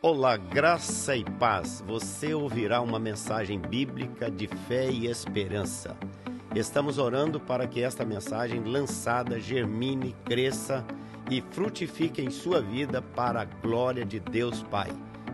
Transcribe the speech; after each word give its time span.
Olá, 0.00 0.36
graça 0.36 1.16
e 1.16 1.24
paz. 1.24 1.82
Você 1.84 2.32
ouvirá 2.32 2.80
uma 2.80 3.00
mensagem 3.00 3.58
bíblica 3.58 4.30
de 4.30 4.46
fé 4.46 4.88
e 4.88 5.08
esperança. 5.08 5.96
Estamos 6.54 6.98
orando 6.98 7.40
para 7.40 7.66
que 7.66 7.82
esta 7.82 8.04
mensagem 8.04 8.62
lançada 8.62 9.40
germine, 9.40 10.14
cresça 10.24 10.86
e 11.28 11.42
frutifique 11.50 12.22
em 12.22 12.30
sua 12.30 12.62
vida 12.62 13.02
para 13.02 13.40
a 13.40 13.44
glória 13.44 14.04
de 14.04 14.20
Deus 14.20 14.62
Pai. 14.62 14.90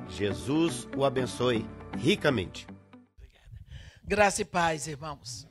Jesus 0.09 0.89
o 0.97 1.05
abençoe 1.05 1.67
ricamente. 1.99 2.67
Graça 4.03 4.41
e 4.41 4.47
paz, 4.47 4.87
irmãos. 4.87 5.47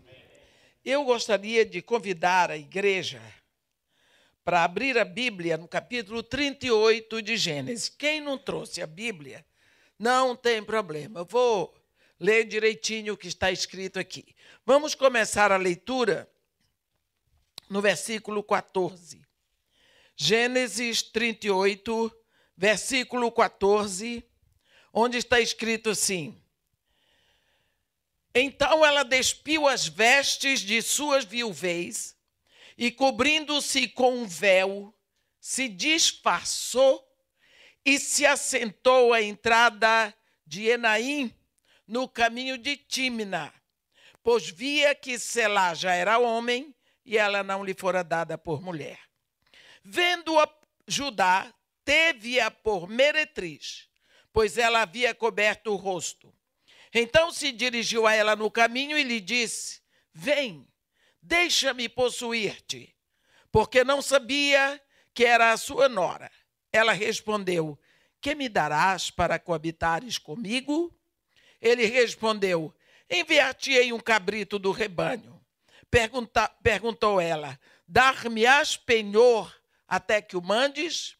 Eu 0.84 1.04
gostaria 1.04 1.64
de 1.64 1.84
convidar 1.84 2.50
a 2.50 2.58
igreja 2.58 3.22
para 4.44 4.64
abrir 4.64 4.98
a 4.98 5.06
Bíblia 5.06 5.58
no 5.58 5.68
capítulo 5.68 6.22
38 6.22 7.22
de 7.22 7.38
Gênesis. 7.38 7.90
Quem 7.90 8.20
não 8.20 8.38
trouxe 8.38 8.82
a 8.82 8.88
Bíblia, 8.88 9.46
não 9.98 10.36
tem 10.36 10.62
problema. 10.64 11.22
Eu 11.22 11.26
vou 11.26 11.74
ler 12.20 12.46
direitinho 12.46 13.14
o 13.14 13.18
que 13.18 13.28
está 13.28 13.52
escrito 13.52 14.00
aqui. 14.00 14.36
Vamos 14.66 14.96
começar 14.96 15.52
a 15.52 15.58
leitura 15.58 16.30
no 17.70 17.82
versículo 17.82 18.44
14. 18.44 19.22
Gênesis 20.16 21.02
38, 21.02 22.12
versículo 22.56 23.32
14, 23.32 24.24
onde 24.94 25.18
está 25.18 25.40
escrito 25.40 25.90
assim: 25.90 26.40
Então 28.36 28.86
ela 28.86 29.04
despiu 29.04 29.68
as 29.68 29.88
vestes 29.88 30.60
de 30.60 30.82
suas 30.82 31.24
viuvez 31.24 32.16
e, 32.78 32.92
cobrindo-se 32.92 33.88
com 33.88 34.16
um 34.20 34.26
véu, 34.26 34.94
se 35.40 35.68
disfarçou 35.68 37.06
e 37.86 38.00
se 38.00 38.26
assentou 38.26 39.14
à 39.14 39.22
entrada 39.22 40.14
de 40.46 40.68
Enaim, 40.68 41.34
no 41.88 42.08
caminho 42.08 42.58
de 42.58 42.78
Tímina, 42.78 43.54
pois 44.24 44.50
via 44.50 44.96
que 44.96 45.20
Selá 45.20 45.74
já 45.74 45.94
era 45.94 46.18
homem 46.18 46.74
e 47.06 47.18
ela 47.18 47.44
não 47.44 47.64
lhe 47.64 47.74
fora 47.74 48.04
dada 48.04 48.38
por 48.38 48.62
mulher. 48.62 49.00
Vendo-a 49.84 50.48
Judá, 50.88 51.54
teve-a 51.84 52.50
por 52.50 52.88
meretriz, 52.88 53.90
pois 54.32 54.58
ela 54.58 54.82
havia 54.82 55.14
coberto 55.14 55.72
o 55.72 55.76
rosto. 55.76 56.34
Então 56.94 57.32
se 57.32 57.52
dirigiu 57.52 58.08
a 58.08 58.14
ela 58.14 58.36
no 58.36 58.50
caminho 58.50 58.98
e 58.98 59.04
lhe 59.04 59.20
disse: 59.20 59.82
Vem, 60.14 60.68
Deixa-me 61.26 61.88
possuir-te, 61.88 62.94
porque 63.50 63.82
não 63.86 64.02
sabia 64.02 64.82
que 65.14 65.24
era 65.24 65.54
a 65.54 65.58
sua 65.58 65.88
nora. 65.88 66.30
Ela 66.70 66.92
respondeu: 66.92 67.80
Que 68.20 68.36
me 68.36 68.50
darás 68.50 69.10
para 69.10 69.40
coabitares 69.40 70.18
comigo? 70.18 70.94
Ele 71.62 71.86
respondeu: 71.86 72.76
Enviar-te-ei 73.10 73.94
um 73.94 74.02
cabrito 74.02 74.60
do 74.60 74.72
rebanho. 74.72 75.42
Pergunta, 75.90 76.50
perguntou 76.62 77.22
ela: 77.22 77.58
Dar-me-ás 77.88 78.76
penhor 78.76 79.56
até 79.88 80.22
que 80.22 80.36
o 80.36 80.42
mandes? 80.42 81.16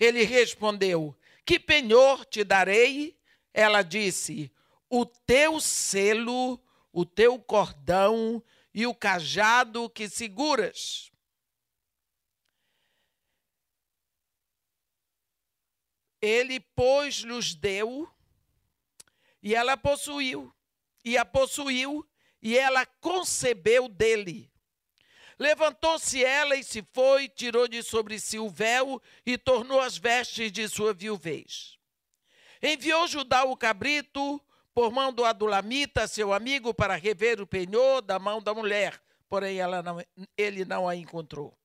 Ele 0.00 0.24
respondeu: 0.24 1.14
Que 1.44 1.60
penhor 1.60 2.24
te 2.24 2.42
darei? 2.42 3.18
Ela 3.52 3.82
disse: 3.82 4.50
O 4.88 5.04
teu 5.04 5.60
selo, 5.60 6.58
o 6.90 7.04
teu 7.04 7.38
cordão 7.38 8.42
e 8.74 8.86
o 8.86 8.94
cajado 8.94 9.88
que 9.90 10.08
seguras. 10.08 11.10
Ele, 16.20 16.60
pois, 16.60 17.16
lhes 17.16 17.54
deu, 17.54 18.08
e 19.42 19.54
ela 19.54 19.76
possuiu, 19.76 20.54
e 21.04 21.18
a 21.18 21.24
possuiu, 21.24 22.08
e 22.40 22.56
ela 22.56 22.86
concebeu 22.86 23.88
dele. 23.88 24.50
Levantou-se 25.38 26.22
ela 26.24 26.54
e 26.54 26.62
se 26.62 26.84
foi, 26.92 27.28
tirou 27.28 27.66
de 27.66 27.82
sobre 27.82 28.20
si 28.20 28.38
o 28.38 28.48
véu 28.48 29.02
e 29.26 29.36
tornou 29.36 29.80
as 29.80 29.96
vestes 29.96 30.52
de 30.52 30.68
sua 30.68 30.94
viuvez. 30.94 31.76
Enviou 32.62 33.08
Judá 33.08 33.42
o 33.42 33.56
cabrito, 33.56 34.40
por 34.74 34.90
mão 34.90 35.12
do 35.12 35.24
Adulamita, 35.24 36.06
seu 36.06 36.32
amigo, 36.32 36.72
para 36.72 36.96
rever 36.96 37.40
o 37.40 37.46
penhor 37.46 38.00
da 38.00 38.18
mão 38.18 38.42
da 38.42 38.54
mulher, 38.54 39.00
porém 39.28 39.58
não, 39.82 40.02
ele 40.36 40.64
não 40.64 40.88
a 40.88 40.96
encontrou. 40.96 41.56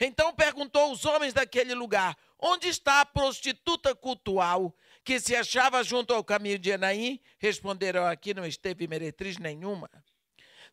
Então 0.00 0.34
perguntou 0.34 0.82
aos 0.82 1.04
homens 1.04 1.32
daquele 1.32 1.74
lugar: 1.74 2.16
Onde 2.38 2.68
está 2.68 3.00
a 3.00 3.06
prostituta 3.06 3.94
cultual 3.94 4.74
que 5.04 5.20
se 5.20 5.36
achava 5.36 5.82
junto 5.84 6.12
ao 6.12 6.24
caminho 6.24 6.58
de 6.58 6.70
Enaim? 6.70 7.20
Responderam: 7.38 8.06
Aqui 8.06 8.34
não 8.34 8.44
esteve 8.44 8.88
meretriz 8.88 9.38
nenhuma. 9.38 9.90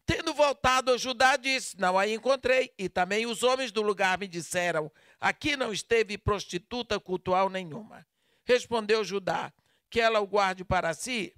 Tendo 0.06 0.34
voltado 0.34 0.91
a 0.91 0.97
Judá, 0.97 1.36
disse: 1.36 1.80
Não 1.80 2.00
a 2.00 2.07
encontrei. 2.07 2.74
E 2.78 2.90
também 2.90 3.28
os 3.28 3.44
homens 3.44 3.72
do 3.72 3.84
lugar 3.84 4.18
me 4.18 4.28
disseram: 4.28 4.91
Aqui 5.19 5.56
não 5.56 5.72
esteve 5.72 6.18
prostituta 6.18 7.00
cultual 7.00 7.50
nenhuma. 7.50 8.07
Respondeu 8.46 9.03
Judá: 9.03 9.53
Que 9.91 10.00
ela 10.00 10.19
o 10.19 10.25
guarde 10.25 10.63
para 10.63 10.94
si 10.96 11.36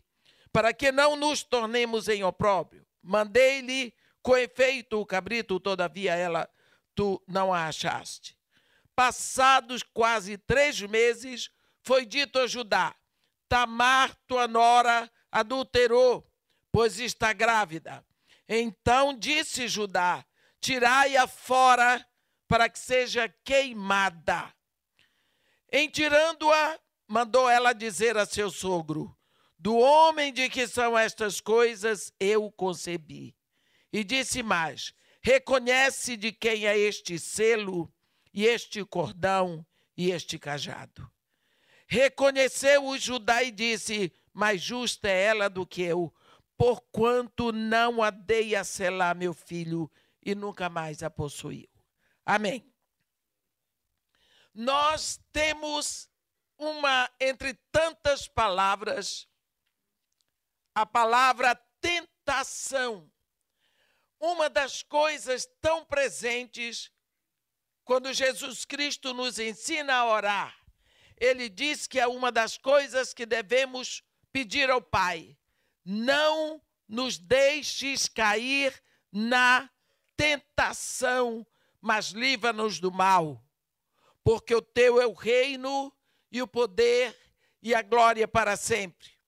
para 0.52 0.74
que 0.74 0.92
não 0.92 1.16
nos 1.16 1.44
tornemos 1.44 2.08
em 2.08 2.24
opróbrio. 2.24 2.86
Mandei-lhe 3.02 3.94
com 4.22 4.38
efeito 4.38 5.00
o 5.00 5.06
cabrito, 5.06 5.60
todavia 5.60 6.16
ela 6.16 6.50
tu 6.94 7.22
não 7.28 7.54
a 7.54 7.68
achaste. 7.68 8.38
Passados 8.96 9.82
quase 9.82 10.38
três 10.38 10.80
meses, 10.82 11.50
foi 11.82 12.06
dito 12.06 12.38
a 12.40 12.48
Judá: 12.48 12.96
Tamar, 13.48 14.16
tua 14.28 14.48
nora, 14.48 15.10
adulterou, 15.32 16.30
pois 16.72 17.00
está 17.00 17.34
grávida. 17.34 18.06
Então 18.48 19.18
disse 19.18 19.68
Judá: 19.68 20.26
Tirai-a 20.60 21.26
fora 21.26 22.06
para 22.48 22.70
que 22.70 22.78
seja 22.78 23.34
queimada. 23.44 24.54
Em 25.72 25.90
tirando-a, 25.90 26.78
mandou 27.08 27.50
ela 27.50 27.74
dizer 27.74 28.18
a 28.18 28.26
seu 28.26 28.52
sogro: 28.52 29.18
do 29.62 29.78
homem 29.78 30.34
de 30.34 30.50
que 30.50 30.68
são 30.68 30.98
estas 30.98 31.40
coisas, 31.40 32.12
eu 32.20 32.52
concebi. 32.52 33.36
E 33.94 34.04
disse 34.04 34.42
mais: 34.42 34.92
Reconhece 35.22 36.18
de 36.18 36.32
quem 36.32 36.66
é 36.66 36.76
este 36.76 37.20
selo, 37.20 37.94
e 38.34 38.44
este 38.44 38.84
cordão, 38.84 39.64
e 39.96 40.10
este 40.10 40.40
cajado. 40.40 41.08
Reconheceu 41.86 42.88
o 42.88 42.98
Judá 42.98 43.44
e 43.44 43.52
disse: 43.52 44.12
Mais 44.34 44.60
justa 44.60 45.08
é 45.08 45.26
ela 45.26 45.48
do 45.48 45.64
que 45.64 45.84
eu, 45.84 46.12
porquanto 46.58 47.52
não 47.52 48.02
a 48.02 48.10
dei 48.10 48.56
a 48.56 48.64
selar 48.64 49.16
meu 49.16 49.32
filho, 49.32 49.92
e 50.26 50.34
nunca 50.34 50.70
mais 50.70 51.04
a 51.04 51.10
possuiu. 51.12 51.70
Amém. 52.26 52.66
Nós 54.56 55.20
temos 55.32 56.10
uma, 56.58 57.08
entre 57.20 57.54
tantas 57.72 58.28
palavras, 58.28 59.28
a 60.74 60.86
palavra 60.86 61.56
tentação. 61.80 63.12
Uma 64.20 64.50
das 64.50 64.84
coisas 64.84 65.48
tão 65.60 65.84
presentes 65.84 66.92
quando 67.84 68.14
Jesus 68.14 68.66
Cristo 68.66 69.14
nos 69.14 69.40
ensina 69.40 69.96
a 69.96 70.06
orar. 70.06 70.58
Ele 71.18 71.50
diz 71.50 71.88
que 71.88 72.00
é 72.00 72.08
uma 72.08 72.32
das 72.32 72.58
coisas 72.58 73.14
que 73.14 73.26
devemos 73.26 74.04
pedir 74.32 74.70
ao 74.70 74.82
Pai: 74.82 75.38
não 75.84 76.62
nos 76.88 77.18
deixes 77.18 78.08
cair 78.08 78.82
na 79.12 79.70
tentação, 80.16 81.46
mas 81.80 82.10
livra-nos 82.10 82.80
do 82.80 82.92
mal, 82.92 83.44
porque 84.24 84.54
o 84.54 84.62
teu 84.62 85.02
é 85.02 85.06
o 85.06 85.14
reino 85.14 85.92
e 86.32 86.42
o 86.42 86.48
poder 86.48 87.18
e 87.62 87.74
a 87.74 87.82
glória 87.82 88.28
para 88.28 88.56
sempre. 88.56 89.21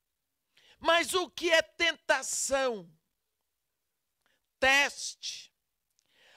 Mas 0.84 1.14
o 1.14 1.30
que 1.30 1.50
é 1.50 1.62
tentação? 1.62 2.94
Teste. 4.60 5.50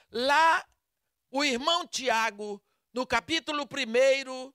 Lá, 0.09 0.65
o 1.29 1.43
irmão 1.43 1.85
Tiago, 1.85 2.63
no 2.93 3.05
capítulo 3.05 3.63
1, 3.63 4.53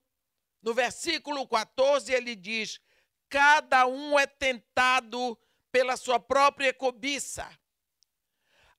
no 0.63 0.73
versículo 0.73 1.47
14, 1.47 2.11
ele 2.11 2.35
diz: 2.35 2.81
Cada 3.29 3.85
um 3.85 4.17
é 4.17 4.25
tentado 4.25 5.39
pela 5.71 5.95
sua 5.95 6.19
própria 6.19 6.73
cobiça. 6.73 7.47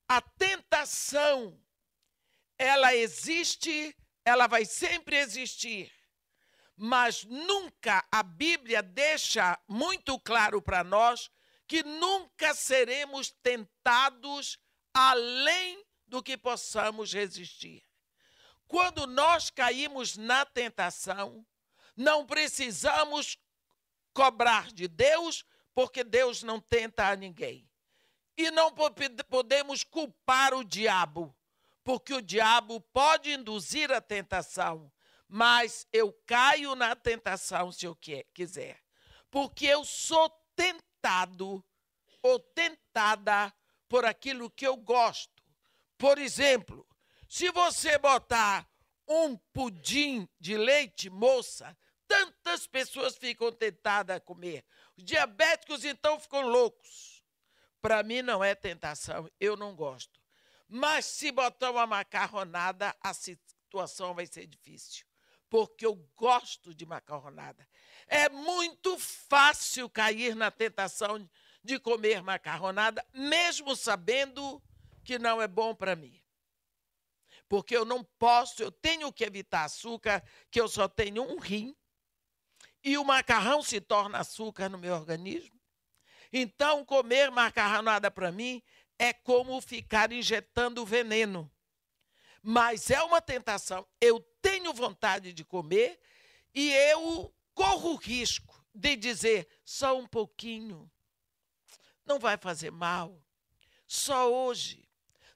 A 0.09 0.19
tentação, 0.19 1.57
ela 2.57 2.93
existe, 2.93 3.95
ela 4.25 4.47
vai 4.47 4.65
sempre 4.65 5.15
existir 5.15 5.94
mas 6.75 7.23
nunca 7.23 8.05
a 8.11 8.21
Bíblia 8.21 8.81
deixa 8.83 9.57
muito 9.67 10.19
claro 10.19 10.61
para 10.61 10.83
nós 10.83 11.29
que 11.67 11.83
nunca 11.83 12.53
seremos 12.53 13.31
tentados 13.41 14.59
além 14.93 15.83
do 16.07 16.21
que 16.21 16.37
possamos 16.37 17.13
resistir. 17.13 17.83
Quando 18.67 19.07
nós 19.07 19.49
caímos 19.49 20.17
na 20.17 20.45
tentação, 20.45 21.45
não 21.95 22.25
precisamos 22.25 23.37
cobrar 24.13 24.71
de 24.71 24.87
Deus, 24.87 25.45
porque 25.73 26.03
Deus 26.03 26.43
não 26.43 26.59
tenta 26.59 27.07
a 27.07 27.15
ninguém. 27.15 27.69
E 28.37 28.51
não 28.51 28.73
podemos 29.29 29.83
culpar 29.83 30.53
o 30.53 30.63
diabo, 30.63 31.35
porque 31.83 32.13
o 32.13 32.21
diabo 32.21 32.81
pode 32.81 33.31
induzir 33.31 33.91
a 33.91 34.01
tentação, 34.01 34.91
mas 35.27 35.87
eu 35.91 36.13
caio 36.25 36.75
na 36.75 36.95
tentação 36.95 37.71
se 37.71 37.85
eu 37.85 37.97
quiser, 38.33 38.79
porque 39.29 39.65
eu 39.65 39.83
sou 39.83 40.29
tentado 40.55 41.63
ou 42.21 42.39
tentada 42.39 43.53
por 43.87 44.05
aquilo 44.05 44.49
que 44.49 44.65
eu 44.65 44.75
gosto. 44.77 45.43
Por 45.97 46.17
exemplo, 46.17 46.87
se 47.27 47.49
você 47.51 47.97
botar 47.97 48.67
um 49.07 49.37
pudim 49.53 50.27
de 50.39 50.57
leite 50.57 51.09
moça, 51.09 51.77
tantas 52.07 52.67
pessoas 52.67 53.17
ficam 53.17 53.51
tentadas 53.51 54.17
a 54.17 54.19
comer. 54.19 54.65
Os 54.95 55.03
diabéticos 55.03 55.83
então 55.83 56.19
ficam 56.19 56.41
loucos. 56.41 57.23
Para 57.81 58.01
mim 58.03 58.21
não 58.21 58.43
é 58.43 58.55
tentação, 58.55 59.29
eu 59.39 59.55
não 59.55 59.75
gosto. 59.75 60.19
Mas 60.67 61.05
se 61.05 61.31
botar 61.31 61.71
uma 61.71 61.85
macarronada, 61.85 62.95
a 62.99 63.13
situação 63.13 64.15
vai 64.15 64.25
ser 64.25 64.47
difícil, 64.47 65.05
porque 65.49 65.85
eu 65.85 65.95
gosto 66.15 66.73
de 66.73 66.85
macarronada. 66.85 67.67
É 68.07 68.29
muito 68.29 68.97
fácil 68.97 69.89
cair 69.89 70.35
na 70.35 70.51
tentação 70.51 71.29
de 71.63 71.79
comer 71.79 72.21
macarronada, 72.21 73.05
mesmo 73.13 73.75
sabendo 73.75 74.61
que 75.03 75.17
não 75.17 75.41
é 75.41 75.47
bom 75.47 75.73
para 75.73 75.95
mim. 75.95 76.21
Porque 77.47 77.75
eu 77.75 77.85
não 77.85 78.03
posso, 78.03 78.61
eu 78.61 78.71
tenho 78.71 79.11
que 79.13 79.23
evitar 79.23 79.65
açúcar, 79.65 80.23
que 80.49 80.59
eu 80.59 80.67
só 80.67 80.87
tenho 80.87 81.23
um 81.23 81.39
rim, 81.39 81.75
e 82.83 82.97
o 82.97 83.03
macarrão 83.03 83.63
se 83.63 83.81
torna 83.81 84.19
açúcar 84.19 84.69
no 84.69 84.77
meu 84.77 84.93
organismo. 84.93 85.59
Então, 86.31 86.85
comer 86.85 87.31
macarronada 87.31 88.11
para 88.11 88.31
mim 88.31 88.61
é 88.99 89.13
como 89.13 89.59
ficar 89.61 90.11
injetando 90.11 90.85
veneno. 90.85 91.51
Mas 92.47 92.91
é 92.91 93.01
uma 93.01 93.19
tentação. 93.19 93.87
Eu 93.99 94.19
tenho 94.39 94.71
vontade 94.71 95.33
de 95.33 95.43
comer 95.43 95.99
e 96.53 96.71
eu 96.71 97.33
corro 97.55 97.93
o 97.93 97.95
risco 97.95 98.63
de 98.71 98.95
dizer 98.95 99.47
só 99.65 99.97
um 99.97 100.05
pouquinho. 100.05 100.91
Não 102.05 102.19
vai 102.19 102.37
fazer 102.37 102.69
mal. 102.69 103.19
Só 103.87 104.31
hoje. 104.31 104.87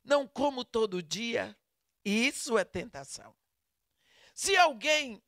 Não 0.04 0.28
como 0.28 0.64
todo 0.64 1.02
dia. 1.02 1.58
Isso 2.06 2.60
é 2.60 2.64
tentação. 2.64 3.36
Se 4.36 4.56
alguém, 4.56 5.20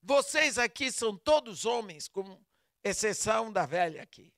vocês 0.00 0.56
aqui 0.56 0.92
são 0.92 1.16
todos 1.16 1.64
homens, 1.64 2.06
com 2.06 2.40
exceção 2.84 3.52
da 3.52 3.66
velha 3.66 4.04
aqui. 4.04 4.32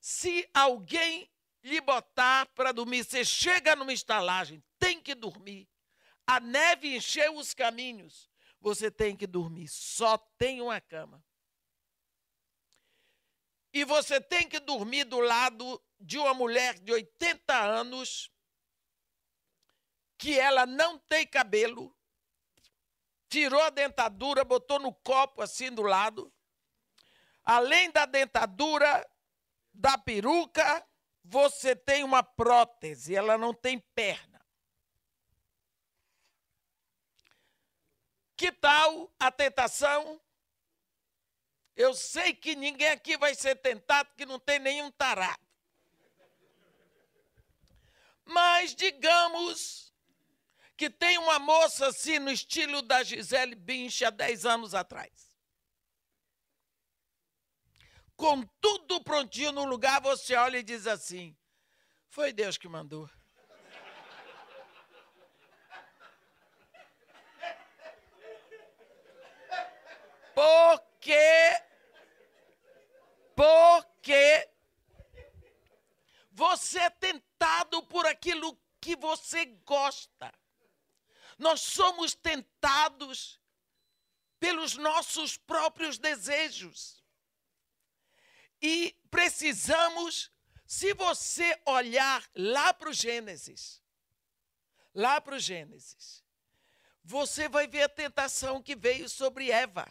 Se 0.00 0.48
alguém 0.54 1.28
lhe 1.66 1.80
botar 1.80 2.46
para 2.54 2.70
dormir, 2.70 3.04
você 3.04 3.24
chega 3.24 3.74
numa 3.74 3.92
estalagem, 3.92 4.62
tem 4.78 5.00
que 5.00 5.14
dormir. 5.14 5.68
A 6.24 6.38
neve 6.38 6.96
encheu 6.96 7.36
os 7.36 7.52
caminhos, 7.52 8.30
você 8.60 8.90
tem 8.90 9.16
que 9.16 9.26
dormir. 9.26 9.68
Só 9.68 10.16
tem 10.38 10.60
uma 10.62 10.80
cama. 10.80 11.22
E 13.72 13.84
você 13.84 14.20
tem 14.20 14.48
que 14.48 14.60
dormir 14.60 15.04
do 15.04 15.18
lado 15.18 15.82
de 16.00 16.18
uma 16.18 16.32
mulher 16.32 16.78
de 16.78 16.92
80 16.92 17.54
anos, 17.54 18.30
que 20.16 20.38
ela 20.38 20.64
não 20.66 20.98
tem 20.98 21.26
cabelo, 21.26 21.94
tirou 23.28 23.60
a 23.60 23.70
dentadura, 23.70 24.44
botou 24.44 24.78
no 24.78 24.94
copo 24.94 25.42
assim 25.42 25.70
do 25.70 25.82
lado. 25.82 26.32
Além 27.44 27.90
da 27.90 28.06
dentadura, 28.06 29.06
da 29.72 29.98
peruca, 29.98 30.86
você 31.28 31.74
tem 31.74 32.04
uma 32.04 32.22
prótese, 32.22 33.14
ela 33.14 33.36
não 33.36 33.52
tem 33.52 33.80
perna. 33.94 34.40
Que 38.36 38.52
tal 38.52 39.12
a 39.18 39.30
tentação? 39.32 40.20
Eu 41.74 41.94
sei 41.94 42.32
que 42.32 42.54
ninguém 42.54 42.88
aqui 42.88 43.16
vai 43.16 43.34
ser 43.34 43.56
tentado 43.56 44.14
que 44.16 44.24
não 44.24 44.38
tem 44.38 44.58
nenhum 44.58 44.90
tarado. 44.90 45.44
Mas 48.24 48.74
digamos 48.74 49.92
que 50.76 50.88
tem 50.88 51.18
uma 51.18 51.38
moça 51.38 51.88
assim 51.88 52.18
no 52.18 52.30
estilo 52.30 52.82
da 52.82 53.02
Gisele 53.02 53.54
Bündchen 53.54 54.08
há 54.08 54.10
10 54.10 54.46
anos 54.46 54.74
atrás 54.74 55.25
com 58.16 58.42
tudo 58.60 59.02
prontinho 59.02 59.52
no 59.52 59.64
lugar, 59.64 60.00
você 60.00 60.34
olha 60.34 60.58
e 60.58 60.62
diz 60.62 60.86
assim: 60.86 61.36
Foi 62.08 62.32
Deus 62.32 62.56
que 62.56 62.68
mandou. 62.68 63.08
Porque, 70.34 71.62
porque 73.34 74.50
você 76.30 76.78
é 76.80 76.90
tentado 76.90 77.82
por 77.84 78.06
aquilo 78.06 78.58
que 78.78 78.94
você 78.96 79.46
gosta. 79.64 80.30
Nós 81.38 81.62
somos 81.62 82.14
tentados 82.14 83.40
pelos 84.38 84.76
nossos 84.76 85.38
próprios 85.38 85.98
desejos. 85.98 86.95
E 88.60 88.96
precisamos, 89.10 90.30
se 90.66 90.94
você 90.94 91.60
olhar 91.66 92.28
lá 92.34 92.72
para 92.72 92.90
o 92.90 92.92
Gênesis, 92.92 93.82
lá 94.94 95.20
para 95.20 95.36
o 95.36 95.38
Gênesis, 95.38 96.24
você 97.04 97.48
vai 97.48 97.66
ver 97.66 97.82
a 97.82 97.88
tentação 97.88 98.62
que 98.62 98.74
veio 98.74 99.08
sobre 99.08 99.50
Eva. 99.50 99.86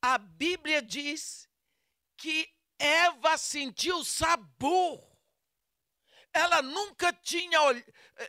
A 0.00 0.16
Bíblia 0.16 0.80
diz 0.80 1.48
que 2.16 2.50
Eva 2.78 3.36
sentiu 3.36 4.04
sabor. 4.04 5.12
Ela 6.32 6.62
nunca 6.62 7.12
tinha 7.12 7.58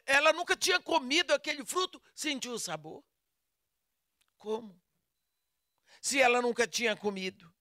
ela 0.05 0.31
nunca 0.33 0.55
tinha 0.55 0.79
comido 0.79 1.33
aquele 1.33 1.65
fruto, 1.65 2.01
sentiu 2.13 2.53
o 2.53 2.59
sabor. 2.59 3.03
Como? 4.37 4.79
Se 6.01 6.21
ela 6.21 6.41
nunca 6.41 6.67
tinha 6.67 6.95
comido 6.95 7.54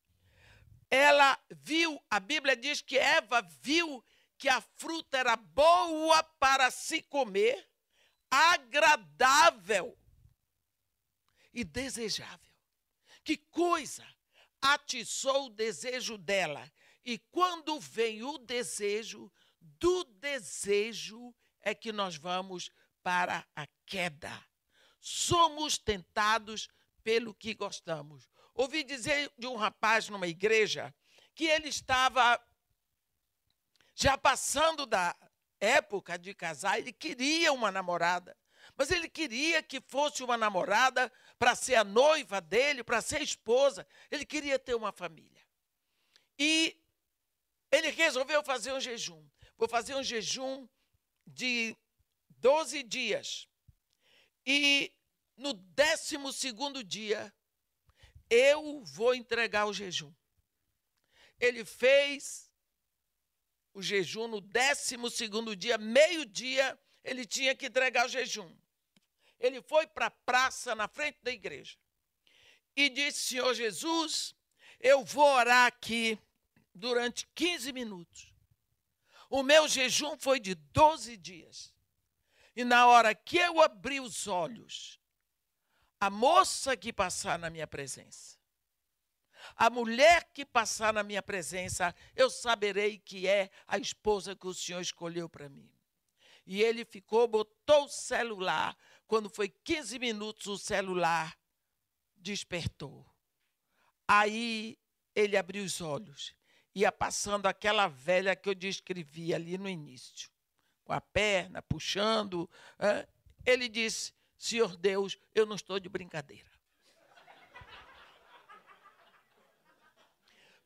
ela 0.95 1.39
viu, 1.51 2.01
a 2.09 2.21
Bíblia 2.21 2.57
diz 2.57 2.81
que 2.81 2.97
Eva 2.97 3.43
viu 3.61 4.05
que 4.39 4.49
a 4.49 4.61
fruta 4.61 5.19
era 5.19 5.35
boa 5.35 6.23
para 6.39 6.71
se 6.71 7.03
comer, 7.03 7.69
agradável 8.31 9.99
e 11.53 11.65
desejável. 11.65 12.53
Que 13.25 13.37
coisa! 13.37 14.07
Atiçou 14.61 15.47
o 15.47 15.51
desejo 15.51 16.17
dela. 16.17 16.73
E 17.05 17.19
quando 17.19 17.79
vem 17.81 18.23
o 18.23 18.39
desejo, 18.39 19.31
do 19.61 20.05
desejo 20.05 21.35
é 21.61 21.75
que 21.75 21.93
nós 21.93 22.17
vamos 22.17 22.71
para 23.03 23.47
a 23.55 23.67
queda. 23.85 24.33
Somos 25.01 25.77
tentados 25.77 26.69
pelo 27.03 27.35
que 27.35 27.53
gostamos. 27.53 28.29
Ouvi 28.55 28.85
dizer 28.85 29.33
de 29.37 29.47
um 29.47 29.57
rapaz 29.57 30.09
numa 30.09 30.29
igreja 30.29 30.95
que 31.35 31.47
ele 31.47 31.69
estava 31.69 32.41
já 33.95 34.17
passando 34.17 34.87
da 34.87 35.15
época 35.61 36.19
de 36.19 36.35
casar, 36.35 36.79
ele 36.79 36.93
queria 36.93 37.53
uma 37.53 37.71
namorada, 37.73 38.37
mas 38.77 38.91
ele 38.91 39.09
queria 39.09 39.63
que 39.63 39.81
fosse 39.81 40.23
uma 40.23 40.37
namorada 40.37 41.13
para 41.39 41.55
ser 41.55 41.75
a 41.77 41.85
noiva 41.85 42.41
dele, 42.41 42.85
para 42.85 43.01
ser 43.01 43.23
esposa, 43.23 43.87
ele 44.11 44.25
queria 44.25 44.59
ter 44.59 44.75
uma 44.75 44.93
família. 44.93 45.45
E 46.39 46.81
ele 47.71 47.91
resolveu 47.91 48.43
fazer 48.43 48.73
um 48.73 48.81
jejum. 48.81 49.29
Vou 49.57 49.69
fazer 49.69 49.95
um 49.95 50.03
jejum 50.03 50.69
de 51.27 51.77
12 52.39 52.83
dias. 52.83 53.49
E 54.47 54.93
no 55.37 55.53
décimo 55.53 56.33
segundo 56.33 56.85
dia, 56.85 57.33
eu 58.35 58.83
vou 58.85 59.15
entregar 59.15 59.67
o 59.67 59.73
jejum. 59.73 60.13
Ele 61.39 61.65
fez 61.65 62.51
o 63.73 63.83
jejum 63.83 64.27
no 64.29 64.41
12 64.41 65.57
dia, 65.57 65.79
meio-dia, 65.79 66.79
ele 67.03 67.25
tinha 67.25 67.55
que 67.55 67.67
entregar 67.67 68.07
o 68.07 68.09
jejum. 68.09 68.51
Ele 69.39 69.61
foi 69.63 69.87
para 69.87 70.07
a 70.07 70.11
praça 70.11 70.75
na 70.75 70.89
frente 70.89 71.19
da 71.23 71.31
igreja 71.31 71.77
e 72.75 72.89
disse: 72.89 73.21
Senhor 73.21 73.55
Jesus, 73.55 74.35
eu 74.81 75.05
vou 75.05 75.27
orar 75.27 75.67
aqui 75.67 76.19
durante 76.75 77.27
15 77.35 77.73
minutos. 77.73 78.33
O 79.29 79.43
meu 79.43 79.69
jejum 79.69 80.17
foi 80.19 80.41
de 80.41 80.55
12 80.55 81.17
dias. 81.17 81.75
E 82.57 82.65
na 82.65 82.87
hora 82.87 83.15
que 83.15 83.37
eu 83.37 83.61
abri 83.61 84.01
os 84.01 84.29
olhos, 84.29 85.01
a 86.05 86.11
moça 86.11 86.77
que 86.77 86.93
passar 86.93 87.39
na 87.39 87.49
minha 87.49 87.67
presença, 87.67 88.37
A 89.57 89.71
mulher 89.71 90.31
que 90.33 90.45
passar 90.45 90.93
na 90.93 91.03
minha 91.03 91.23
presença, 91.23 91.95
eu 92.17 92.31
saberei 92.31 92.99
que 92.99 93.27
é 93.27 93.51
a 93.67 93.79
esposa 93.79 94.35
que 94.35 94.47
o 94.47 94.55
Senhor 94.55 94.81
escolheu 94.81 95.29
para 95.29 95.49
mim. 95.49 95.71
E 96.47 96.63
ele 96.63 96.85
ficou, 96.85 97.27
botou 97.29 97.85
o 97.85 97.89
celular. 97.89 98.77
Quando 99.07 99.29
foi 99.31 99.49
15 99.49 99.99
minutos, 99.99 100.47
o 100.47 100.59
celular 100.59 101.39
despertou. 102.17 103.07
Aí 104.07 104.79
ele 105.15 105.37
abriu 105.37 105.65
os 105.65 105.81
olhos. 105.81 106.35
Ia 106.75 106.91
passando 106.91 107.47
aquela 107.47 107.87
velha 107.87 108.35
que 108.35 108.49
eu 108.49 108.55
descrevi 108.55 109.33
ali 109.33 109.57
no 109.57 109.69
início, 109.69 110.29
com 110.85 110.93
a 110.93 111.01
perna 111.01 111.63
puxando. 111.63 112.51
Ele 113.47 113.69
disse: 113.69 114.13
Senhor 114.45 114.77
Deus, 114.77 115.17
eu 115.35 115.47
não 115.47 115.57
estou 115.57 115.81
de 115.81 115.89
brincadeira. 115.89 116.51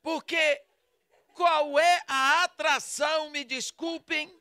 Porque 0.01 0.61
qual 1.33 1.79
é 1.79 2.03
a 2.05 2.43
atração, 2.43 3.29
me 3.29 3.45
desculpem? 3.45 4.37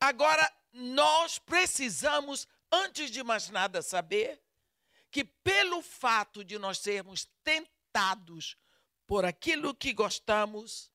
Agora, 0.00 0.50
nós 0.72 1.38
precisamos, 1.38 2.48
antes 2.72 3.10
de 3.10 3.22
mais 3.22 3.50
nada, 3.50 3.82
saber 3.82 4.42
que, 5.10 5.22
pelo 5.22 5.82
fato 5.82 6.42
de 6.42 6.58
nós 6.58 6.78
sermos 6.78 7.28
tentados 7.44 8.56
por 9.06 9.26
aquilo 9.26 9.74
que 9.74 9.92
gostamos, 9.92 10.90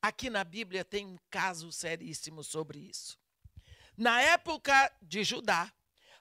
aqui 0.00 0.30
na 0.30 0.42
Bíblia 0.42 0.86
tem 0.86 1.04
um 1.04 1.18
caso 1.28 1.70
seríssimo 1.70 2.42
sobre 2.42 2.78
isso. 2.78 3.18
Na 3.98 4.22
época 4.22 4.92
de 5.02 5.24
Judá, 5.24 5.72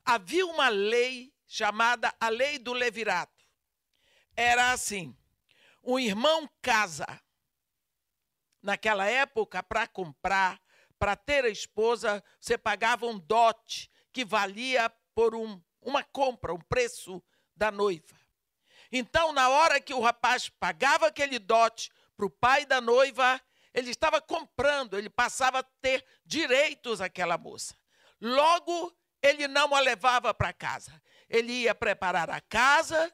havia 0.04 0.48
uma 0.48 0.68
lei 0.68 1.32
chamada 1.46 2.12
a 2.20 2.28
Lei 2.28 2.58
do 2.58 2.74
Levirato. 2.74 3.46
Era 4.36 4.72
assim: 4.72 5.16
um 5.84 6.00
irmão 6.00 6.50
casa. 6.60 7.06
Naquela 8.64 9.06
época, 9.06 9.62
para 9.62 9.88
comprar, 9.88 10.60
para 10.98 11.16
ter 11.16 11.46
a 11.46 11.50
esposa, 11.50 12.24
você 12.40 12.58
pagava 12.58 13.06
um 13.06 13.20
dote 13.20 13.92
que 14.12 14.26
valia 14.26 14.92
por 15.14 15.36
um, 15.36 15.62
uma 15.80 16.04
compra, 16.04 16.56
um 16.56 16.62
preço 16.62 17.24
da 17.56 17.70
noiva. 17.70 18.20
Então, 18.92 19.32
na 19.32 19.50
hora 19.50 19.80
que 19.80 19.94
o 19.94 20.02
rapaz 20.02 20.50
pagava 20.50 21.06
aquele 21.06 21.38
dote 21.38 21.92
para 22.16 22.26
o 22.26 22.30
pai 22.32 22.66
da 22.66 22.82
noiva, 22.82 23.40
ele 23.78 23.92
estava 23.92 24.20
comprando, 24.20 24.98
ele 24.98 25.08
passava 25.08 25.60
a 25.60 25.64
ter 25.64 26.04
direitos 26.26 27.00
àquela 27.00 27.38
moça. 27.38 27.78
Logo, 28.20 28.92
ele 29.22 29.48
não 29.48 29.76
a 29.76 29.80
levava 29.80 30.34
para 30.34 30.52
casa. 30.52 31.00
Ele 31.30 31.54
ia 31.54 31.76
preparar 31.76 32.28
a 32.28 32.42
casa 32.42 33.14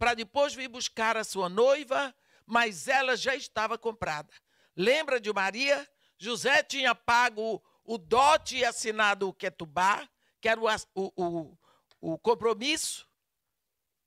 para 0.00 0.14
depois 0.14 0.54
vir 0.54 0.66
buscar 0.66 1.16
a 1.16 1.22
sua 1.22 1.48
noiva, 1.48 2.12
mas 2.44 2.88
ela 2.88 3.16
já 3.16 3.36
estava 3.36 3.78
comprada. 3.78 4.32
Lembra 4.76 5.20
de 5.20 5.32
Maria? 5.32 5.88
José 6.18 6.64
tinha 6.64 6.96
pago 6.96 7.62
o 7.84 7.96
dote 7.96 8.56
e 8.56 8.64
assinado 8.64 9.28
o 9.28 9.32
ketubá, 9.32 10.08
que 10.40 10.48
era 10.48 10.60
o, 10.60 10.66
o, 10.96 11.12
o, 11.24 11.58
o 12.00 12.18
compromisso 12.18 13.08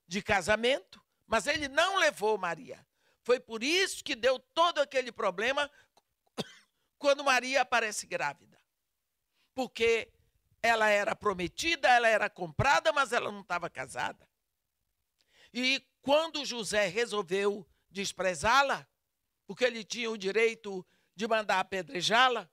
de 0.06 0.22
casamento, 0.22 1.02
mas 1.26 1.48
ele 1.48 1.70
não 1.70 1.96
levou 1.96 2.38
Maria. 2.38 2.86
Foi 3.26 3.40
por 3.40 3.64
isso 3.64 4.04
que 4.04 4.16
deu 4.16 4.38
todo 4.38 4.78
aquele 4.78 5.12
problema 5.12 5.70
quando 6.98 7.24
Maria 7.24 7.62
aparece 7.62 8.06
grávida. 8.06 8.60
Porque 9.54 10.12
ela 10.62 10.90
era 10.90 11.16
prometida, 11.16 11.88
ela 11.88 12.08
era 12.08 12.30
comprada, 12.30 12.92
mas 12.92 13.12
ela 13.12 13.32
não 13.32 13.42
estava 13.42 13.70
casada. 13.70 14.28
E 15.54 15.86
quando 16.02 16.46
José 16.46 16.88
resolveu 16.88 17.66
desprezá-la, 17.90 18.88
porque 19.48 19.64
ele 19.64 19.84
tinha 19.84 20.10
o 20.10 20.18
direito 20.18 20.86
de 21.16 21.28
mandar 21.28 21.60
apedrejá-la, 21.60 22.50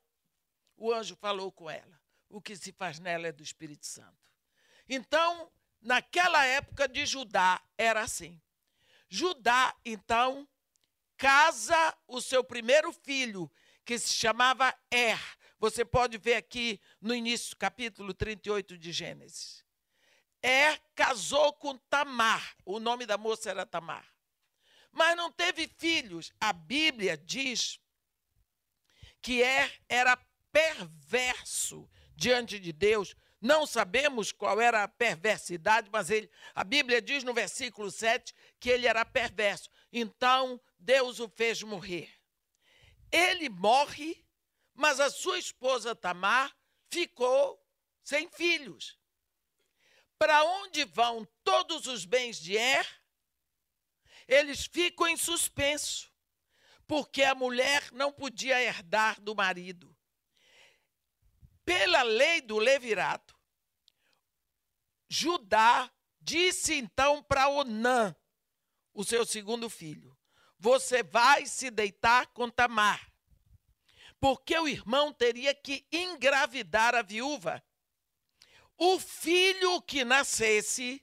o 0.76 0.92
anjo 0.92 1.16
falou 1.16 1.50
com 1.50 1.68
ela: 1.70 2.00
o 2.28 2.40
que 2.40 2.56
se 2.56 2.72
faz 2.72 2.98
nela 2.98 3.26
é 3.26 3.32
do 3.32 3.42
Espírito 3.42 3.86
Santo. 3.86 4.16
Então, 4.88 5.50
naquela 5.80 6.44
época 6.44 6.86
de 6.86 7.04
Judá, 7.06 7.62
era 7.76 8.02
assim. 8.02 8.40
Judá, 9.08 9.74
então, 9.84 10.48
casa 11.16 11.96
o 12.06 12.20
seu 12.20 12.42
primeiro 12.42 12.92
filho, 12.92 13.50
que 13.84 13.98
se 13.98 14.14
chamava 14.14 14.74
Er. 14.90 15.20
Você 15.58 15.84
pode 15.84 16.18
ver 16.18 16.34
aqui 16.34 16.80
no 17.00 17.14
início 17.14 17.56
capítulo 17.56 18.12
38 18.12 18.76
de 18.76 18.92
Gênesis. 18.92 19.64
Er 20.42 20.80
casou 20.94 21.52
com 21.52 21.76
Tamar. 21.78 22.56
O 22.64 22.80
nome 22.80 23.06
da 23.06 23.16
moça 23.16 23.50
era 23.50 23.64
Tamar. 23.64 24.06
Mas 24.90 25.16
não 25.16 25.30
teve 25.30 25.68
filhos. 25.78 26.32
A 26.40 26.52
Bíblia 26.52 27.16
diz 27.16 27.78
que 29.20 29.40
Er 29.40 29.72
era 29.88 30.16
perverso 30.50 31.88
diante 32.16 32.58
de 32.58 32.72
Deus. 32.72 33.14
Não 33.40 33.66
sabemos 33.66 34.30
qual 34.30 34.60
era 34.60 34.84
a 34.84 34.88
perversidade, 34.88 35.88
mas 35.90 36.10
ele, 36.10 36.30
a 36.54 36.62
Bíblia 36.62 37.02
diz 37.02 37.24
no 37.24 37.34
versículo 37.34 37.90
7 37.90 38.34
que 38.60 38.70
ele 38.70 38.86
era 38.86 39.04
perverso. 39.04 39.68
Então 39.92 40.60
Deus 40.78 41.18
o 41.18 41.28
fez 41.28 41.62
morrer. 41.62 42.21
Ele 43.12 43.50
morre, 43.50 44.26
mas 44.74 44.98
a 44.98 45.10
sua 45.10 45.38
esposa 45.38 45.94
Tamar 45.94 46.56
ficou 46.90 47.62
sem 48.02 48.28
filhos. 48.30 48.98
Para 50.18 50.42
onde 50.44 50.84
vão 50.84 51.28
todos 51.44 51.86
os 51.86 52.06
bens 52.06 52.38
de 52.40 52.56
Er? 52.56 52.86
Eles 54.26 54.66
ficam 54.66 55.06
em 55.06 55.16
suspenso, 55.16 56.10
porque 56.86 57.22
a 57.22 57.34
mulher 57.34 57.92
não 57.92 58.10
podia 58.10 58.62
herdar 58.62 59.20
do 59.20 59.34
marido. 59.34 59.94
Pela 61.64 62.02
lei 62.02 62.40
do 62.40 62.58
levirato, 62.58 63.36
Judá 65.08 65.92
disse 66.20 66.74
então 66.74 67.22
para 67.22 67.48
Onã, 67.48 68.16
o 68.94 69.04
seu 69.04 69.26
segundo 69.26 69.68
filho: 69.68 70.11
Você 70.62 71.02
vai 71.02 71.44
se 71.44 71.70
deitar 71.70 72.28
com 72.28 72.48
Tamar, 72.48 73.12
porque 74.20 74.56
o 74.58 74.68
irmão 74.68 75.12
teria 75.12 75.54
que 75.54 75.84
engravidar 75.90 76.94
a 76.94 77.02
viúva 77.02 77.62
o 78.84 78.98
filho 78.98 79.80
que 79.82 80.04
nascesse 80.04 81.00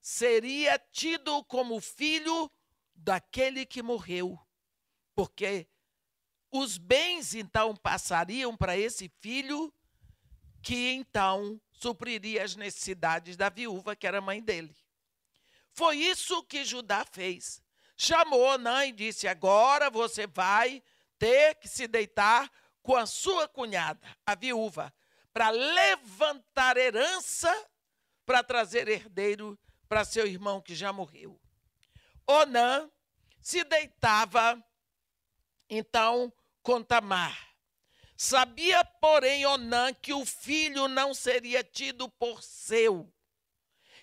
seria 0.00 0.76
tido 0.90 1.44
como 1.44 1.80
filho 1.80 2.50
daquele 2.92 3.64
que 3.64 3.82
morreu, 3.82 4.36
porque 5.14 5.68
os 6.50 6.76
bens 6.76 7.32
então 7.32 7.76
passariam 7.76 8.56
para 8.56 8.76
esse 8.76 9.08
filho 9.20 9.72
que 10.60 10.90
então 10.90 11.60
supriria 11.70 12.42
as 12.42 12.56
necessidades 12.56 13.36
da 13.36 13.48
viúva 13.48 13.94
que 13.94 14.08
era 14.08 14.20
mãe 14.20 14.42
dele. 14.42 14.76
Foi 15.72 15.98
isso 15.98 16.42
que 16.42 16.64
Judá 16.64 17.04
fez. 17.04 17.62
Chamou 18.02 18.40
Onã 18.40 18.86
e 18.86 18.92
disse: 18.92 19.28
Agora 19.28 19.90
você 19.90 20.26
vai 20.26 20.82
ter 21.18 21.56
que 21.56 21.68
se 21.68 21.86
deitar 21.86 22.50
com 22.82 22.96
a 22.96 23.04
sua 23.04 23.46
cunhada, 23.46 24.08
a 24.24 24.34
viúva, 24.34 24.90
para 25.34 25.50
levantar 25.50 26.78
herança 26.78 27.54
para 28.24 28.42
trazer 28.42 28.88
herdeiro 28.88 29.58
para 29.86 30.02
seu 30.02 30.26
irmão 30.26 30.62
que 30.62 30.74
já 30.74 30.94
morreu. 30.94 31.38
Onã 32.26 32.90
se 33.38 33.62
deitava 33.64 34.58
então 35.68 36.32
com 36.62 36.82
Tamar. 36.82 37.50
Sabia, 38.16 38.82
porém, 38.82 39.44
Onã 39.44 39.92
que 39.92 40.14
o 40.14 40.24
filho 40.24 40.88
não 40.88 41.12
seria 41.12 41.62
tido 41.62 42.08
por 42.08 42.42
seu. 42.42 43.12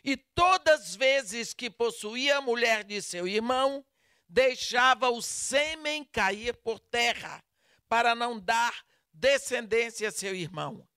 E 0.07 0.15
todas 0.15 0.79
as 0.81 0.95
vezes 0.95 1.53
que 1.53 1.69
possuía 1.69 2.37
a 2.37 2.41
mulher 2.41 2.85
de 2.85 3.01
seu 3.01 3.27
irmão, 3.27 3.85
deixava 4.29 5.09
o 5.09 5.21
sêmen 5.21 6.05
cair 6.05 6.55
por 6.55 6.79
terra, 6.79 7.43
para 7.89 8.15
não 8.15 8.39
dar 8.39 8.73
descendência 9.13 10.07
a 10.07 10.11
seu 10.11 10.33
irmão 10.33 10.87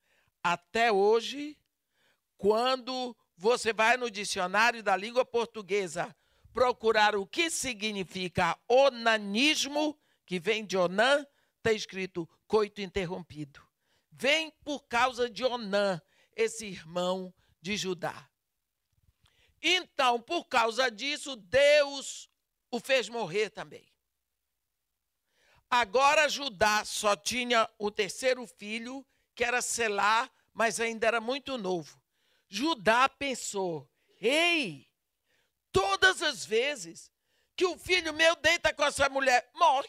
até 0.44 0.92
hoje, 0.92 1.58
quando 2.38 3.16
você 3.36 3.72
vai 3.72 3.96
no 3.96 4.08
dicionário 4.08 4.80
da 4.80 4.96
língua 4.96 5.24
portuguesa 5.24 6.14
procurar 6.52 7.16
o 7.16 7.26
que 7.26 7.50
significa 7.50 8.56
onanismo, 8.68 9.98
que 10.24 10.38
vem 10.38 10.64
de 10.64 10.76
Onã, 10.76 11.26
está 11.56 11.72
escrito 11.72 12.28
coito 12.46 12.80
interrompido. 12.80 13.60
Vem 14.12 14.52
por 14.64 14.86
causa 14.86 15.28
de 15.28 15.44
Onã, 15.44 16.00
esse 16.36 16.66
irmão 16.66 17.34
de 17.60 17.76
Judá. 17.76 18.29
Então, 19.62 20.20
por 20.20 20.46
causa 20.46 20.90
disso, 20.90 21.36
Deus 21.36 22.30
o 22.70 22.80
fez 22.80 23.08
morrer 23.08 23.50
também. 23.50 23.86
Agora 25.68 26.28
Judá 26.28 26.84
só 26.84 27.14
tinha 27.14 27.68
o 27.78 27.90
terceiro 27.90 28.46
filho, 28.46 29.06
que 29.34 29.44
era 29.44 29.62
Selá, 29.62 30.30
mas 30.52 30.80
ainda 30.80 31.06
era 31.06 31.20
muito 31.20 31.56
novo. 31.56 32.00
Judá 32.48 33.08
pensou: 33.08 33.88
ei, 34.20 34.90
Todas 35.72 36.20
as 36.22 36.44
vezes 36.44 37.12
que 37.56 37.64
o 37.64 37.78
filho 37.78 38.12
meu 38.12 38.34
deita 38.36 38.72
com 38.74 38.84
essa 38.84 39.08
mulher, 39.08 39.48
morre. 39.54 39.88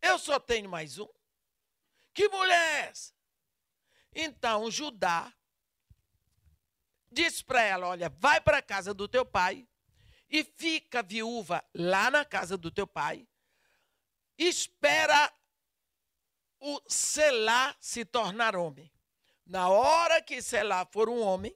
Eu 0.00 0.18
só 0.18 0.38
tenho 0.40 0.68
mais 0.68 0.98
um. 0.98 1.08
Que 2.14 2.28
mulher 2.28 2.58
é 2.58 2.88
essa? 2.88 3.12
Então 4.14 4.70
Judá 4.70 5.32
disse 7.12 7.44
para 7.44 7.62
ela: 7.62 7.88
Olha, 7.88 8.08
vai 8.08 8.40
para 8.40 8.58
a 8.58 8.62
casa 8.62 8.92
do 8.92 9.06
teu 9.06 9.24
pai 9.24 9.66
e 10.28 10.42
fica 10.42 11.02
viúva 11.02 11.64
lá 11.74 12.10
na 12.10 12.24
casa 12.24 12.56
do 12.56 12.70
teu 12.70 12.86
pai. 12.86 13.28
Espera 14.38 15.32
o 16.58 16.80
Selá 16.88 17.76
se 17.78 18.04
tornar 18.04 18.56
homem. 18.56 18.90
Na 19.44 19.68
hora 19.68 20.22
que 20.22 20.40
Selá 20.40 20.86
for 20.86 21.08
um 21.08 21.20
homem, 21.20 21.54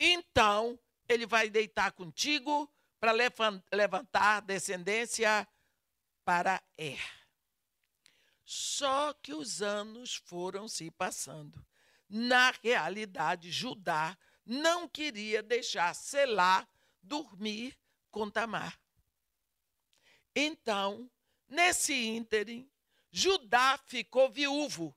então 0.00 0.78
ele 1.08 1.26
vai 1.26 1.48
deitar 1.48 1.92
contigo 1.92 2.68
para 2.98 3.12
levantar 3.70 4.40
descendência 4.40 5.46
para 6.24 6.62
Er. 6.76 7.00
Só 8.44 9.12
que 9.14 9.32
os 9.32 9.62
anos 9.62 10.16
foram 10.16 10.66
se 10.66 10.90
passando. 10.90 11.64
Na 12.08 12.52
realidade, 12.62 13.50
Judá 13.50 14.16
não 14.44 14.88
queria 14.88 15.42
deixar 15.42 15.94
Selá 15.94 16.66
dormir 17.02 17.78
com 18.10 18.30
Tamar. 18.30 18.78
Então, 20.34 21.10
nesse 21.48 21.94
ínterim, 21.94 22.70
Judá 23.10 23.78
ficou 23.78 24.30
viúvo. 24.30 24.96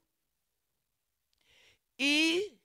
E, 1.99 2.59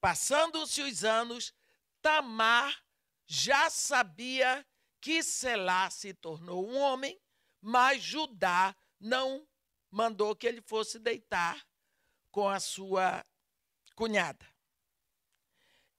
passando-se 0.00 0.82
os 0.82 1.04
anos, 1.04 1.54
Tamar 2.00 2.84
já 3.26 3.70
sabia 3.70 4.66
que 5.00 5.22
Selá 5.22 5.88
se 5.90 6.12
tornou 6.12 6.68
um 6.68 6.76
homem, 6.76 7.20
mas 7.60 8.02
Judá 8.02 8.74
não 9.00 9.46
mandou 9.90 10.34
que 10.34 10.46
ele 10.46 10.60
fosse 10.62 10.98
deitar 10.98 11.64
com 12.30 12.48
a 12.48 12.58
sua 12.58 13.24
cunhada. 13.94 14.51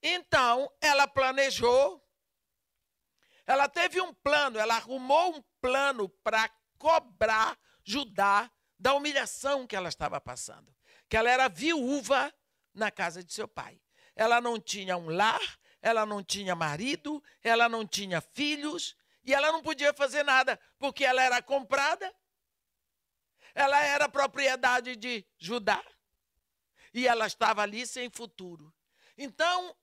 Então, 0.04 0.70
ela 0.82 1.08
planejou, 1.08 2.06
ela 3.48 3.70
teve 3.70 4.02
um 4.02 4.14
plano, 4.14 4.60
ela 4.60 4.76
arrumou 4.76 5.38
um 5.38 5.42
plano 5.62 6.10
para 6.10 6.50
cobrar 6.78 7.58
Judá 7.86 8.52
da 8.78 8.94
humilhação 8.94 9.66
que 9.66 9.78
ela 9.78 9.88
estava 9.88 10.20
passando. 10.20 10.76
Que 11.08 11.16
ela 11.16 11.30
era 11.30 11.48
viúva 11.48 12.34
na 12.74 12.92
casa 12.92 13.24
de 13.24 13.34
seu 13.34 13.48
pai. 13.48 13.82
Ela 14.14 14.42
não 14.42 14.60
tinha 14.60 14.98
um 14.98 15.10
lar, 15.10 15.42
ela 15.82 16.06
não 16.06 16.22
tinha 16.22 16.54
marido, 16.54 17.24
ela 17.42 17.70
não 17.70 17.88
tinha 17.88 18.20
filhos, 18.20 18.98
e 19.24 19.34
ela 19.34 19.52
não 19.52 19.62
podia 19.62 19.94
fazer 19.94 20.24
nada, 20.24 20.60
porque 20.78 21.06
ela 21.06 21.24
era 21.24 21.42
comprada, 21.42 22.14
ela 23.56 23.82
era 23.82 24.10
propriedade 24.10 24.96
de 24.96 25.26
Judá, 25.38 25.84
e 26.94 27.08
ela 27.08 27.26
estava 27.26 27.62
ali 27.62 27.88
sem 27.88 28.10
futuro. 28.10 28.74
Então, 29.18 29.76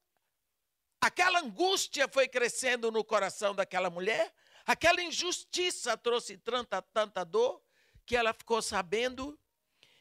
Aquela 1.00 1.40
angústia 1.40 2.07
foi 2.09 2.28
crescendo 2.28 2.92
no 2.92 3.02
coração 3.02 3.54
daquela 3.54 3.88
mulher, 3.88 4.35
aquela 4.66 5.02
injustiça 5.02 5.97
trouxe 5.97 6.37
tanta, 6.37 6.83
tanta 6.83 7.25
dor, 7.25 7.62
que 8.04 8.14
ela 8.14 8.35
ficou 8.35 8.61
sabendo 8.61 9.38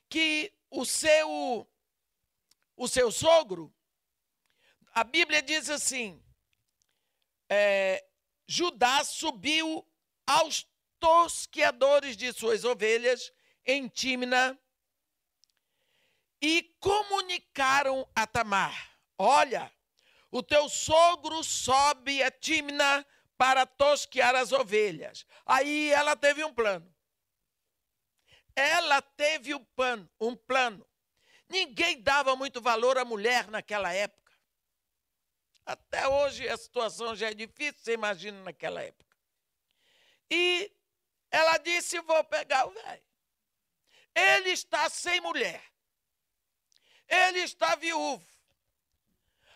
que 0.10 0.54
o 0.70 0.84
seu, 0.84 1.70
o 2.76 2.88
seu 2.88 3.12
sogro, 3.12 3.74
a 4.94 5.04
Bíblia 5.04 5.42
diz 5.42 5.70
assim: 5.70 6.22
é, 7.48 8.06
Judá 8.46 9.04
subiu 9.04 9.88
aos 10.28 10.68
tosqueadores 11.00 12.18
de 12.18 12.34
suas 12.34 12.66
ovelhas 12.66 13.32
em 13.66 13.88
Tímina 13.88 14.60
e 16.42 16.64
comunicaram 16.80 18.06
a 18.14 18.28
Tamar: 18.28 19.00
Olha, 19.18 19.72
o 20.32 20.44
teu 20.44 20.70
sogro 20.70 21.44
sobe 21.44 22.22
a 22.22 22.30
Timna 22.30 23.06
para 23.38 23.66
tosquear 23.66 24.36
as 24.36 24.52
ovelhas. 24.52 25.26
Aí 25.46 25.92
ela 25.92 26.16
teve 26.16 26.44
um 26.44 26.54
plano. 26.54 26.94
Ela 28.56 29.02
teve 29.02 29.56
um 29.56 29.64
plano, 29.64 30.10
um 30.20 30.36
plano. 30.36 30.86
Ninguém 31.48 32.02
dava 32.02 32.36
muito 32.36 32.62
valor 32.62 32.98
à 32.98 33.06
mulher 33.06 33.48
naquela 33.48 33.94
época. 33.94 34.20
Até 35.66 36.08
hoje 36.08 36.48
a 36.48 36.58
situação 36.58 37.16
já 37.16 37.30
é 37.30 37.34
difícil, 37.34 37.82
você 37.82 37.94
imagina 37.94 38.44
naquela 38.44 38.82
época. 38.82 39.16
E 40.30 40.72
ela 41.32 41.58
disse: 41.58 42.00
Vou 42.02 42.24
pegar 42.24 42.68
o 42.68 42.72
velho. 42.72 43.04
Ele 44.14 44.50
está 44.50 44.90
sem 44.90 45.22
mulher. 45.22 45.64
Ele 47.08 47.40
está 47.40 47.76
viúvo. 47.76 48.28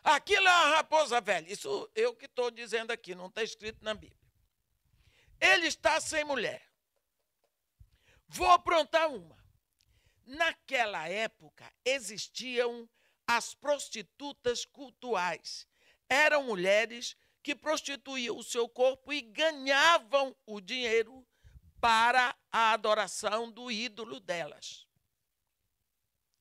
Aquilo 0.03 0.47
é 0.47 0.51
uma 0.51 0.75
raposa 0.75 1.21
velha. 1.21 1.51
Isso 1.51 1.89
eu 1.95 2.13
que 2.13 2.25
estou 2.25 2.51
dizendo 2.51 2.91
aqui, 2.91 3.15
não 3.15 3.27
está 3.27 3.41
escrito 3.41 3.83
na 3.83 3.93
Bíblia. 3.93 4.19
Ele 5.39 5.67
está 5.67 5.99
sem 6.01 6.23
mulher. 6.23 6.67
Vou 8.27 8.49
aprontar 8.49 9.09
uma. 9.09 9.37
Naquela 10.25 11.07
época 11.07 11.71
existiam 11.85 12.89
as 13.27 13.53
prostitutas 13.53 14.65
cultuais. 14.65 15.67
Eram 16.09 16.43
mulheres 16.43 17.15
que 17.41 17.55
prostituíam 17.55 18.37
o 18.37 18.43
seu 18.43 18.67
corpo 18.67 19.11
e 19.11 19.21
ganhavam 19.21 20.35
o 20.45 20.61
dinheiro 20.61 21.25
para 21.79 22.35
a 22.51 22.71
adoração 22.71 23.51
do 23.51 23.69
ídolo 23.69 24.19
delas. 24.19 24.87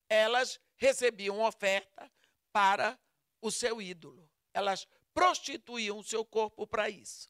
Elas 0.07 0.59
recebiam 0.77 1.41
oferta 1.41 2.09
para 2.51 2.97
o 3.43 3.51
seu 3.51 3.81
ídolo. 3.81 4.27
Elas 4.53 4.87
prostituíam 5.13 5.99
o 5.99 6.03
seu 6.03 6.23
corpo 6.25 6.65
para 6.65 6.89
isso. 6.89 7.29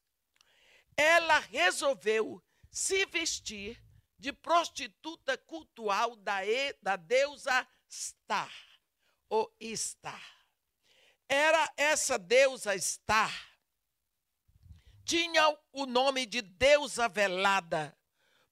Ela 0.95 1.39
resolveu 1.39 2.41
se 2.69 3.06
vestir 3.08 3.84
de 4.17 4.32
prostituta 4.32 5.38
cultual 5.38 6.15
da, 6.15 6.45
e, 6.45 6.73
da 6.82 6.95
deusa 6.95 7.67
Star, 7.89 8.54
ou 9.28 9.52
Star. 9.76 10.45
Era 11.28 11.73
essa 11.76 12.17
deusa 12.17 12.78
Star, 12.78 13.52
tinha 15.04 15.58
o 15.71 15.86
nome 15.86 16.26
de 16.26 16.41
deusa 16.41 17.10
velada, 17.10 17.97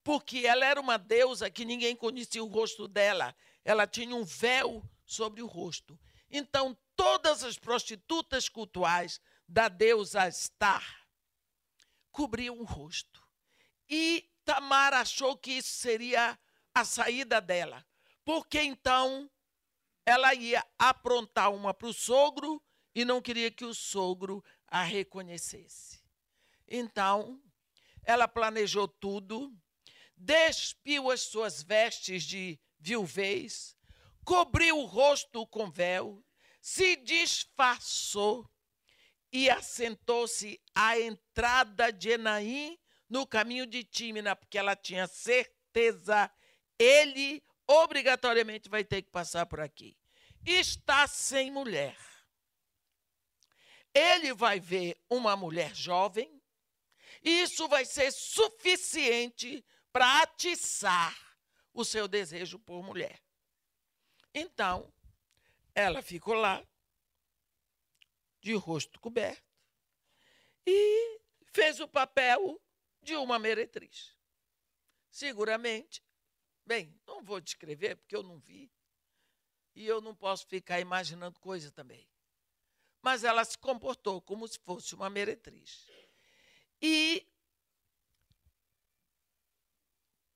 porque 0.04 0.46
ela 0.46 0.66
era 0.66 0.82
uma 0.82 0.98
deusa 0.98 1.50
que 1.50 1.64
ninguém 1.64 1.96
conhecia 1.96 2.44
o 2.44 2.48
rosto 2.48 2.88
dela. 2.88 3.36
Ela 3.64 3.86
tinha 3.86 4.16
um 4.16 4.24
véu 4.24 4.84
sobre 5.06 5.42
o 5.42 5.48
rosto. 5.48 5.98
Então, 6.30 6.76
todas 7.02 7.44
as 7.44 7.58
prostitutas 7.58 8.48
cultuais 8.48 9.20
da 9.48 9.68
deusa 9.68 10.30
Star 10.30 11.08
cobriam 12.12 12.60
o 12.60 12.64
rosto. 12.64 13.28
E 13.90 14.30
Tamar 14.46 14.94
achou 14.94 15.36
que 15.36 15.54
isso 15.54 15.72
seria 15.72 16.38
a 16.72 16.86
saída 16.86 17.42
dela, 17.42 17.84
porque 18.24 18.62
então 18.62 19.28
ela 20.06 20.36
ia 20.36 20.64
aprontar 20.78 21.52
uma 21.52 21.74
para 21.74 21.88
o 21.88 21.94
sogro 21.94 22.62
e 22.94 23.04
não 23.04 23.20
queria 23.20 23.50
que 23.50 23.66
o 23.66 23.74
sogro 23.74 24.44
a 24.68 24.84
reconhecesse. 24.84 26.04
Então, 26.68 27.42
ela 28.04 28.28
planejou 28.28 28.88
tudo, 28.88 29.52
despiu 30.16 31.10
as 31.10 31.22
suas 31.22 31.64
vestes 31.64 32.22
de 32.22 32.60
viuvez, 32.80 33.76
cobriu 34.24 34.78
o 34.78 34.86
rosto 34.86 35.48
com 35.48 35.68
véu 35.72 36.24
se 36.62 36.96
disfarçou 36.98 38.50
e 39.32 39.50
assentou-se 39.50 40.62
à 40.76 41.00
entrada 41.00 41.92
de 41.92 42.12
Enaim 42.12 42.78
no 43.10 43.26
caminho 43.26 43.66
de 43.66 43.84
Tímina, 43.84 44.36
porque 44.36 44.58
ela 44.58 44.76
tinha 44.76 45.08
certeza, 45.08 46.32
ele 46.78 47.44
obrigatoriamente 47.68 48.70
vai 48.70 48.84
ter 48.84 49.02
que 49.02 49.10
passar 49.10 49.46
por 49.46 49.60
aqui. 49.60 49.98
Está 50.46 51.08
sem 51.08 51.52
mulher. 51.52 51.98
Ele 53.94 54.34
vai 54.34 54.60
ver 54.60 54.98
uma 55.10 55.36
mulher 55.36 55.76
jovem, 55.76 56.42
e 57.24 57.42
isso 57.42 57.68
vai 57.68 57.86
ser 57.86 58.12
suficiente 58.12 59.64
para 59.92 60.22
atiçar 60.22 61.18
o 61.74 61.84
seu 61.84 62.08
desejo 62.08 62.58
por 62.60 62.82
mulher. 62.82 63.22
Então, 64.34 64.92
ela 65.74 66.02
ficou 66.02 66.34
lá, 66.34 66.66
de 68.42 68.54
rosto 68.54 69.00
coberto, 69.00 69.44
e 70.66 71.22
fez 71.54 71.80
o 71.80 71.88
papel 71.88 72.62
de 73.02 73.16
uma 73.16 73.38
meretriz. 73.40 74.16
Seguramente, 75.10 76.04
bem, 76.66 77.00
não 77.06 77.24
vou 77.24 77.40
descrever 77.42 77.96
porque 77.98 78.16
eu 78.16 78.24
não 78.24 78.40
vi, 78.40 78.72
e 79.74 79.86
eu 79.86 80.02
não 80.02 80.16
posso 80.16 80.46
ficar 80.48 80.80
imaginando 80.80 81.40
coisa 81.40 81.72
também. 81.72 82.08
mas 83.02 83.24
ela 83.24 83.44
se 83.44 83.58
comportou 83.58 84.22
como 84.22 84.48
se 84.48 84.60
fosse 84.60 84.94
uma 84.94 85.10
meretriz. 85.10 85.88
E 86.82 87.28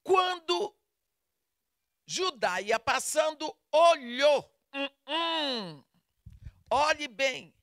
quando 0.04 0.76
Judá 2.06 2.62
ia 2.62 2.80
passando, 2.80 3.56
olhou. 3.72 4.52
Olhe 6.70 7.08
bem. 7.08 7.54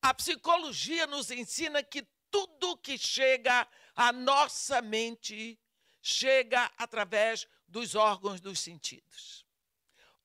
A 0.00 0.14
psicologia 0.14 1.06
nos 1.06 1.30
ensina 1.30 1.82
que 1.82 2.06
tudo 2.30 2.76
que 2.78 2.96
chega 2.96 3.68
à 3.94 4.12
nossa 4.12 4.80
mente 4.80 5.60
chega 6.00 6.70
através 6.76 7.46
dos 7.68 7.94
órgãos 7.94 8.40
dos 8.40 8.58
sentidos. 8.58 9.46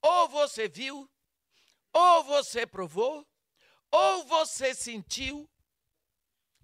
Ou 0.02 0.28
você 0.30 0.68
viu, 0.68 1.10
ou 1.94 2.24
você 2.24 2.66
provou, 2.66 3.28
ou 3.92 4.24
você 4.26 4.74
sentiu, 4.74 5.50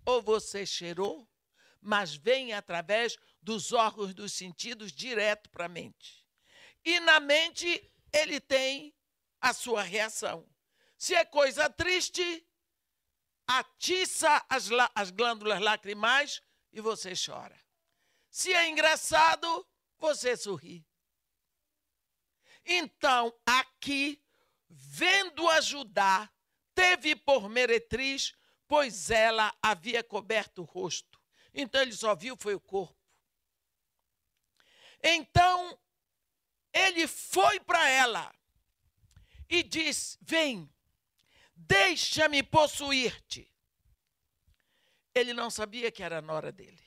ou 0.06 0.22
você 0.22 0.66
cheirou, 0.66 1.30
mas 1.82 2.16
vem 2.16 2.54
através 2.54 3.18
dos 3.42 3.74
órgãos 3.74 4.14
dos 4.14 4.34
sentidos 4.34 4.92
direto 4.92 5.50
para 5.50 5.66
a 5.66 5.70
mente. 5.70 6.26
E 6.84 7.00
na 7.02 7.20
mente 7.20 7.92
ele 8.12 8.40
tem 8.40 8.96
a 9.44 9.54
sua 9.54 9.84
reação. 9.84 10.50
Se 10.98 11.14
é 11.14 11.26
coisa 11.26 11.70
triste, 11.70 12.48
atiça 13.46 14.44
as, 14.48 14.70
as 14.96 15.12
glândulas 15.12 15.60
lacrimais 15.60 16.42
e 16.72 16.80
você 16.80 17.12
chora. 17.14 17.62
Se 18.30 18.54
é 18.54 18.70
engraçado, 18.70 19.68
você 20.00 20.38
sorri. 20.38 20.88
Então, 22.66 23.38
aqui, 23.46 24.24
vendo 24.70 25.50
ajudar, 25.50 26.34
teve 26.74 27.14
por 27.14 27.50
meretriz, 27.50 28.34
pois 28.66 29.12
ela 29.12 29.54
havia 29.62 30.02
coberto 30.02 30.62
o 30.62 30.66
rosto. 30.66 31.22
Então 31.54 31.82
ele 31.82 31.92
só 31.92 32.16
viu 32.16 32.38
foi 32.40 32.56
o 32.56 32.62
corpo. 32.62 32.98
Então 35.04 35.78
ele 36.72 37.06
foi 37.08 37.60
para 37.60 37.90
ela 37.90 38.34
e 39.54 39.62
disse: 39.62 40.18
Vem, 40.20 40.68
deixa-me 41.56 42.42
possuir-te. 42.42 43.48
Ele 45.14 45.32
não 45.32 45.52
sabia 45.52 45.92
que 45.92 46.02
era 46.02 46.18
a 46.18 46.22
nora 46.22 46.52
dele. 46.52 46.84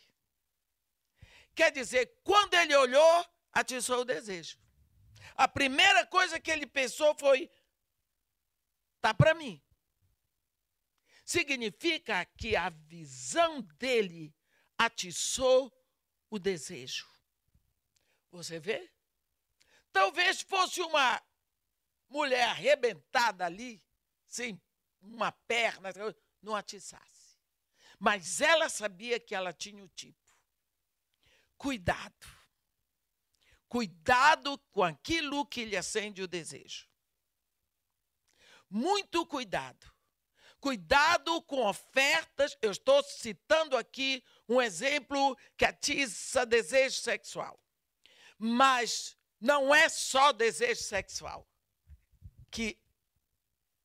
Quer 1.55 1.70
dizer, 1.70 2.20
quando 2.24 2.55
ele 2.55 2.74
olhou, 2.74 3.26
atiçou 3.52 4.00
o 4.00 4.05
desejo. 4.05 4.59
A 5.37 5.46
primeira 5.46 6.05
coisa 6.07 6.40
que 6.40 6.50
ele 6.50 6.66
pensou 6.66 7.14
foi: 7.14 7.48
tá 9.00 9.14
para 9.14 9.33
mim. 9.33 9.62
Significa 11.24 12.24
que 12.37 12.57
a 12.57 12.68
visão 12.68 13.62
dele 13.79 14.35
atiçou 14.76 15.72
o 16.29 16.38
desejo. 16.38 17.09
Você 18.33 18.59
vê? 18.59 18.92
Talvez 19.92 20.40
fosse 20.40 20.81
uma 20.83 21.22
mulher 22.09 22.49
arrebentada 22.49 23.45
ali, 23.45 23.83
sem 24.27 24.61
uma 25.01 25.33
perna, 25.33 25.90
não 26.42 26.55
atiçasse. 26.55 27.38
Mas 27.99 28.40
ela 28.40 28.69
sabia 28.69 29.19
que 29.19 29.35
ela 29.35 29.53
tinha 29.53 29.83
o 29.83 29.88
tipo. 29.88 30.27
Cuidado. 31.57 32.27
Cuidado 33.69 34.59
com 34.71 34.85
aquilo 34.85 35.47
que 35.47 35.64
lhe 35.64 35.77
acende 35.77 36.23
o 36.23 36.29
desejo. 36.29 36.88
Muito 38.69 39.27
cuidado. 39.27 39.92
Cuidado 40.61 41.40
com 41.42 41.66
ofertas. 41.66 42.57
Eu 42.61 42.71
estou 42.71 43.03
citando 43.03 43.77
aqui 43.77 44.23
um 44.49 44.61
exemplo 44.61 45.37
que 45.57 45.64
atiça 45.64 46.45
desejo 46.45 47.01
sexual. 47.01 47.59
Mas 48.38 49.16
não 49.40 49.75
é 49.75 49.88
só 49.88 50.33
desejo 50.33 50.83
sexual 50.83 51.49
que 52.57 52.79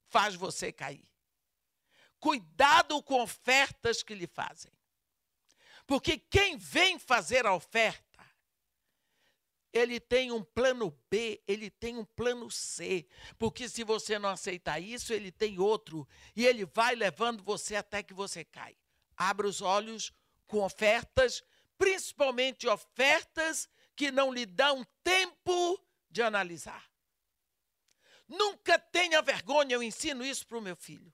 faz 0.08 0.34
você 0.34 0.72
cair. 0.72 1.06
Cuidado 2.18 3.04
com 3.04 3.22
ofertas 3.22 4.02
que 4.02 4.16
lhe 4.16 4.28
fazem. 4.28 4.72
Porque 5.86 6.18
quem 6.18 6.56
vem 6.56 6.98
fazer 6.98 7.46
a 7.46 7.54
oferta, 7.54 8.26
ele 9.74 10.00
tem 10.00 10.32
um 10.32 10.42
plano 10.42 10.98
B, 11.10 11.44
ele 11.46 11.70
tem 11.70 11.98
um 11.98 12.06
plano 12.06 12.50
C. 12.50 13.06
Porque 13.38 13.68
se 13.68 13.84
você 13.84 14.18
não 14.18 14.30
aceitar 14.30 14.80
isso, 14.80 15.12
ele 15.12 15.34
tem 15.34 15.60
outro. 15.60 16.08
E 16.34 16.46
ele 16.46 16.64
vai 16.64 16.96
levando 16.96 17.44
você 17.44 17.76
até 17.76 18.02
que 18.02 18.14
você 18.14 18.46
cai. 18.46 18.78
Abra 19.18 19.46
os 19.46 19.60
olhos 19.62 20.14
com 20.48 20.64
ofertas, 20.64 21.44
principalmente 21.78 22.70
ofertas 22.70 23.68
que 23.98 24.12
não 24.12 24.32
lhe 24.34 24.46
dão 24.46 24.88
tempo 25.04 25.78
de 26.10 26.22
analisar. 26.22 26.91
Nunca 28.32 28.80
tenha 28.80 29.22
vergonha, 29.22 29.76
eu 29.76 29.84
ensino 29.84 30.24
isso 30.24 30.48
para 30.48 30.58
o 30.58 30.62
meu 30.62 30.74
filho, 30.74 31.13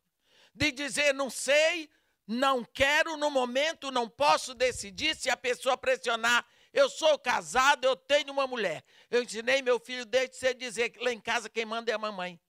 de 0.53 0.71
dizer 0.71 1.15
não 1.15 1.31
sei, 1.31 1.89
não 2.27 2.63
quero 2.63 3.17
no 3.17 3.31
momento, 3.31 3.89
não 3.89 4.07
posso 4.07 4.53
decidir 4.53 5.15
se 5.15 5.27
a 5.27 5.35
pessoa 5.35 5.75
pressionar. 5.75 6.45
Eu 6.71 6.87
sou 6.87 7.17
casado, 7.17 7.85
eu 7.85 7.95
tenho 7.95 8.31
uma 8.31 8.45
mulher. 8.45 8.83
Eu 9.09 9.23
ensinei 9.23 9.63
meu 9.63 9.79
filho 9.79 10.05
desde 10.05 10.35
você 10.35 10.53
dizer 10.53 10.91
que 10.91 10.99
lá 10.99 11.11
em 11.11 11.19
casa 11.19 11.49
quem 11.49 11.65
manda 11.65 11.89
é 11.89 11.95
a 11.95 11.97
mamãe. 11.97 12.39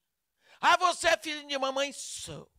Ah, 0.61 0.77
você 0.77 1.09
é 1.09 1.17
filho 1.17 1.47
de 1.47 1.57
mamãe? 1.57 1.91
Sou. 1.93 2.51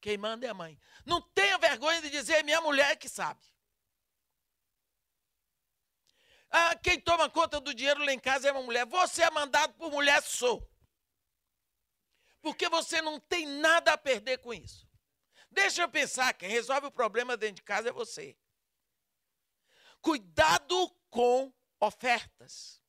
Quem 0.00 0.18
manda 0.18 0.44
é 0.44 0.50
a 0.50 0.54
mãe. 0.54 0.76
Não 1.06 1.20
tenha 1.20 1.56
vergonha 1.56 2.02
de 2.02 2.10
dizer 2.10 2.42
minha 2.42 2.60
mulher 2.60 2.96
que 2.96 3.08
sabe. 3.08 3.44
Ah, 6.50 6.74
quem 6.82 6.98
toma 6.98 7.30
conta 7.30 7.60
do 7.60 7.72
dinheiro 7.72 8.04
lá 8.04 8.12
em 8.12 8.18
casa 8.18 8.48
é 8.48 8.52
uma 8.52 8.62
mulher. 8.62 8.86
Você 8.86 9.22
é 9.22 9.30
mandado 9.30 9.74
por 9.74 9.92
mulher, 9.92 10.20
sou. 10.22 10.69
Porque 12.40 12.68
você 12.68 13.02
não 13.02 13.20
tem 13.20 13.46
nada 13.46 13.92
a 13.92 13.98
perder 13.98 14.38
com 14.38 14.52
isso. 14.52 14.88
Deixa 15.50 15.82
eu 15.82 15.88
pensar, 15.88 16.32
quem 16.34 16.48
resolve 16.48 16.86
o 16.86 16.92
problema 16.92 17.36
dentro 17.36 17.56
de 17.56 17.62
casa 17.62 17.88
é 17.88 17.92
você. 17.92 18.36
Cuidado 20.00 20.88
com 21.10 21.52
ofertas, 21.80 22.82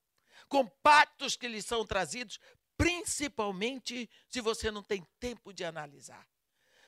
com 0.48 0.68
pactos 0.68 1.36
que 1.36 1.48
lhes 1.48 1.66
são 1.66 1.86
trazidos, 1.86 2.40
principalmente 2.78 4.10
se 4.30 4.42
você 4.42 4.72
não 4.72 4.84
tem 4.84 5.06
tempo 5.20 5.54
de 5.54 5.64
analisar. 5.64 6.28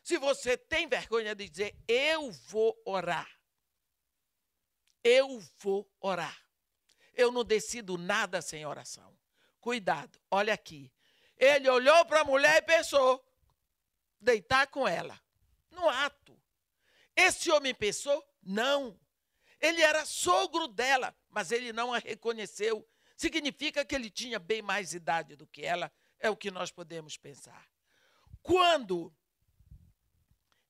Se 0.04 0.18
você 0.18 0.58
tem 0.58 0.88
vergonha 0.88 1.34
de 1.34 1.50
dizer, 1.50 1.76
eu 1.88 2.32
vou 2.32 2.80
orar. 2.86 3.30
Eu 5.04 5.40
vou 5.60 5.90
orar. 6.00 6.46
Eu 7.14 7.32
não 7.32 7.44
decido 7.44 7.98
nada 7.98 8.42
sem 8.42 8.66
oração. 8.66 9.18
Cuidado, 9.60 10.20
olha 10.30 10.54
aqui. 10.54 10.92
Ele 11.38 11.70
olhou 11.70 12.06
para 12.06 12.22
a 12.22 12.26
mulher 12.26 12.58
e 12.58 12.66
pensou: 12.66 13.24
deitar 14.20 14.68
com 14.68 14.88
ela. 14.88 15.20
No 15.72 15.88
ato. 15.90 16.40
Esse 17.16 17.52
homem 17.52 17.74
pensou? 17.74 18.24
Não. 18.42 19.00
Ele 19.60 19.82
era 19.82 20.06
sogro 20.06 20.68
dela, 20.68 21.16
mas 21.30 21.52
ele 21.52 21.72
não 21.72 21.94
a 21.94 22.00
reconheceu. 22.00 22.88
Significa 23.16 23.86
que 23.86 23.96
ele 23.96 24.10
tinha 24.10 24.40
bem 24.40 24.62
mais 24.62 24.94
idade 24.94 25.36
do 25.36 25.48
que 25.48 25.64
ela, 25.64 25.92
é 26.20 26.30
o 26.30 26.36
que 26.36 26.52
nós 26.52 26.72
podemos 26.72 27.18
pensar. 27.18 27.70
Quando 28.42 29.16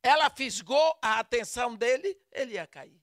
ela 0.02 0.30
fisgou 0.30 0.98
a 1.02 1.20
atenção 1.20 1.76
dele, 1.76 2.20
ele 2.32 2.54
ia 2.54 2.68
cair. 2.68 3.02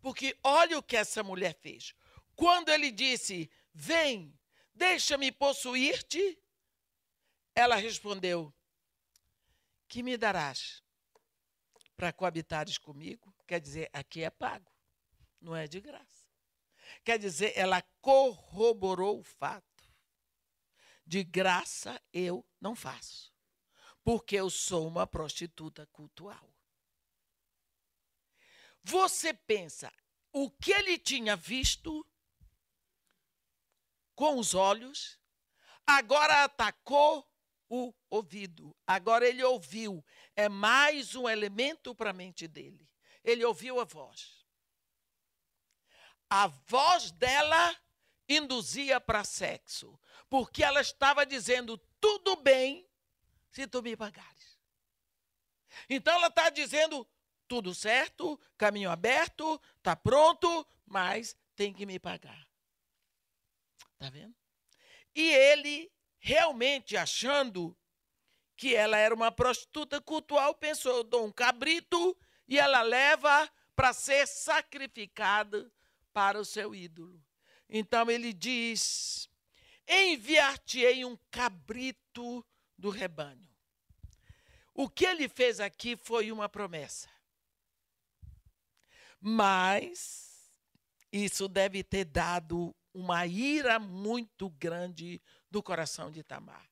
Porque 0.00 0.38
olha 0.44 0.78
o 0.78 0.82
que 0.82 0.96
essa 0.96 1.22
mulher 1.22 1.56
fez. 1.60 1.94
Quando 2.36 2.68
ele 2.68 2.90
disse: 2.90 3.50
Vem, 3.72 4.38
deixa-me 4.74 5.32
possuir-te, 5.32 6.38
ela 7.56 7.76
respondeu: 7.76 8.54
Que 9.88 10.02
me 10.02 10.16
darás 10.18 10.82
para 11.96 12.12
coabitares 12.12 12.76
comigo? 12.76 13.34
Quer 13.46 13.60
dizer, 13.60 13.88
aqui 13.92 14.22
é 14.22 14.30
pago, 14.30 14.70
não 15.40 15.56
é 15.56 15.66
de 15.66 15.80
graça. 15.80 16.26
Quer 17.02 17.18
dizer, 17.18 17.56
ela 17.56 17.82
corroborou 18.00 19.18
o 19.20 19.24
fato. 19.24 19.64
De 21.04 21.24
graça 21.24 22.00
eu 22.12 22.44
não 22.60 22.74
faço, 22.74 23.32
porque 24.04 24.36
eu 24.36 24.50
sou 24.50 24.86
uma 24.86 25.06
prostituta 25.06 25.86
cultural. 25.86 26.52
Você 28.82 29.32
pensa, 29.32 29.92
o 30.32 30.50
que 30.50 30.72
ele 30.72 30.98
tinha 30.98 31.36
visto 31.36 32.04
com 34.14 34.38
os 34.38 34.52
olhos, 34.54 35.18
agora 35.86 36.44
atacou 36.44 37.26
o 37.68 37.92
ouvido. 38.08 38.76
Agora 38.86 39.26
ele 39.26 39.42
ouviu. 39.42 40.04
É 40.34 40.48
mais 40.48 41.14
um 41.14 41.28
elemento 41.28 41.94
para 41.94 42.10
a 42.10 42.14
mente 42.14 42.46
dele. 42.46 42.88
Ele 43.24 43.44
ouviu 43.44 43.80
a 43.80 43.84
voz. 43.84 44.44
A 46.28 46.46
voz 46.46 47.10
dela 47.12 47.76
induzia 48.28 49.00
para 49.00 49.24
sexo, 49.24 49.98
porque 50.28 50.62
ela 50.62 50.80
estava 50.80 51.24
dizendo: 51.24 51.78
tudo 52.00 52.36
bem 52.36 52.88
se 53.50 53.66
tu 53.66 53.82
me 53.82 53.96
pagares. 53.96 54.58
Então 55.88 56.14
ela 56.14 56.28
está 56.28 56.50
dizendo: 56.50 57.06
tudo 57.46 57.74
certo, 57.74 58.38
caminho 58.56 58.90
aberto, 58.90 59.60
está 59.78 59.94
pronto, 59.94 60.66
mas 60.84 61.36
tem 61.54 61.72
que 61.72 61.86
me 61.86 61.98
pagar. 61.98 62.46
Está 63.92 64.10
vendo? 64.10 64.34
E 65.14 65.30
ele, 65.30 65.90
realmente 66.26 66.96
achando 66.96 67.78
que 68.56 68.74
ela 68.74 68.96
era 68.96 69.14
uma 69.14 69.30
prostituta 69.30 70.00
cultual, 70.00 70.56
pensou: 70.56 70.96
eu 70.96 71.04
dou 71.04 71.24
um 71.24 71.30
cabrito 71.30 72.18
e 72.48 72.58
ela 72.58 72.82
leva 72.82 73.48
para 73.76 73.92
ser 73.92 74.26
sacrificada 74.26 75.72
para 76.12 76.40
o 76.40 76.44
seu 76.44 76.74
ídolo. 76.74 77.24
Então 77.68 78.10
ele 78.10 78.32
diz: 78.32 79.30
Enviar-te-ei 79.86 81.04
um 81.04 81.16
cabrito 81.30 82.44
do 82.76 82.90
rebanho. 82.90 83.48
O 84.74 84.90
que 84.90 85.06
ele 85.06 85.28
fez 85.28 85.60
aqui 85.60 85.96
foi 85.96 86.32
uma 86.32 86.48
promessa. 86.48 87.08
Mas 89.20 90.50
isso 91.12 91.46
deve 91.46 91.84
ter 91.84 92.04
dado 92.04 92.74
uma 92.92 93.26
ira 93.26 93.78
muito 93.78 94.50
grande 94.50 95.22
do 95.50 95.62
coração 95.62 96.10
de 96.10 96.22
Tamar. 96.22 96.68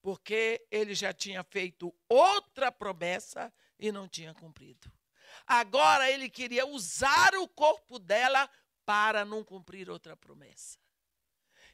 Porque 0.00 0.66
ele 0.70 0.94
já 0.94 1.12
tinha 1.12 1.42
feito 1.42 1.94
outra 2.08 2.70
promessa 2.70 3.52
e 3.78 3.90
não 3.90 4.08
tinha 4.08 4.32
cumprido. 4.34 4.90
Agora 5.46 6.10
ele 6.10 6.30
queria 6.30 6.66
usar 6.66 7.34
o 7.34 7.48
corpo 7.48 7.98
dela 7.98 8.48
para 8.84 9.24
não 9.24 9.42
cumprir 9.42 9.90
outra 9.90 10.16
promessa. 10.16 10.78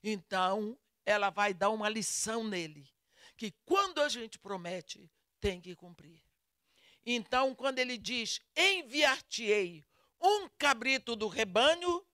Então, 0.02 0.78
ela 1.04 1.30
vai 1.30 1.52
dar 1.52 1.70
uma 1.70 1.88
lição 1.88 2.42
nele, 2.42 2.88
que 3.37 3.52
quando 3.64 4.00
a 4.00 4.08
gente 4.08 4.38
promete, 4.38 5.11
tem 5.40 5.61
que 5.61 5.76
cumprir. 5.76 6.22
Então, 7.04 7.54
quando 7.54 7.78
ele 7.78 7.98
diz: 7.98 8.40
Enviar-te-ei 8.56 9.85
um 10.20 10.48
cabrito 10.56 11.14
do 11.14 11.28
rebanho, 11.28 12.04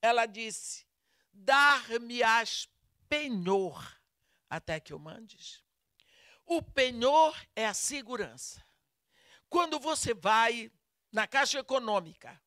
ela 0.00 0.26
disse: 0.26 0.86
Dar-me-ás 1.32 2.68
penhor 3.08 3.98
até 4.48 4.80
que 4.80 4.92
eu 4.92 4.98
mandes. 4.98 5.62
O 6.46 6.62
penhor 6.62 7.36
é 7.54 7.66
a 7.66 7.74
segurança. 7.74 8.64
Quando 9.48 9.78
você 9.78 10.14
vai 10.14 10.70
na 11.12 11.26
Caixa 11.26 11.58
Econômica 11.58 12.40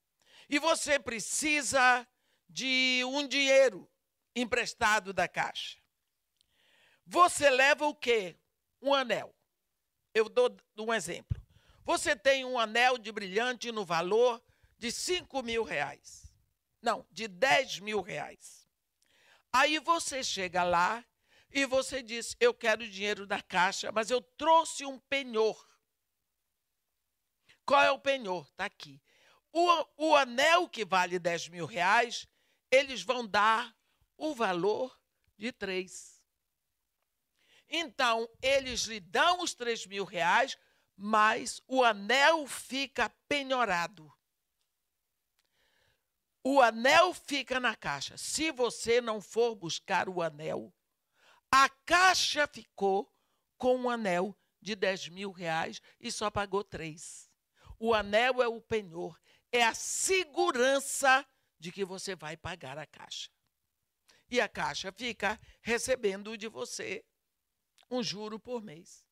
e 0.50 0.60
você 0.60 1.00
precisa 1.00 2.08
de 2.50 3.04
um 3.06 3.28
dinheiro 3.28 3.90
emprestado 4.36 5.14
da 5.14 5.28
Caixa, 5.28 5.80
você 7.06 7.50
leva 7.50 7.86
o 7.86 7.96
quê? 7.96 8.38
Um 8.82 8.94
anel. 8.94 9.36
Eu 10.14 10.30
dou 10.30 10.56
um 10.80 10.94
exemplo. 10.94 11.40
Você 11.84 12.16
tem 12.16 12.46
um 12.46 12.60
anel 12.60 12.98
de 12.98 13.12
brilhante 13.12 13.72
no 13.72 13.86
valor 13.86 14.42
de 14.78 14.92
5 14.92 15.44
mil 15.44 15.64
reais. 15.64 16.34
Não, 16.82 17.06
de 17.12 17.28
10 17.28 17.80
mil 17.80 18.02
reais. 18.02 18.61
Aí 19.54 19.80
você 19.80 20.24
chega 20.24 20.64
lá 20.64 21.06
e 21.52 21.66
você 21.66 22.02
diz: 22.02 22.36
Eu 22.40 22.54
quero 22.54 22.88
dinheiro 22.88 23.28
da 23.28 23.42
caixa, 23.42 23.92
mas 23.92 24.10
eu 24.10 24.22
trouxe 24.22 24.86
um 24.86 24.98
penhor. 25.00 25.68
Qual 27.66 27.82
é 27.82 27.92
o 27.92 28.00
penhor? 28.00 28.48
Está 28.48 28.66
aqui. 28.66 29.02
O, 29.52 29.86
o 29.98 30.16
anel 30.16 30.68
que 30.68 30.86
vale 30.86 31.20
10 31.20 31.50
mil 31.50 31.66
reais, 31.66 32.28
eles 32.72 33.04
vão 33.04 33.28
dar 33.28 33.76
o 34.18 34.34
valor 34.34 34.98
de 35.38 35.52
três. 35.52 36.22
Então, 37.70 38.30
eles 38.42 38.82
lhe 38.82 39.00
dão 39.00 39.42
os 39.42 39.54
3 39.54 39.86
mil 39.88 40.04
reais, 40.04 40.58
mas 40.96 41.62
o 41.68 41.84
anel 41.84 42.46
fica 42.46 43.10
penhorado. 43.28 44.12
O 46.44 46.62
anel 46.62 47.14
fica 47.14 47.60
na 47.60 47.76
caixa. 47.76 48.18
Se 48.18 48.52
você 48.52 49.00
não 49.00 49.22
for 49.22 49.56
buscar 49.56 50.10
o 50.10 50.22
anel, 50.22 50.74
a 51.52 51.70
caixa 51.70 52.48
ficou 52.48 53.12
com 53.58 53.76
um 53.76 53.90
anel 53.90 54.36
de 54.60 54.76
10 54.76 55.10
mil 55.10 55.32
reais 55.32 55.82
e 56.00 56.12
só 56.12 56.32
pagou 56.32 56.64
três. 56.64 57.30
O 57.78 57.94
anel 57.94 58.42
é 58.42 58.48
o 58.48 58.62
penhor, 58.62 59.20
é 59.52 59.64
a 59.64 59.74
segurança 59.74 61.28
de 61.60 61.72
que 61.72 61.86
você 61.86 62.16
vai 62.16 62.38
pagar 62.38 62.78
a 62.78 62.86
caixa. 62.86 63.30
E 64.30 64.40
a 64.40 64.48
caixa 64.48 64.92
fica 64.92 65.40
recebendo 65.62 66.38
de 66.38 66.48
você 66.48 67.04
um 67.90 68.02
juro 68.02 68.40
por 68.40 68.64
mês. 68.64 69.06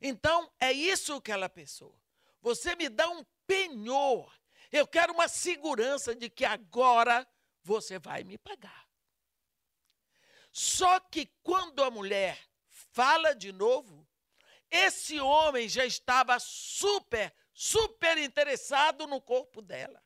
Então, 0.00 0.50
é 0.58 0.72
isso 0.72 1.20
que 1.20 1.30
ela 1.30 1.48
pensou. 1.48 2.00
Você 2.40 2.74
me 2.74 2.88
dá 2.88 3.08
um 3.08 3.24
penhor. 3.46 4.34
Eu 4.74 4.88
quero 4.88 5.12
uma 5.12 5.28
segurança 5.28 6.16
de 6.16 6.28
que 6.28 6.44
agora 6.44 7.24
você 7.62 7.96
vai 7.96 8.24
me 8.24 8.36
pagar. 8.36 8.88
Só 10.50 10.98
que 10.98 11.26
quando 11.44 11.82
a 11.82 11.90
mulher 11.90 12.36
fala 12.92 13.34
de 13.34 13.52
novo, 13.52 14.04
esse 14.68 15.20
homem 15.20 15.68
já 15.68 15.86
estava 15.86 16.40
super 16.40 17.32
super 17.54 18.18
interessado 18.18 19.06
no 19.06 19.20
corpo 19.20 19.62
dela. 19.62 20.02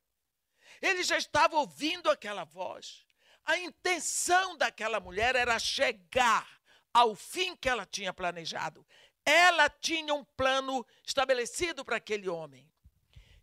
Ele 0.79 1.03
já 1.03 1.17
estava 1.17 1.57
ouvindo 1.57 2.09
aquela 2.09 2.43
voz. 2.43 3.07
A 3.43 3.57
intenção 3.57 4.55
daquela 4.55 4.99
mulher 4.99 5.35
era 5.35 5.57
chegar 5.57 6.47
ao 6.93 7.15
fim 7.15 7.55
que 7.55 7.67
ela 7.67 7.87
tinha 7.87 8.13
planejado. 8.13 8.85
Ela 9.25 9.67
tinha 9.67 10.13
um 10.13 10.23
plano 10.23 10.85
estabelecido 11.03 11.83
para 11.83 11.95
aquele 11.95 12.29
homem. 12.29 12.71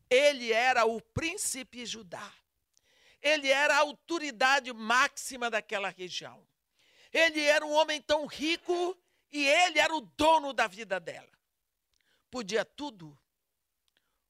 Ele 0.09 0.53
era 0.53 0.85
o 0.85 1.01
príncipe 1.01 1.85
Judá. 1.85 2.33
Ele 3.21 3.51
era 3.51 3.75
a 3.75 3.81
autoridade 3.81 4.73
máxima 4.73 5.51
daquela 5.51 5.88
região. 5.88 6.47
Ele 7.12 7.40
era 7.40 7.64
um 7.64 7.73
homem 7.73 8.01
tão 8.01 8.27
rico 8.27 8.97
e 9.33 9.47
ele 9.47 9.79
era 9.79 9.95
o 9.95 10.01
dono 10.01 10.53
da 10.53 10.66
vida 10.66 11.01
dela. 11.01 11.37
Podia 12.31 12.64
tudo 12.64 13.19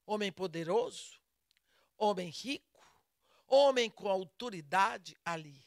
homem 0.05 0.31
poderoso, 0.31 1.19
homem 1.97 2.29
rico, 2.29 2.81
homem 3.45 3.89
com 3.89 4.07
autoridade 4.07 5.17
ali. 5.25 5.61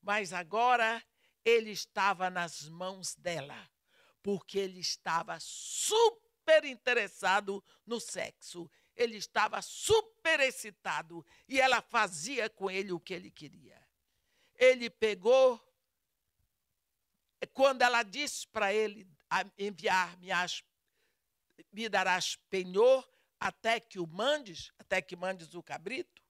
Mas 0.00 0.32
agora 0.32 1.04
ele 1.44 1.70
estava 1.70 2.30
nas 2.30 2.68
mãos 2.68 3.14
dela, 3.14 3.70
porque 4.22 4.58
ele 4.58 4.80
estava 4.80 5.38
super 5.38 6.64
interessado 6.64 7.62
no 7.86 8.00
sexo. 8.00 8.70
Ele 8.96 9.16
estava 9.16 9.60
super 9.60 10.40
excitado 10.40 11.24
e 11.48 11.60
ela 11.60 11.82
fazia 11.82 12.48
com 12.48 12.70
ele 12.70 12.92
o 12.92 13.00
que 13.00 13.14
ele 13.14 13.30
queria. 13.30 13.80
Ele 14.54 14.88
pegou, 14.88 15.60
quando 17.52 17.82
ela 17.82 18.02
disse 18.02 18.46
para 18.48 18.72
ele 18.72 19.06
enviar-me 19.58 20.30
me 21.72 21.88
darás 21.88 22.36
penhor, 22.48 23.08
até 23.38 23.78
que 23.80 23.98
o 23.98 24.06
mandes, 24.06 24.72
até 24.78 25.02
que 25.02 25.16
mandes 25.16 25.54
o 25.54 25.62
cabrito, 25.62 26.22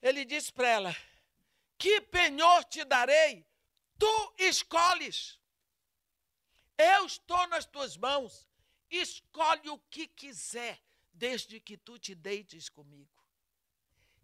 ele 0.00 0.24
disse 0.24 0.52
para 0.52 0.68
ela: 0.68 0.96
Que 1.78 2.00
penhor 2.00 2.64
te 2.64 2.84
darei? 2.84 3.46
Tu 3.98 4.34
escolhes. 4.38 5.38
Eu 6.76 7.06
estou 7.06 7.46
nas 7.46 7.64
tuas 7.64 7.96
mãos. 7.96 8.48
Escolhe 8.90 9.70
o 9.70 9.78
que 9.78 10.06
quiser, 10.06 10.82
desde 11.12 11.60
que 11.60 11.76
tu 11.76 11.98
te 11.98 12.14
deites 12.14 12.68
comigo. 12.68 13.22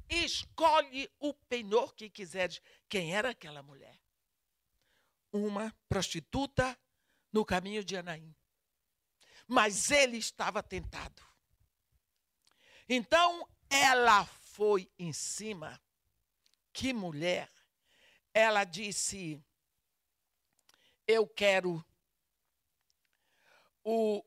Escolhe 0.08 1.10
o 1.18 1.34
penhor 1.34 1.94
que 1.94 2.08
quiseres. 2.08 2.62
Quem 2.88 3.14
era 3.14 3.30
aquela 3.30 3.62
mulher? 3.62 4.00
Uma 5.30 5.74
prostituta 5.88 6.78
no 7.30 7.44
caminho 7.44 7.84
de 7.84 7.96
Anaim. 7.96 8.34
Mas 9.46 9.90
ele 9.90 10.16
estava 10.16 10.62
tentado. 10.62 11.22
Então 12.88 13.46
ela 13.68 14.24
foi 14.24 14.90
em 14.98 15.12
cima. 15.12 15.80
Que 16.72 16.92
mulher! 16.92 17.50
Ela 18.32 18.64
disse: 18.64 19.42
Eu 21.06 21.26
quero 21.26 21.84
o 23.84 24.24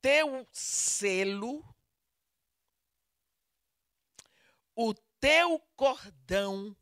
teu 0.00 0.46
selo, 0.52 1.64
o 4.74 4.94
teu 5.20 5.58
cordão 5.76 6.76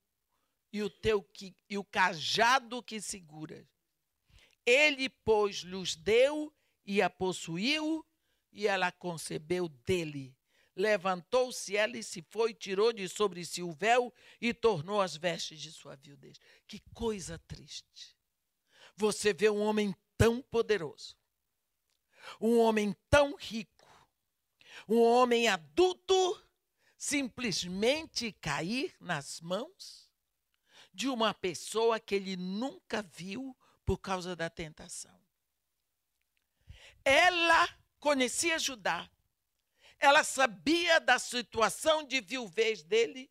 e 0.72 0.82
o 0.82 0.90
teu 0.90 1.26
e 1.68 1.78
o 1.78 1.84
cajado 1.84 2.82
que 2.82 3.00
segura. 3.00 3.66
Ele, 4.64 5.08
pois, 5.08 5.58
lhes 5.58 5.94
deu 5.94 6.52
e 6.84 7.00
a 7.00 7.08
possuiu, 7.08 8.04
e 8.52 8.66
ela 8.66 8.90
concebeu 8.90 9.68
dele 9.68 10.36
levantou-se 10.76 11.74
ela 11.74 11.96
e 11.96 12.02
se 12.02 12.22
foi, 12.28 12.52
tirou 12.52 12.92
de 12.92 13.08
sobre 13.08 13.44
si 13.44 13.62
o 13.62 13.72
véu 13.72 14.12
e 14.40 14.52
tornou 14.52 15.00
as 15.00 15.16
vestes 15.16 15.58
de 15.58 15.72
sua 15.72 15.96
viudez. 15.96 16.38
Que 16.68 16.80
coisa 16.92 17.38
triste. 17.38 18.14
Você 18.94 19.32
vê 19.32 19.48
um 19.48 19.60
homem 19.60 19.94
tão 20.18 20.42
poderoso, 20.42 21.16
um 22.40 22.58
homem 22.58 22.94
tão 23.08 23.34
rico, 23.36 23.86
um 24.88 25.00
homem 25.00 25.48
adulto, 25.48 26.42
simplesmente 26.96 28.32
cair 28.32 28.94
nas 29.00 29.40
mãos 29.40 30.10
de 30.92 31.08
uma 31.08 31.34
pessoa 31.34 32.00
que 32.00 32.14
ele 32.14 32.36
nunca 32.36 33.02
viu 33.02 33.56
por 33.84 33.98
causa 33.98 34.34
da 34.34 34.48
tentação. 34.48 35.14
Ela 37.04 37.68
conhecia 38.00 38.58
Judá, 38.58 39.08
ela 39.98 40.24
sabia 40.24 40.98
da 41.00 41.18
situação 41.18 42.02
de 42.02 42.20
viuvez 42.20 42.82
dele 42.82 43.30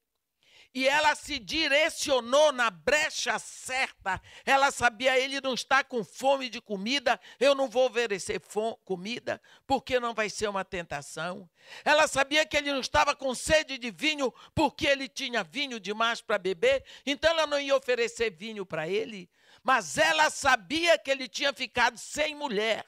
e 0.76 0.90
ela 0.90 1.16
se 1.16 1.40
direcionou 1.40 2.52
na 2.52 2.70
brecha 2.70 3.40
certa. 3.40 4.22
Ela 4.46 4.72
sabia, 4.72 5.18
ele 5.18 5.40
não 5.40 5.54
está 5.54 5.86
com 5.86 6.04
fome 6.04 6.50
de 6.50 6.60
comida, 6.60 7.18
eu 7.40 7.56
não 7.56 7.70
vou 7.70 7.88
oferecer 7.88 8.42
comida, 8.84 9.42
porque 9.66 10.02
não 10.02 10.14
vai 10.14 10.30
ser 10.30 10.50
uma 10.50 10.66
tentação. 10.66 11.50
Ela 11.86 12.10
sabia 12.10 12.46
que 12.46 12.58
ele 12.58 12.74
não 12.74 12.82
estava 12.82 13.16
com 13.16 13.34
sede 13.34 13.78
de 13.78 13.90
vinho, 13.90 14.34
porque 14.54 14.86
ele 14.86 15.08
tinha 15.08 15.46
vinho 15.46 15.80
demais 15.80 16.20
para 16.20 16.38
beber, 16.38 16.84
então 17.06 17.30
ela 17.30 17.48
não 17.48 17.60
ia 17.60 17.76
oferecer 17.76 18.30
vinho 18.30 18.66
para 18.66 18.86
ele. 18.86 19.30
Mas 19.64 19.98
ela 19.98 20.30
sabia 20.30 20.98
que 20.98 21.10
ele 21.10 21.30
tinha 21.30 21.54
ficado 21.54 21.98
sem 21.98 22.36
mulher. 22.36 22.86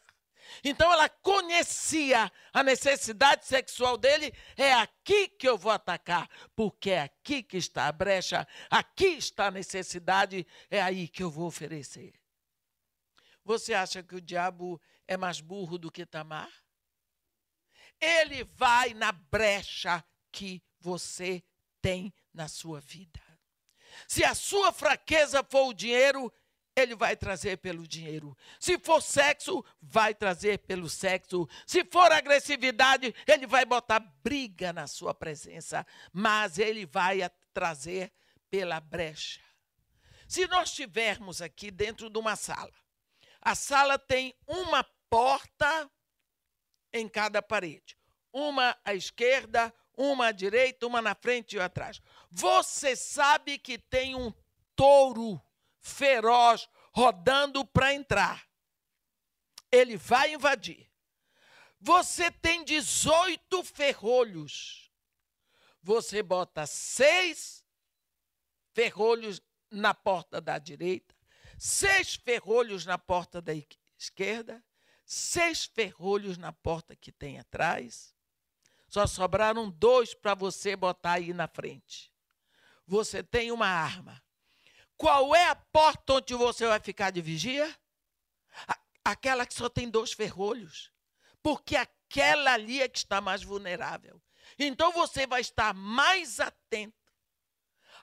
Então 0.64 0.92
ela 0.92 1.10
conhecia 1.10 2.32
a 2.54 2.64
necessidade 2.64 3.46
sexual 3.46 3.98
dele, 3.98 4.34
é 4.56 4.74
aqui 4.74 5.28
que 5.28 5.48
eu 5.48 5.58
vou 5.58 5.72
atacar, 5.72 6.30
porque 6.56 6.92
é 6.92 7.02
aqui 7.02 7.44
que 7.44 7.58
está 7.58 7.88
a 7.88 7.92
brecha, 7.92 8.48
aqui 8.70 9.08
está 9.08 9.48
a 9.48 9.52
necessidade, 9.52 10.46
é 10.70 10.82
aí 10.82 11.08
que 11.08 11.24
eu 11.24 11.30
vou 11.30 11.48
oferecer. 11.48 12.14
Você 13.44 13.74
acha 13.74 14.04
que 14.04 14.16
o 14.16 14.22
diabo 14.22 14.82
é 15.08 15.16
mais 15.16 15.40
burro 15.40 15.78
do 15.78 15.92
que 15.92 16.06
Tamar? 16.06 16.52
Ele 18.00 18.44
vai 18.44 18.94
na 18.94 19.12
brecha 19.12 20.04
que 20.32 20.62
você 20.80 21.44
tem 21.82 22.14
na 22.34 22.48
sua 22.48 22.80
vida. 22.80 23.22
Se 24.08 24.24
a 24.24 24.36
sua 24.36 24.72
fraqueza 24.72 25.44
for 25.44 25.68
o 25.68 25.74
dinheiro, 25.74 26.32
ele 26.78 26.96
vai 26.96 27.16
trazer 27.16 27.58
pelo 27.58 27.88
dinheiro. 27.88 28.38
Se 28.60 28.78
for 28.78 29.02
sexo, 29.02 29.66
vai 29.82 30.14
trazer 30.14 30.60
pelo 30.60 30.88
sexo. 30.88 31.50
Se 31.66 31.84
for 31.84 32.12
agressividade, 32.12 33.16
ele 33.26 33.48
vai 33.48 33.66
botar 33.66 34.00
briga 34.00 34.72
na 34.72 34.86
sua 34.86 35.12
presença, 35.12 35.86
mas 36.14 36.60
ele 36.60 36.86
vai 36.86 37.28
trazer 37.52 38.14
pela 38.48 38.80
brecha. 38.80 39.42
Se 40.28 40.46
nós 40.48 40.70
estivermos 40.70 41.42
aqui 41.42 41.72
dentro 41.72 42.12
de 42.12 42.20
uma 42.20 42.36
sala, 42.36 42.74
a 43.42 43.56
sala 43.56 43.98
tem 43.98 44.36
uma 44.46 44.84
porta 45.10 45.90
em 46.94 47.10
cada 47.10 47.42
parede, 47.42 47.98
uma 48.32 48.78
à 48.86 48.94
esquerda, 48.94 49.74
uma 49.96 50.28
à 50.28 50.32
direita, 50.32 50.86
uma 50.86 51.02
na 51.02 51.16
frente 51.16 51.56
e 51.56 51.60
atrás. 51.60 52.00
Você 52.30 52.96
sabe 52.96 53.58
que 53.58 53.80
tem 53.80 54.14
um 54.14 54.32
touro 54.76 55.42
feroz, 55.88 56.68
rodando 56.92 57.66
para 57.66 57.94
entrar. 57.94 58.48
Ele 59.72 59.98
vai 59.98 60.34
invadir. 60.34 60.90
Você 61.80 62.32
tem 62.32 62.64
18 62.64 63.64
ferrolhos. 63.64 64.92
Você 65.82 66.22
bota 66.22 66.66
seis 66.66 67.64
ferrolhos 68.74 69.42
na 69.72 69.94
porta 69.94 70.42
da 70.42 70.58
direita, 70.58 71.16
seis 71.58 72.16
ferrolhos 72.16 72.86
na 72.86 72.98
porta 72.98 73.42
da 73.42 73.54
esquerda, 73.98 74.64
seis 75.06 75.66
ferrolhos 75.66 76.38
na 76.38 76.52
porta 76.52 76.96
que 76.96 77.12
tem 77.12 77.40
atrás. 77.40 78.14
Só 78.88 79.06
sobraram 79.06 79.70
dois 79.70 80.14
para 80.14 80.34
você 80.34 80.76
botar 80.76 81.14
aí 81.14 81.34
na 81.34 81.48
frente. 81.48 82.12
Você 82.86 83.22
tem 83.22 83.52
uma 83.52 83.68
arma. 83.68 84.22
Qual 84.98 85.36
é 85.36 85.46
a 85.48 85.56
porta 85.56 86.14
onde 86.14 86.34
você 86.34 86.66
vai 86.66 86.80
ficar 86.80 87.12
de 87.12 87.22
vigia? 87.22 87.74
Aquela 89.06 89.46
que 89.46 89.54
só 89.54 89.70
tem 89.70 89.90
dois 89.90 90.12
ferrolhos. 90.12 90.92
Porque 91.42 91.76
aquela 91.76 92.54
ali 92.54 92.82
é 92.82 92.90
que 92.90 92.98
está 92.98 93.22
mais 93.22 93.44
vulnerável. 93.44 94.22
Então 94.58 94.92
você 94.92 95.28
vai 95.28 95.42
estar 95.42 95.74
mais 95.74 96.40
atento 96.40 96.96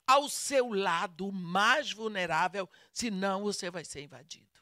ao 0.06 0.28
seu 0.28 0.72
lado 0.72 1.32
mais 1.32 1.90
vulnerável, 1.90 2.70
senão 2.92 3.42
você 3.42 3.70
vai 3.70 3.84
ser 3.84 4.02
invadido. 4.02 4.60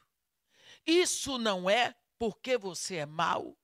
Isso 0.85 1.37
não 1.37 1.69
é 1.69 1.95
porque 2.17 2.57
você 2.57 2.97
é 2.97 3.05
mau, 3.05 3.57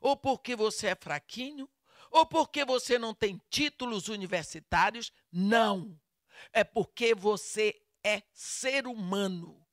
ou 0.00 0.16
porque 0.16 0.56
você 0.56 0.88
é 0.88 0.94
fraquinho, 0.96 1.68
ou 2.10 2.26
porque 2.26 2.64
você 2.64 2.98
não 2.98 3.14
tem 3.14 3.40
títulos 3.50 4.08
universitários. 4.08 5.12
Não. 5.30 5.98
É 6.52 6.64
porque 6.64 7.14
você 7.14 7.74
é 8.06 8.22
ser 8.32 8.86
humano. 8.86 9.66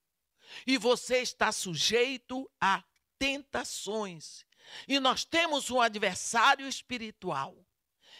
E 0.65 0.75
você 0.75 1.19
está 1.19 1.51
sujeito 1.51 2.49
a 2.59 2.83
tentações. 3.19 4.43
E 4.87 4.99
nós 4.99 5.23
temos 5.23 5.69
um 5.69 5.79
adversário 5.79 6.67
espiritual 6.67 7.55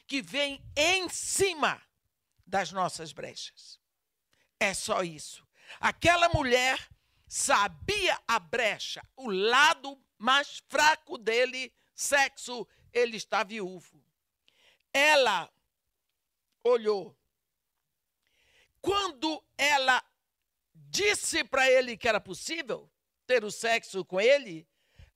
que 0.06 0.22
vem 0.22 0.64
em 0.76 1.10
cima 1.10 1.82
das 2.46 2.72
nossas 2.72 3.12
brechas. 3.12 3.80
É 4.60 4.74
só 4.74 5.02
isso. 5.02 5.44
Aquela 5.80 6.30
mulher 6.30 6.88
sabia 7.28 8.22
a 8.28 8.38
brecha, 8.38 9.02
o 9.16 9.32
lado 9.32 10.00
mais 10.20 10.62
fraco 10.70 11.18
dele, 11.18 11.74
sexo, 11.96 12.68
ele 12.92 13.18
está 13.18 13.44
viúvo. 13.44 14.06
Ela 14.94 15.52
olhou 16.64 17.18
quando 18.84 19.42
ela 19.58 20.04
disse 20.74 21.42
para 21.42 21.72
ele 21.72 21.96
que 21.96 22.06
era 22.06 22.20
possível 22.20 22.92
ter 23.26 23.46
o 23.46 23.50
sexo 23.50 24.04
com 24.04 24.20
ele, 24.20 24.68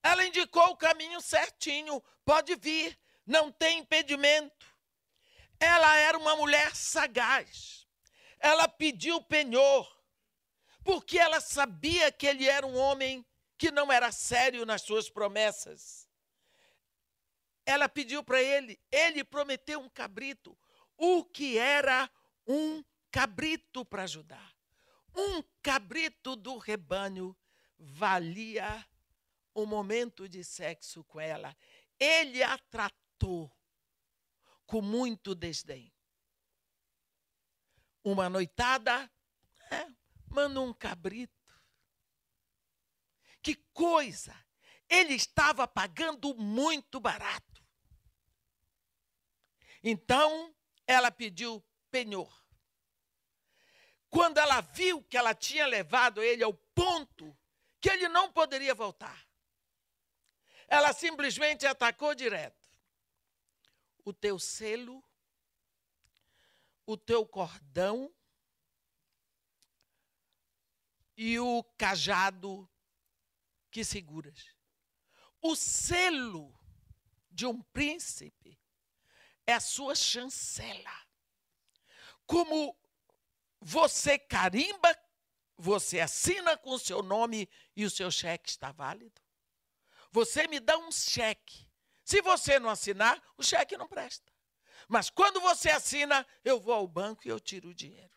ela 0.01 0.25
indicou 0.25 0.69
o 0.69 0.77
caminho 0.77 1.19
certinho. 1.19 2.01
Pode 2.23 2.55
vir, 2.55 2.97
não 3.25 3.51
tem 3.51 3.79
impedimento. 3.79 4.65
Ela 5.59 5.97
era 5.97 6.17
uma 6.17 6.37
mulher 6.37 6.73
sagaz. 6.73 7.85
Ela 8.39 8.69
pediu 8.69 9.21
penhor, 9.21 9.85
porque 10.81 11.19
ela 11.19 11.41
sabia 11.41 12.09
que 12.09 12.25
ele 12.25 12.47
era 12.47 12.65
um 12.65 12.77
homem 12.77 13.25
que 13.57 13.69
não 13.69 13.91
era 13.91 14.13
sério 14.13 14.65
nas 14.65 14.83
suas 14.83 15.09
promessas. 15.09 16.07
Ela 17.65 17.89
pediu 17.89 18.23
para 18.23 18.41
ele, 18.41 18.79
ele 18.89 19.25
prometeu 19.25 19.81
um 19.81 19.89
cabrito, 19.89 20.57
o 20.95 21.25
que 21.25 21.57
era 21.57 22.09
um 22.47 22.81
cabrito 23.11 23.85
para 23.85 24.03
ajudar. 24.03 24.55
Um 25.15 25.41
cabrito 25.61 26.35
do 26.35 26.57
rebanho 26.57 27.35
valia 27.77 28.87
o 29.53 29.65
momento 29.65 30.29
de 30.29 30.43
sexo 30.43 31.03
com 31.03 31.19
ela. 31.19 31.55
Ele 31.99 32.43
a 32.43 32.57
tratou 32.57 33.51
com 34.65 34.81
muito 34.81 35.33
desdém. 35.33 35.91
Uma 38.03 38.29
noitada, 38.29 39.11
é, 39.71 39.87
manda 40.27 40.61
um 40.61 40.73
cabrito. 40.73 41.33
Que 43.41 43.55
coisa! 43.73 44.35
Ele 44.89 45.15
estava 45.15 45.67
pagando 45.67 46.33
muito 46.35 46.99
barato. 46.99 47.65
Então, 49.83 50.55
ela 50.85 51.11
pediu 51.11 51.63
penhor. 51.91 52.46
Quando 54.09 54.37
ela 54.37 54.61
viu 54.61 55.03
que 55.03 55.17
ela 55.17 55.35
tinha 55.35 55.65
levado 55.65 56.21
ele 56.21 56.43
ao 56.43 56.53
ponto 56.53 57.37
que 57.79 57.89
ele 57.89 58.07
não 58.07 58.31
poderia 58.31 58.73
voltar, 58.73 59.27
ela 60.67 60.93
simplesmente 60.93 61.65
atacou 61.65 62.15
direto. 62.15 62.67
O 64.03 64.13
teu 64.13 64.39
selo, 64.39 65.03
o 66.85 66.95
teu 66.97 67.25
cordão 67.25 68.13
e 71.15 71.39
o 71.39 71.63
cajado 71.77 72.69
que 73.69 73.83
seguras. 73.83 74.55
O 75.41 75.55
selo 75.55 76.57
de 77.29 77.45
um 77.45 77.61
príncipe 77.61 78.59
é 79.45 79.53
a 79.53 79.59
sua 79.59 79.95
chancela. 79.95 81.05
Como 82.25 82.75
você 83.59 84.17
carimba, 84.17 84.95
você 85.57 85.99
assina 85.99 86.57
com 86.57 86.71
o 86.71 86.79
seu 86.79 87.01
nome 87.01 87.49
e 87.75 87.85
o 87.85 87.89
seu 87.89 88.11
cheque 88.11 88.49
está 88.49 88.71
válido. 88.71 89.21
Você 90.11 90.47
me 90.47 90.59
dá 90.59 90.77
um 90.77 90.91
cheque. 90.91 91.67
Se 92.03 92.21
você 92.21 92.59
não 92.59 92.69
assinar, 92.69 93.21
o 93.37 93.43
cheque 93.43 93.75
não 93.75 93.87
presta. 93.87 94.31
Mas 94.87 95.09
quando 95.09 95.41
você 95.41 95.69
assina, 95.69 96.25
eu 96.43 96.59
vou 96.59 96.73
ao 96.73 96.87
banco 96.87 97.27
e 97.27 97.29
eu 97.29 97.39
tiro 97.39 97.69
o 97.69 97.73
dinheiro. 97.73 98.15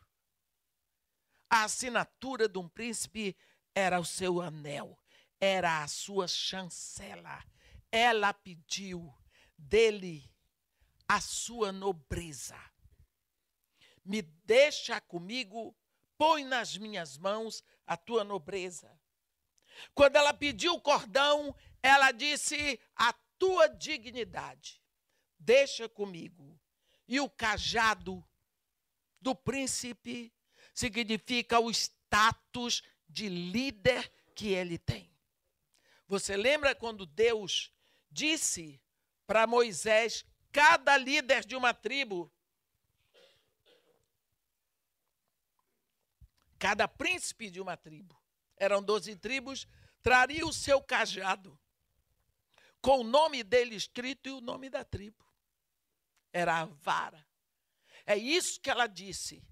A 1.48 1.64
assinatura 1.64 2.48
de 2.48 2.58
um 2.58 2.68
príncipe 2.68 3.36
era 3.74 3.98
o 3.98 4.04
seu 4.04 4.40
anel, 4.40 4.96
era 5.40 5.82
a 5.82 5.88
sua 5.88 6.28
chancela, 6.28 7.44
ela 7.90 8.32
pediu 8.32 9.12
dele 9.58 10.32
a 11.08 11.20
sua 11.20 11.72
nobreza. 11.72 12.58
Me 14.10 14.22
deixa 14.22 15.00
comigo, 15.00 15.72
põe 16.18 16.42
nas 16.42 16.76
minhas 16.76 17.16
mãos 17.16 17.62
a 17.86 17.96
tua 17.96 18.24
nobreza. 18.24 18.90
Quando 19.94 20.16
ela 20.16 20.34
pediu 20.34 20.74
o 20.74 20.80
cordão, 20.80 21.54
ela 21.80 22.10
disse: 22.10 22.80
a 22.96 23.12
tua 23.38 23.68
dignidade, 23.68 24.82
deixa 25.38 25.88
comigo. 25.88 26.60
E 27.06 27.20
o 27.20 27.30
cajado 27.30 28.28
do 29.20 29.32
príncipe 29.32 30.34
significa 30.74 31.60
o 31.60 31.70
status 31.70 32.82
de 33.08 33.28
líder 33.28 34.12
que 34.34 34.48
ele 34.48 34.76
tem. 34.76 35.08
Você 36.08 36.36
lembra 36.36 36.74
quando 36.74 37.06
Deus 37.06 37.72
disse 38.10 38.82
para 39.24 39.46
Moisés, 39.46 40.24
cada 40.50 40.96
líder 40.96 41.44
de 41.44 41.54
uma 41.54 41.72
tribo, 41.72 42.28
cada 46.60 46.86
príncipe 46.86 47.50
de 47.50 47.58
uma 47.58 47.74
tribo, 47.74 48.14
eram 48.54 48.82
doze 48.82 49.16
tribos, 49.16 49.66
traria 50.02 50.46
o 50.46 50.52
seu 50.52 50.82
cajado, 50.82 51.58
com 52.82 53.00
o 53.00 53.04
nome 53.04 53.42
dele 53.42 53.74
escrito 53.74 54.28
e 54.28 54.32
o 54.32 54.42
nome 54.42 54.68
da 54.68 54.84
tribo. 54.84 55.24
Era 56.30 56.60
a 56.60 56.64
vara. 56.66 57.26
É 58.04 58.14
isso 58.14 58.60
que 58.60 58.68
ela 58.68 58.86
disse. 58.86 59.42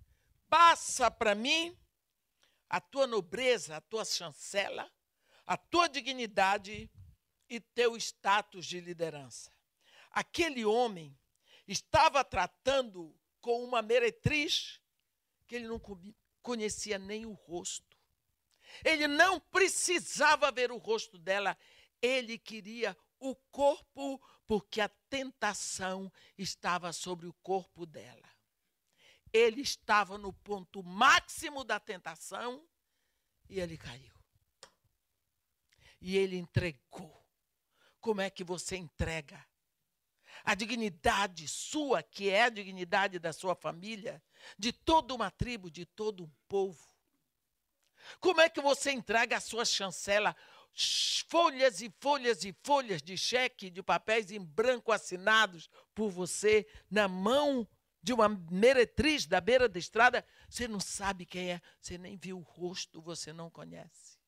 Passa 0.51 1.11
para 1.11 1.35
mim 1.35 1.77
a 2.69 2.79
tua 2.79 3.07
nobreza, 3.07 3.77
a 3.77 3.81
tua 3.81 4.05
chancela, 4.05 4.91
a 5.47 5.57
tua 5.57 5.89
dignidade 5.89 6.91
e 7.49 7.59
teu 7.59 7.97
status 7.97 8.67
de 8.67 8.81
liderança. 8.81 9.51
Aquele 10.11 10.65
homem 10.65 11.19
estava 11.67 12.23
tratando 12.23 13.19
com 13.41 13.65
uma 13.65 13.81
meretriz 13.81 14.81
que 15.47 15.57
ele 15.57 15.69
não 15.69 15.81
conhecia 16.43 16.99
nem 16.99 17.27
o 17.27 17.33
rosto. 17.33 17.97
Ele 18.85 19.07
não 19.07 19.41
precisava 19.41 20.51
ver 20.51 20.71
o 20.71 20.77
rosto 20.77 21.19
dela, 21.19 21.57
ele 22.01 22.39
queria 22.39 22.97
o 23.19 23.35
corpo, 23.35 24.21
porque 24.47 24.81
a 24.81 24.89
tentação 24.89 26.13
estava 26.37 26.93
sobre 26.93 27.27
o 27.27 27.33
corpo 27.43 27.85
dela. 27.85 28.29
Ele 29.33 29.61
estava 29.61 30.17
no 30.17 30.33
ponto 30.33 30.83
máximo 30.83 31.65
da 31.65 31.79
tentação 31.79 32.67
e 33.49 33.61
ele 33.61 33.77
caiu. 33.77 34.15
E 36.01 36.17
ele 36.17 36.37
entregou. 36.37 37.19
Como 38.01 38.21
é 38.21 38.31
que 38.31 38.45
você 38.45 38.77
entrega? 38.77 39.45
A 40.45 40.55
dignidade 40.55 41.47
sua, 41.49 42.03
que 42.03 42.31
é 42.31 42.45
a 42.45 42.49
dignidade 42.49 43.19
da 43.19 43.33
sua 43.33 43.55
família, 43.55 44.23
de 44.59 44.73
toda 44.73 45.15
uma 45.15 45.31
tribo, 45.31 45.71
de 45.71 45.85
todo 45.85 46.25
um 46.25 46.31
povo. 46.49 46.87
Como 48.21 48.41
é 48.41 48.49
que 48.49 48.61
você 48.61 48.93
entrega 48.93 49.37
a 49.37 49.41
sua 49.41 49.65
chancela? 49.65 50.35
Folhas 51.29 51.83
e 51.83 51.93
folhas 52.01 52.45
e 52.45 52.55
folhas 52.63 53.03
de 53.03 53.17
cheque, 53.17 53.71
de 53.71 53.83
papéis 53.83 54.31
em 54.31 54.41
branco 54.41 54.93
assinados 54.93 55.69
por 55.95 56.11
você 56.11 56.67
na 56.91 57.09
mão 57.09 57.67
de 58.03 58.13
uma 58.13 58.29
meretriz 58.51 59.27
da 59.27 59.41
beira 59.41 59.69
da 59.69 59.79
estrada, 59.79 60.25
você 60.49 60.69
não 60.69 60.81
sabe 60.81 61.27
quem 61.27 61.53
é, 61.53 61.63
você 61.81 61.99
nem 61.99 62.17
viu 62.17 62.39
o 62.39 62.43
rosto, 62.43 63.03
você 63.03 63.33
não 63.33 63.51
conhece. 63.51 64.19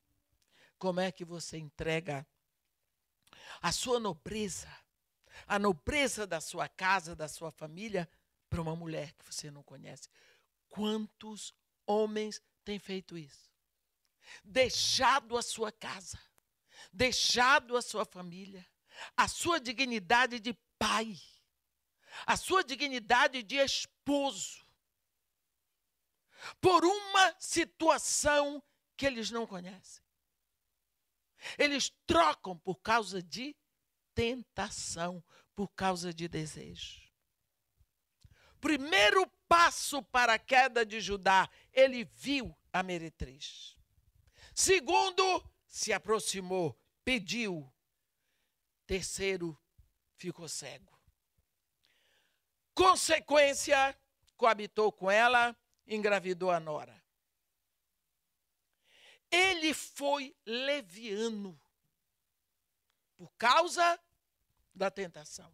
Como 0.79 1.01
é 1.01 1.13
que 1.13 1.25
você 1.25 1.57
entrega 1.57 2.27
a 3.63 3.73
sua 3.73 4.01
nobreza, 4.01 4.69
a 5.47 5.59
nobreza 5.59 6.27
da 6.27 6.41
sua 6.41 6.69
casa, 6.69 7.15
da 7.15 7.29
sua 7.29 7.51
família, 7.51 8.09
para 8.49 8.61
uma 8.61 8.75
mulher 8.75 9.13
que 9.13 9.25
você 9.25 9.51
não 9.51 9.63
conhece? 9.63 10.09
Quantos 10.69 11.55
homens 11.87 12.41
têm 12.65 12.79
feito 12.79 13.17
isso? 13.17 13.51
Deixado 14.45 15.37
a 15.37 15.43
sua 15.43 15.73
casa, 15.73 16.19
deixado 16.93 17.77
a 17.77 17.83
sua 17.83 18.05
família, 18.05 18.67
a 19.17 19.27
sua 19.27 19.59
dignidade 19.61 20.39
de 20.39 20.53
pai 20.79 21.17
a 22.27 22.37
sua 22.37 22.63
dignidade 22.63 23.43
de 23.43 23.57
esposo, 23.57 24.65
por 26.61 26.85
uma 26.85 27.35
situação 27.39 28.63
que 28.97 29.07
eles 29.07 29.31
não 29.31 29.47
conhecem. 29.47 30.03
Eles 31.59 31.91
trocam 32.07 32.57
por 32.59 32.77
causa 32.77 33.23
de 33.23 33.57
tentação, 34.21 35.25
por 35.57 35.69
causa 35.69 36.13
de 36.13 36.29
desejo. 36.29 37.01
Primeiro 38.61 39.27
passo 39.49 40.03
para 40.03 40.35
a 40.35 40.39
queda 40.39 40.85
de 40.85 41.01
Judá, 41.01 41.49
ele 41.73 42.05
viu 42.05 42.55
a 42.71 42.83
meretriz. 42.83 43.79
Segundo, 44.55 45.23
se 45.67 45.91
aproximou, 45.91 46.79
pediu. 47.03 47.73
Terceiro, 48.87 49.59
ficou 50.19 50.47
cego. 50.47 51.01
Consequência, 52.75 53.99
coabitou 54.37 54.93
com 54.93 55.11
ela, 55.11 55.57
engravidou 55.87 56.51
a 56.51 56.61
nora. 56.61 57.03
Ele 59.31 59.73
foi 59.73 60.37
leviano 60.45 61.59
por 63.17 63.33
causa 63.39 63.99
da 64.75 64.91
tentação. 64.91 65.53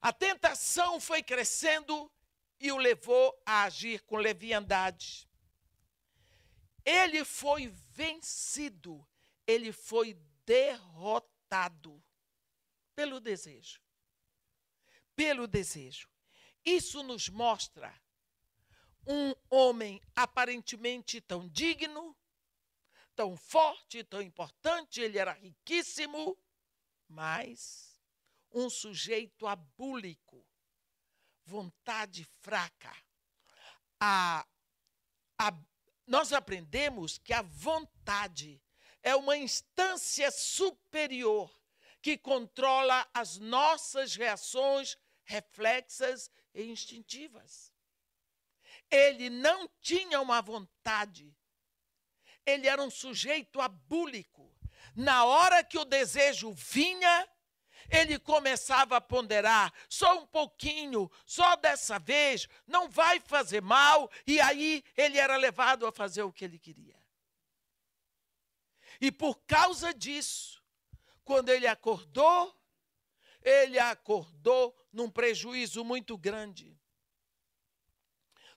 A 0.00 0.12
tentação 0.12 1.00
foi 1.00 1.22
crescendo 1.22 2.12
e 2.60 2.70
o 2.70 2.76
levou 2.76 3.34
a 3.46 3.64
agir 3.64 4.02
com 4.02 4.16
leviandade. 4.16 5.28
Ele 6.84 7.24
foi 7.24 7.68
vencido, 7.92 9.06
ele 9.46 9.72
foi 9.72 10.14
derrotado 10.44 12.02
pelo 12.94 13.18
desejo 13.18 13.84
pelo 15.14 15.46
desejo. 15.46 16.08
Isso 16.64 17.02
nos 17.02 17.28
mostra 17.28 17.94
um 19.06 19.34
homem 19.50 20.00
aparentemente 20.14 21.20
tão 21.20 21.48
digno, 21.48 22.16
tão 23.14 23.36
forte, 23.36 24.02
tão 24.02 24.22
importante, 24.22 25.00
ele 25.00 25.18
era 25.18 25.32
riquíssimo, 25.32 26.36
mas 27.14 28.00
um 28.52 28.68
sujeito 28.68 29.46
abúlico, 29.46 30.44
vontade 31.44 32.24
fraca. 32.40 32.94
A, 34.00 34.46
a, 35.38 35.52
nós 36.06 36.32
aprendemos 36.32 37.18
que 37.18 37.32
a 37.32 37.42
vontade 37.42 38.60
é 39.02 39.14
uma 39.14 39.36
instância 39.36 40.30
superior 40.30 41.52
que 42.02 42.18
controla 42.18 43.08
as 43.14 43.38
nossas 43.38 44.14
reações 44.16 44.96
reflexas 45.24 46.30
e 46.52 46.64
instintivas. 46.64 47.72
Ele 48.90 49.30
não 49.30 49.68
tinha 49.80 50.20
uma 50.20 50.42
vontade. 50.42 51.34
Ele 52.44 52.66
era 52.66 52.82
um 52.82 52.90
sujeito 52.90 53.60
abúlico. 53.60 54.53
Na 54.94 55.24
hora 55.24 55.64
que 55.64 55.78
o 55.78 55.84
desejo 55.84 56.52
vinha, 56.52 57.28
ele 57.90 58.18
começava 58.18 58.96
a 58.96 59.00
ponderar, 59.00 59.72
só 59.88 60.20
um 60.20 60.26
pouquinho, 60.26 61.10
só 61.26 61.56
dessa 61.56 61.98
vez, 61.98 62.48
não 62.66 62.88
vai 62.88 63.20
fazer 63.20 63.60
mal, 63.60 64.10
e 64.26 64.40
aí 64.40 64.82
ele 64.96 65.18
era 65.18 65.36
levado 65.36 65.86
a 65.86 65.92
fazer 65.92 66.22
o 66.22 66.32
que 66.32 66.44
ele 66.44 66.58
queria. 66.58 66.96
E 69.00 69.10
por 69.10 69.42
causa 69.46 69.92
disso, 69.92 70.62
quando 71.24 71.48
ele 71.48 71.66
acordou, 71.66 72.54
ele 73.42 73.78
acordou 73.78 74.74
num 74.92 75.10
prejuízo 75.10 75.84
muito 75.84 76.16
grande. 76.16 76.78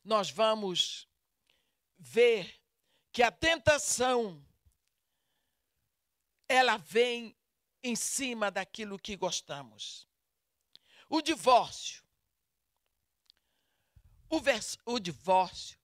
Nós 0.03 0.29
vamos 0.29 1.09
ver 1.97 2.61
que 3.11 3.23
a 3.23 3.31
tentação 3.31 4.47
ela 6.48 6.78
vem 6.78 7.36
em 7.84 7.95
cima 7.95 8.50
daquilo 8.50 9.00
que 9.00 9.16
gostamos. 9.16 10.08
O 11.10 11.22
divórcio. 11.22 12.04
O, 14.30 14.39
vers, 14.39 14.78
o 14.86 15.00
divórcio 15.00 15.80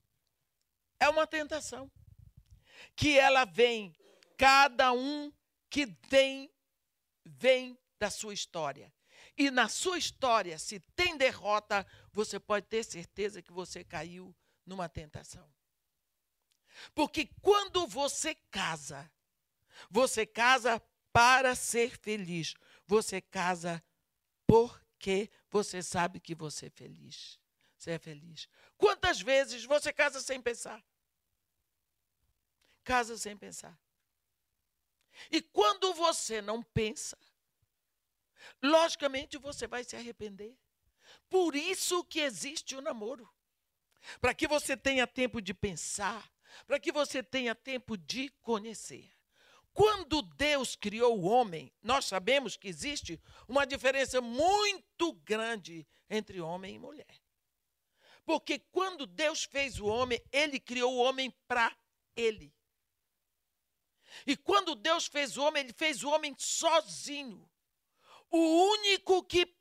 é 1.00 1.08
uma 1.08 1.26
tentação 1.26 1.90
que 2.96 3.18
ela 3.18 3.46
vem 3.46 3.96
cada 4.38 4.92
um 4.92 5.32
que 5.70 5.88
tem 5.88 6.52
vem 7.26 7.80
da 7.98 8.10
sua 8.10 8.34
história. 8.34 8.94
E 9.38 9.50
na 9.50 9.68
sua 9.68 9.98
história, 9.98 10.60
se 10.60 10.80
tem 10.96 11.18
derrota, 11.18 11.88
você 12.12 12.40
pode 12.40 12.68
ter 12.68 12.84
certeza 12.84 13.42
que 13.42 13.52
você 13.52 13.84
caiu 13.84 14.36
numa 14.66 14.88
tentação. 14.88 15.50
Porque 16.94 17.30
quando 17.42 17.88
você 17.88 18.36
casa, 18.52 19.10
você 19.90 20.26
casa 20.26 20.82
para 21.12 21.56
ser 21.56 21.98
feliz. 21.98 22.56
Você 22.86 23.22
casa 23.22 23.84
porque 24.46 25.30
você 25.50 25.82
sabe 25.82 26.20
que 26.20 26.36
você 26.36 26.68
é 26.68 26.70
feliz. 26.70 27.40
Você 27.78 27.92
é 27.92 28.00
feliz. 28.00 28.48
Quantas 28.78 29.22
vezes 29.22 29.66
você 29.66 29.92
casa 29.92 30.22
sem 30.22 30.42
pensar? 30.42 30.84
Casa 32.84 33.18
sem 33.18 33.38
pensar. 33.38 33.78
E 35.32 35.42
quando 35.42 35.94
você 35.94 36.42
não 36.42 36.64
pensa, 36.64 37.18
logicamente 38.62 39.38
você 39.38 39.68
vai 39.68 39.84
se 39.84 39.96
arrepender. 39.96 40.58
Por 41.30 41.56
isso 41.56 42.04
que 42.06 42.20
existe 42.20 42.76
o 42.76 42.82
namoro. 42.82 43.30
Para 44.20 44.34
que 44.34 44.48
você 44.48 44.76
tenha 44.76 45.08
tempo 45.08 45.42
de 45.42 45.54
pensar, 45.54 46.30
para 46.68 46.80
que 46.80 46.92
você 46.92 47.24
tenha 47.24 47.56
tempo 47.56 47.98
de 47.98 48.30
conhecer. 48.42 49.12
Quando 49.74 50.22
Deus 50.22 50.76
criou 50.76 51.20
o 51.20 51.26
homem, 51.26 51.74
nós 51.82 52.06
sabemos 52.06 52.56
que 52.56 52.68
existe 52.68 53.20
uma 53.48 53.66
diferença 53.66 54.22
muito 54.22 55.14
grande 55.14 55.88
entre 56.10 56.40
homem 56.40 56.76
e 56.76 56.80
mulher. 56.80 57.22
Porque 58.24 58.60
quando 58.72 59.08
Deus 59.08 59.44
fez 59.44 59.80
o 59.80 59.88
homem, 59.88 60.22
ele 60.32 60.60
criou 60.60 60.94
o 60.94 61.00
homem 61.00 61.32
para 61.48 61.76
ele. 62.16 62.54
E 64.28 64.38
quando 64.38 64.76
Deus 64.76 65.08
fez 65.08 65.38
o 65.38 65.44
homem, 65.44 65.64
ele 65.64 65.74
fez 65.74 66.04
o 66.04 66.10
homem 66.10 66.36
sozinho. 66.38 67.50
O 68.30 68.38
único 68.38 69.24
que 69.24 69.52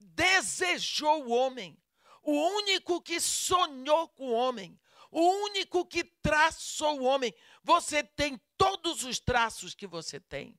desejou 0.00 1.26
o 1.26 1.30
homem, 1.30 1.76
o 2.22 2.32
único 2.32 3.02
que 3.02 3.20
sonhou 3.20 4.08
com 4.08 4.28
o 4.28 4.32
homem, 4.32 4.78
o 5.14 5.20
único 5.44 5.86
que 5.86 6.02
traçou 6.02 6.98
o 6.98 7.04
homem. 7.04 7.32
Você 7.62 8.02
tem 8.02 8.36
todos 8.58 9.04
os 9.04 9.20
traços 9.20 9.72
que 9.72 9.86
você 9.86 10.18
tem. 10.18 10.58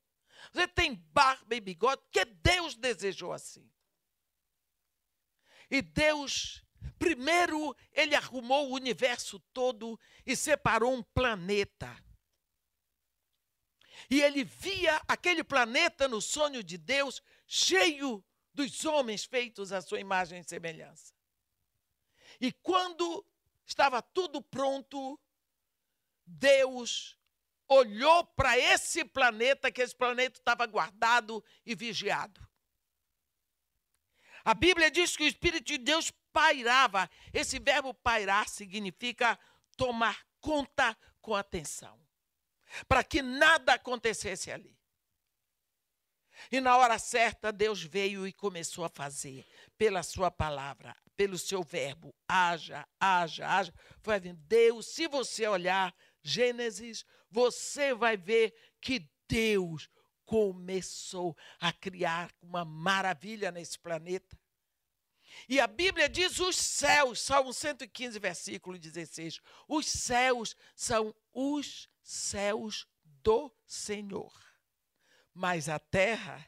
Você 0.54 0.66
tem 0.66 0.96
barba 1.12 1.56
e 1.56 1.60
bigode, 1.60 2.02
que 2.10 2.24
Deus 2.24 2.74
desejou 2.74 3.34
assim. 3.34 3.70
E 5.70 5.82
Deus, 5.82 6.64
primeiro, 6.98 7.76
ele 7.92 8.16
arrumou 8.16 8.70
o 8.70 8.76
universo 8.76 9.42
todo 9.52 10.00
e 10.26 10.38
separou 10.38 10.94
um 10.94 11.04
planeta. 11.04 11.94
E 14.10 14.22
ele 14.22 14.46
via 14.46 15.02
aquele 15.06 15.44
planeta 15.44 16.08
no 16.08 16.22
sonho 16.22 16.64
de 16.64 16.78
Deus, 16.78 17.22
cheio 17.46 18.24
dos 18.54 18.86
homens 18.86 19.26
feitos 19.26 19.74
à 19.74 19.82
sua 19.82 20.00
imagem 20.00 20.40
e 20.40 20.48
semelhança. 20.48 21.14
E 22.40 22.54
quando 22.54 23.26
estava 23.66 24.02
tudo 24.02 24.42
pronto, 24.42 25.20
Deus 26.26 27.18
olhou 27.68 28.26
para 28.26 28.58
esse 28.58 29.04
planeta, 29.04 29.72
que 29.72 29.82
esse 29.82 29.96
planeta 29.96 30.40
estava 30.40 30.66
guardado 30.66 31.44
e 31.66 31.76
vigiado. 31.76 32.48
A 34.44 34.54
Bíblia 34.54 34.92
diz 34.92 35.18
que 35.18 35.24
o 35.24 35.28
Espírito 35.28 35.66
de 35.66 35.78
Deus 35.80 36.12
pairava. 36.32 37.10
Esse 37.34 37.58
verbo 37.58 37.94
pairar 37.94 38.48
significa 38.48 39.40
tomar 39.76 40.24
conta 40.40 40.96
com 41.20 41.34
atenção 41.34 42.06
para 42.88 43.04
que 43.04 43.22
nada 43.22 43.74
acontecesse 43.74 44.52
ali. 44.52 44.76
E 46.52 46.60
na 46.60 46.76
hora 46.78 47.00
certa, 47.00 47.52
Deus 47.52 47.82
veio 47.82 48.28
e 48.28 48.34
começou 48.34 48.84
a 48.84 48.90
fazer, 48.90 49.48
pela 49.78 50.04
sua 50.04 50.32
palavra, 50.32 50.96
pelo 51.16 51.38
seu 51.38 51.64
verbo, 51.64 52.14
haja, 52.28 52.88
haja, 53.00 53.48
haja. 53.48 53.74
Foi 54.02 54.20
vendo, 54.20 54.40
Deus, 54.48 54.88
se 54.88 55.08
você 55.08 55.48
olhar 55.48 55.96
Gênesis, 56.22 57.06
você 57.30 57.94
vai 57.94 58.18
ver 58.18 58.54
que 58.82 59.10
Deus 59.28 59.90
começou 60.26 61.38
a 61.60 61.72
criar 61.72 62.34
uma 62.42 62.66
maravilha 62.66 63.52
nesse 63.52 63.78
planeta. 63.78 64.38
E 65.48 65.60
a 65.60 65.68
Bíblia 65.68 66.08
diz 66.08 66.40
os 66.40 66.56
céus, 66.56 67.20
Salmo 67.20 67.54
115, 67.54 68.18
versículo 68.20 68.78
16. 68.78 69.40
Os 69.68 69.86
céus 69.86 70.56
são 70.76 71.14
os 71.34 71.90
céus 72.02 72.88
do 73.04 73.52
Senhor, 73.66 74.34
mas 75.34 75.68
a 75.68 75.78
terra 75.78 76.48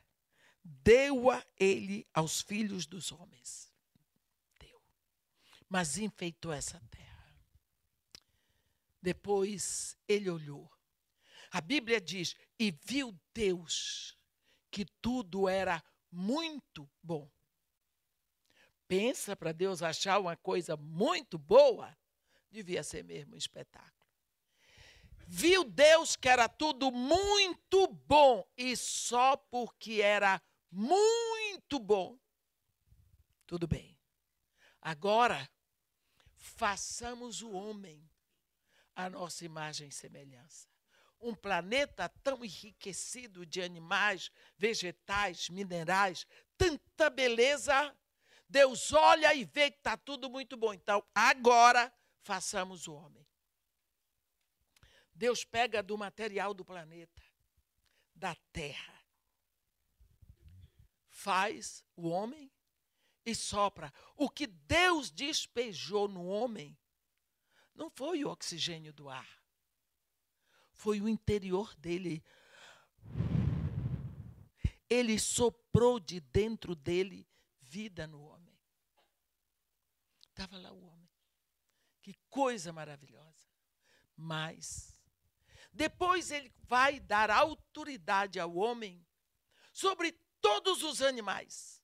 deu-a 0.84 1.46
ele 1.58 2.06
aos 2.14 2.42
filhos 2.42 2.86
dos 2.86 3.12
homens. 3.12 3.72
Deu. 4.60 4.82
Mas 5.70 5.98
enfeitou 5.98 6.52
essa 6.52 6.82
terra. 6.92 7.08
Depois 9.02 9.98
ele 10.08 10.30
olhou. 10.30 10.70
A 11.52 11.62
Bíblia 11.62 12.02
diz: 12.02 12.36
e 12.60 12.72
viu 12.84 13.18
Deus 13.34 14.18
que 14.70 14.86
tudo 15.02 15.48
era 15.48 15.84
muito 16.12 16.90
bom. 17.02 17.30
Pensa 18.88 19.36
para 19.36 19.52
Deus 19.52 19.82
achar 19.82 20.20
uma 20.20 20.36
coisa 20.36 20.76
muito 20.78 21.38
boa, 21.38 21.96
devia 22.50 22.84
ser 22.84 23.04
mesmo 23.04 23.36
um 23.36 23.38
espetáculo. 23.38 23.94
Viu 25.30 25.66
Deus 25.66 26.16
que 26.16 26.30
era 26.30 26.48
tudo 26.48 26.90
muito 26.90 27.88
bom 27.88 28.48
e 28.56 28.78
só 28.78 29.36
porque 29.36 30.02
era 30.02 30.42
muito 30.72 31.80
bom. 31.80 32.18
Tudo 33.46 33.68
bem. 33.68 33.98
Agora, 34.82 35.50
façamos 36.36 37.42
o 37.42 37.52
homem 37.52 38.10
a 38.98 39.10
nossa 39.10 39.46
imagem 39.46 39.90
e 39.90 39.92
semelhança. 39.92 40.68
Um 41.22 41.36
planeta 41.36 42.10
tão 42.24 42.44
enriquecido 42.44 43.46
de 43.46 43.62
animais, 43.62 44.32
vegetais, 44.58 45.50
minerais, 45.50 46.26
tanta 46.58 47.10
beleza. 47.10 47.96
Deus 48.50 48.92
olha 48.94 49.34
e 49.36 49.46
vê 49.46 49.70
que 49.70 49.78
está 49.78 49.96
tudo 49.96 50.30
muito 50.30 50.58
bom. 50.58 50.74
Então, 50.74 51.04
agora, 51.14 51.94
façamos 52.22 52.88
o 52.88 52.94
homem. 52.94 53.26
Deus 55.14 55.44
pega 55.44 55.84
do 55.84 55.98
material 55.98 56.54
do 56.54 56.66
planeta, 56.66 57.24
da 58.16 58.36
terra, 58.52 58.97
faz 61.28 61.84
o 61.94 62.08
homem 62.08 62.50
e 63.26 63.36
sopra. 63.36 63.94
O 64.16 64.30
que 64.30 64.48
Deus 64.48 65.12
despejou 65.12 66.08
no 66.08 66.26
homem 66.26 66.80
não 67.76 67.90
foi 67.90 68.24
o 68.24 68.30
oxigênio 68.30 68.94
do 68.94 69.10
ar, 69.10 69.28
foi 70.72 71.02
o 71.02 71.10
interior 71.10 71.76
dele. 71.76 72.24
Ele 74.90 75.20
soprou 75.20 76.00
de 76.00 76.22
dentro 76.22 76.74
dele 76.74 77.28
vida 77.60 78.08
no 78.08 78.22
homem. 78.22 78.58
Estava 80.30 80.58
lá 80.58 80.72
o 80.72 80.82
homem. 80.82 81.10
Que 82.02 82.14
coisa 82.30 82.72
maravilhosa. 82.72 83.50
Mas 84.16 84.98
depois 85.74 86.32
ele 86.32 86.54
vai 86.64 87.02
dar 87.02 87.30
autoridade 87.30 88.40
ao 88.40 88.56
homem 88.56 89.06
sobre 89.74 90.18
todos 90.42 90.84
os 90.84 91.02
animais. 91.02 91.82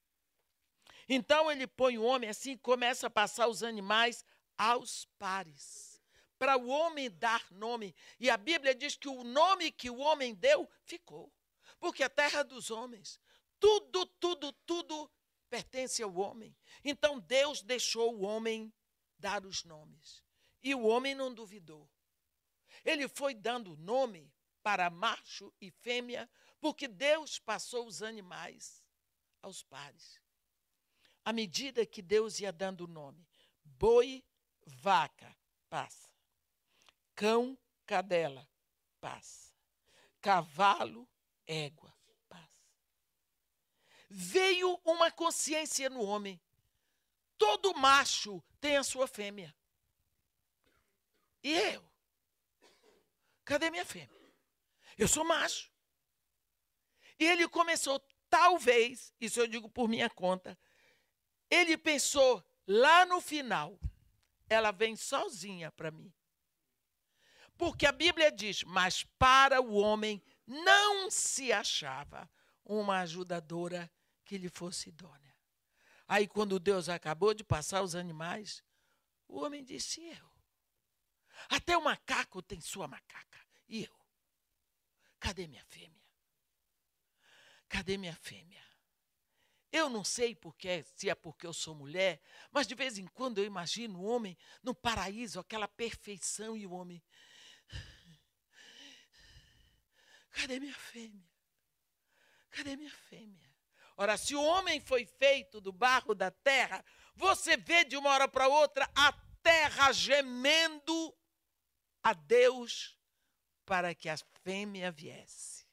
Então 1.08 1.52
ele 1.52 1.68
põe 1.68 1.98
o 1.98 2.04
homem 2.04 2.30
assim, 2.30 2.58
começa 2.58 3.08
a 3.08 3.10
passar 3.10 3.48
os 3.48 3.64
animais 3.64 4.24
aos 4.58 5.06
pares, 5.18 6.02
para 6.38 6.58
o 6.58 6.68
homem 6.68 7.10
dar 7.12 7.46
nome. 7.52 7.96
E 8.20 8.30
a 8.30 8.38
Bíblia 8.38 8.74
diz 8.74 8.96
que 8.96 9.08
o 9.08 9.24
nome 9.24 9.72
que 9.72 9.90
o 9.90 9.98
homem 9.98 10.34
deu 10.34 10.70
ficou, 10.84 11.32
porque 11.80 12.04
a 12.04 12.10
terra 12.10 12.44
dos 12.44 12.72
homens, 12.72 13.20
tudo, 13.60 14.06
tudo, 14.20 14.52
tudo 14.66 15.12
pertence 15.50 16.02
ao 16.02 16.16
homem. 16.16 16.56
Então 16.84 17.20
Deus 17.20 17.62
deixou 17.62 18.16
o 18.16 18.22
homem 18.24 18.74
dar 19.18 19.46
os 19.46 19.64
nomes. 19.64 20.24
E 20.62 20.74
o 20.74 20.84
homem 20.84 21.14
não 21.14 21.34
duvidou. 21.34 21.90
Ele 22.84 23.08
foi 23.08 23.34
dando 23.34 23.78
nome 23.78 24.34
para 24.62 24.90
macho 24.90 25.54
e 25.62 25.70
fêmea, 25.70 26.30
porque 26.64 26.88
Deus 26.88 27.40
passou 27.40 27.86
os 27.86 28.02
animais 28.02 28.82
aos 29.42 29.62
pares. 29.64 30.22
À 31.26 31.34
medida 31.34 31.86
que 31.86 32.02
Deus 32.02 32.40
ia 32.40 32.54
dando 32.54 32.88
nome, 32.88 33.28
boi, 33.66 34.26
vaca, 34.66 35.38
passa. 35.70 36.10
Cão, 37.14 37.60
cadela, 37.86 38.50
passa. 39.02 39.54
Cavalo, 40.22 41.06
égua, 41.46 41.94
passa. 42.30 42.66
Veio 44.10 44.80
uma 44.86 45.12
consciência 45.12 45.90
no 45.90 46.02
homem. 46.02 46.42
Todo 47.38 47.76
macho 47.76 48.42
tem 48.62 48.78
a 48.78 48.86
sua 48.86 49.06
fêmea. 49.06 49.54
E 51.44 51.52
eu? 51.52 51.86
Cadê 53.44 53.70
minha 53.70 53.86
fêmea? 53.86 54.18
Eu 54.98 55.10
sou 55.10 55.26
macho. 55.26 55.73
E 57.20 57.26
ele 57.26 57.48
começou, 57.48 58.00
talvez, 58.30 59.14
isso 59.20 59.40
eu 59.40 59.48
digo 59.48 59.70
por 59.70 59.88
minha 59.88 60.10
conta, 60.10 60.58
ele 61.50 61.78
pensou 61.78 62.44
lá 62.68 63.06
no 63.06 63.22
final, 63.22 63.80
ela 64.50 64.72
vem 64.72 64.96
sozinha 64.96 65.72
para 65.72 65.92
mim. 65.92 66.12
Porque 67.58 67.86
a 67.86 67.92
Bíblia 67.92 68.32
diz: 68.32 68.64
Mas 68.64 69.04
para 69.18 69.62
o 69.62 69.76
homem 69.76 70.22
não 70.46 71.10
se 71.10 71.52
achava 71.52 72.30
uma 72.66 73.00
ajudadora 73.00 73.92
que 74.26 74.38
lhe 74.38 74.50
fosse 74.50 74.90
idônea. 74.90 75.34
Aí, 76.08 76.28
quando 76.28 76.60
Deus 76.60 76.90
acabou 76.90 77.34
de 77.34 77.44
passar 77.44 77.82
os 77.82 77.96
animais, 77.96 78.64
o 79.28 79.40
homem 79.40 79.64
disse: 79.64 80.02
Eu. 80.02 80.34
Até 81.50 81.78
o 81.78 81.84
macaco 81.84 82.42
tem 82.42 82.60
sua 82.60 82.88
macaca. 82.88 83.40
E 83.68 83.84
eu? 83.84 83.96
Cadê 85.20 85.48
minha 85.48 85.64
fêmea? 85.66 86.02
Cadê 87.74 87.98
minha 87.98 88.16
fêmea? 88.16 88.64
Eu 89.72 89.90
não 89.90 90.04
sei 90.04 90.36
porque, 90.36 90.86
se 90.96 91.10
é 91.10 91.16
porque 91.16 91.48
eu 91.48 91.52
sou 91.52 91.74
mulher, 91.74 92.22
mas 92.52 92.68
de 92.68 92.76
vez 92.76 93.00
em 93.00 93.08
quando 93.08 93.40
eu 93.40 93.46
imagino 93.46 94.00
o 94.00 94.04
homem 94.04 94.38
no 94.62 94.76
paraíso, 94.76 95.40
aquela 95.40 95.68
perfeição 95.68 96.56
e 96.56 96.68
o 96.68 96.72
homem. 96.72 97.04
Cadê 100.30 100.60
minha 100.60 100.76
fêmea? 100.76 101.28
Cadê 102.52 102.76
minha 102.76 102.92
fêmea? 102.92 103.52
Ora, 103.98 104.18
se 104.18 104.36
o 104.36 104.44
homem 104.44 104.80
foi 104.80 105.08
feito 105.08 105.60
do 105.60 105.74
barro 105.74 106.14
da 106.14 106.30
terra, 106.30 106.86
você 107.16 107.58
vê 107.58 107.84
de 107.84 107.98
uma 107.98 108.12
hora 108.12 108.28
para 108.28 108.48
outra 108.48 108.88
a 108.94 109.12
terra 109.42 109.92
gemendo 109.92 111.18
a 112.04 112.14
Deus 112.14 112.96
para 113.66 113.96
que 113.96 114.10
a 114.10 114.18
fêmea 114.44 114.92
viesse. 114.92 115.66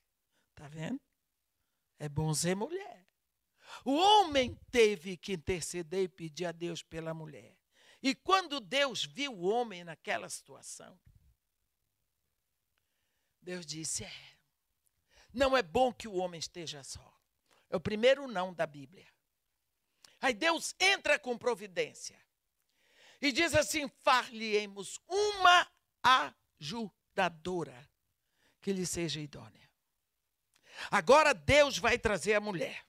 Está 0.49 0.67
vendo? 0.67 1.10
É 2.01 2.09
bom 2.09 2.33
ser 2.33 2.57
mulher. 2.57 3.07
O 3.85 3.95
homem 3.95 4.59
teve 4.73 5.19
que 5.19 5.35
interceder 5.35 6.05
e 6.05 6.09
pedir 6.09 6.47
a 6.47 6.53
Deus 6.53 6.83
pela 6.83 7.13
mulher. 7.13 7.57
E 8.03 8.15
quando 8.15 8.59
Deus 8.59 9.05
viu 9.05 9.33
o 9.35 9.43
homem 9.43 9.85
naquela 9.85 10.31
situação, 10.31 10.99
Deus 13.43 13.67
disse: 13.67 14.03
É, 14.03 14.37
não 15.33 15.55
é 15.55 15.63
bom 15.63 15.93
que 15.93 16.09
o 16.09 16.15
homem 16.15 16.41
esteja 16.41 16.83
só. 16.83 17.21
É 17.69 17.77
o 17.77 17.81
primeiro 17.81 18.27
não 18.27 18.53
da 18.53 18.67
Bíblia. 18.67 19.07
Aí 20.23 20.33
Deus 20.33 20.75
entra 20.81 21.19
com 21.19 21.37
providência 21.37 22.19
e 23.21 23.31
diz 23.31 23.55
assim: 23.55 23.89
far-lhe-emos 23.89 24.99
uma 25.07 25.71
ajudadora 26.03 27.91
que 28.63 28.73
lhe 28.73 28.87
seja 28.87 29.21
idônea. 29.21 29.70
Agora 30.91 31.35
Deus 31.35 31.79
vai 31.79 31.99
trazer 31.99 32.35
a 32.35 32.41
mulher. 32.41 32.85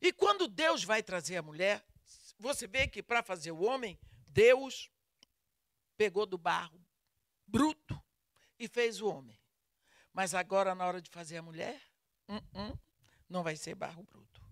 E 0.00 0.12
quando 0.12 0.46
Deus 0.46 0.84
vai 0.84 1.02
trazer 1.02 1.36
a 1.36 1.42
mulher, 1.42 1.84
você 2.38 2.66
vê 2.66 2.86
que 2.86 3.02
para 3.02 3.22
fazer 3.22 3.52
o 3.52 3.62
homem, 3.62 3.98
Deus 4.28 4.90
pegou 5.96 6.26
do 6.26 6.36
barro 6.36 6.84
bruto 7.46 8.00
e 8.58 8.68
fez 8.68 9.00
o 9.00 9.08
homem. 9.08 9.40
Mas 10.12 10.34
agora, 10.34 10.74
na 10.74 10.86
hora 10.86 11.00
de 11.00 11.10
fazer 11.10 11.38
a 11.38 11.42
mulher, 11.42 11.80
uh 12.28 12.34
-uh, 12.34 12.78
não 13.28 13.42
vai 13.42 13.56
ser 13.56 13.74
barro 13.74 14.02
bruto. 14.04 14.42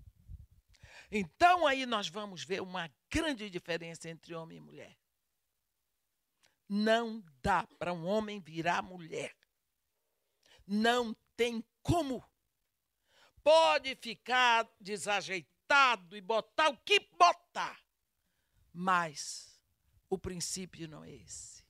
Então, 1.10 1.66
aí 1.66 1.84
nós 1.84 2.08
vamos 2.08 2.42
ver 2.42 2.62
uma 2.62 2.90
grande 3.10 3.50
diferença 3.50 4.08
entre 4.08 4.34
homem 4.34 4.56
e 4.56 4.60
mulher. 4.60 4.96
Não 6.66 7.22
dá 7.42 7.66
para 7.78 7.92
um 7.92 8.06
homem 8.06 8.40
virar 8.40 8.80
mulher. 8.82 9.36
Não 10.74 11.14
tem 11.36 11.62
como. 11.82 12.24
Pode 13.44 13.94
ficar 13.96 14.66
desajeitado 14.80 16.16
e 16.16 16.20
botar 16.22 16.70
o 16.70 16.78
que 16.78 16.98
botar. 17.18 17.78
Mas 18.72 19.60
o 20.08 20.16
princípio 20.16 20.88
não 20.88 21.04
é 21.04 21.12
esse. 21.12 21.62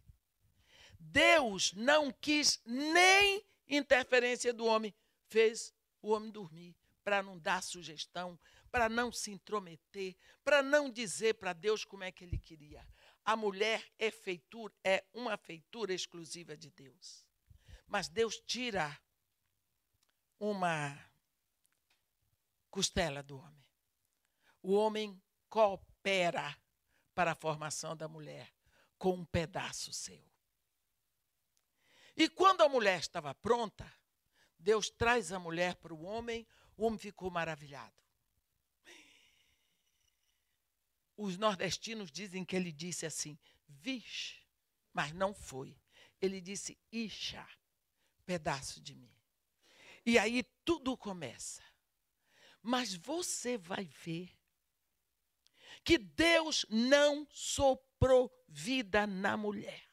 Deus 1.00 1.72
não 1.72 2.12
quis 2.12 2.62
nem 2.64 3.44
interferência 3.66 4.52
do 4.52 4.66
homem, 4.66 4.94
fez 5.26 5.74
o 6.00 6.12
homem 6.12 6.30
dormir 6.30 6.76
para 7.02 7.24
não 7.24 7.36
dar 7.36 7.60
sugestão, 7.60 8.38
para 8.70 8.88
não 8.88 9.10
se 9.10 9.32
intrometer, 9.32 10.14
para 10.44 10.62
não 10.62 10.88
dizer 10.88 11.34
para 11.34 11.52
Deus 11.52 11.84
como 11.84 12.04
é 12.04 12.12
que 12.12 12.22
ele 12.22 12.38
queria. 12.38 12.86
A 13.24 13.34
mulher 13.34 13.84
é 13.98 14.12
feitura, 14.12 14.72
é 14.84 15.04
uma 15.12 15.36
feitura 15.36 15.92
exclusiva 15.92 16.56
de 16.56 16.70
Deus. 16.70 17.31
Mas 17.92 18.08
Deus 18.08 18.40
tira 18.46 18.98
uma 20.40 20.98
costela 22.70 23.22
do 23.22 23.36
homem. 23.36 23.68
O 24.62 24.72
homem 24.72 25.22
coopera 25.50 26.58
para 27.14 27.32
a 27.32 27.34
formação 27.34 27.94
da 27.94 28.08
mulher 28.08 28.50
com 28.96 29.12
um 29.12 29.26
pedaço 29.26 29.92
seu. 29.92 30.26
E 32.16 32.30
quando 32.30 32.62
a 32.62 32.68
mulher 32.70 32.98
estava 32.98 33.34
pronta, 33.34 33.92
Deus 34.58 34.88
traz 34.88 35.30
a 35.30 35.38
mulher 35.38 35.74
para 35.74 35.92
o 35.92 36.02
homem, 36.02 36.48
o 36.78 36.86
homem 36.86 36.98
ficou 36.98 37.30
maravilhado. 37.30 37.92
Os 41.14 41.36
nordestinos 41.36 42.10
dizem 42.10 42.42
que 42.42 42.56
ele 42.56 42.72
disse 42.72 43.04
assim, 43.04 43.38
vixe, 43.68 44.40
mas 44.94 45.12
não 45.12 45.34
foi. 45.34 45.78
Ele 46.22 46.40
disse, 46.40 46.78
ixa, 46.90 47.46
pedaço 48.32 48.80
de 48.80 48.94
mim. 48.94 49.12
E 50.06 50.18
aí 50.18 50.42
tudo 50.64 50.96
começa. 50.96 51.62
Mas 52.62 52.94
você 52.94 53.58
vai 53.58 53.84
ver 53.84 54.30
que 55.84 55.98
Deus 55.98 56.64
não 56.70 57.26
soprou 57.30 58.32
vida 58.48 59.06
na 59.06 59.36
mulher. 59.36 59.86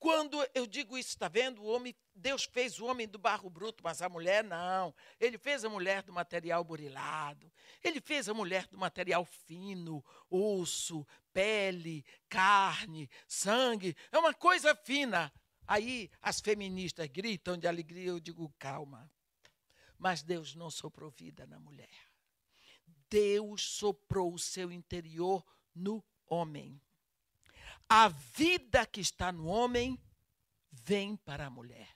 Quando 0.00 0.44
eu 0.52 0.66
digo 0.66 0.98
isso, 0.98 1.10
está 1.10 1.28
vendo? 1.28 1.62
O 1.62 1.66
homem, 1.66 1.94
Deus 2.12 2.44
fez 2.44 2.80
o 2.80 2.86
homem 2.86 3.06
do 3.06 3.18
barro 3.18 3.48
bruto, 3.48 3.84
mas 3.84 4.02
a 4.02 4.08
mulher 4.08 4.42
não. 4.42 4.92
Ele 5.20 5.38
fez 5.38 5.64
a 5.64 5.68
mulher 5.68 6.02
do 6.02 6.12
material 6.12 6.64
burilado. 6.64 7.52
Ele 7.82 8.00
fez 8.00 8.28
a 8.28 8.34
mulher 8.34 8.66
do 8.66 8.76
material 8.76 9.24
fino, 9.24 10.04
osso, 10.28 11.06
pele, 11.32 12.04
carne, 12.28 13.08
sangue. 13.28 13.96
É 14.10 14.18
uma 14.18 14.34
coisa 14.34 14.74
fina. 14.74 15.32
Aí 15.66 16.10
as 16.20 16.40
feministas 16.40 17.06
gritam 17.08 17.56
de 17.56 17.66
alegria, 17.66 18.08
eu 18.08 18.20
digo 18.20 18.52
calma. 18.58 19.10
Mas 19.98 20.22
Deus 20.22 20.54
não 20.54 20.70
soprou 20.70 21.10
vida 21.10 21.46
na 21.46 21.58
mulher. 21.58 22.12
Deus 23.08 23.62
soprou 23.62 24.34
o 24.34 24.38
seu 24.38 24.72
interior 24.72 25.44
no 25.74 26.04
homem. 26.26 26.80
A 27.88 28.08
vida 28.08 28.86
que 28.86 29.00
está 29.00 29.30
no 29.30 29.46
homem 29.46 29.98
vem 30.70 31.16
para 31.16 31.46
a 31.46 31.50
mulher. 31.50 31.88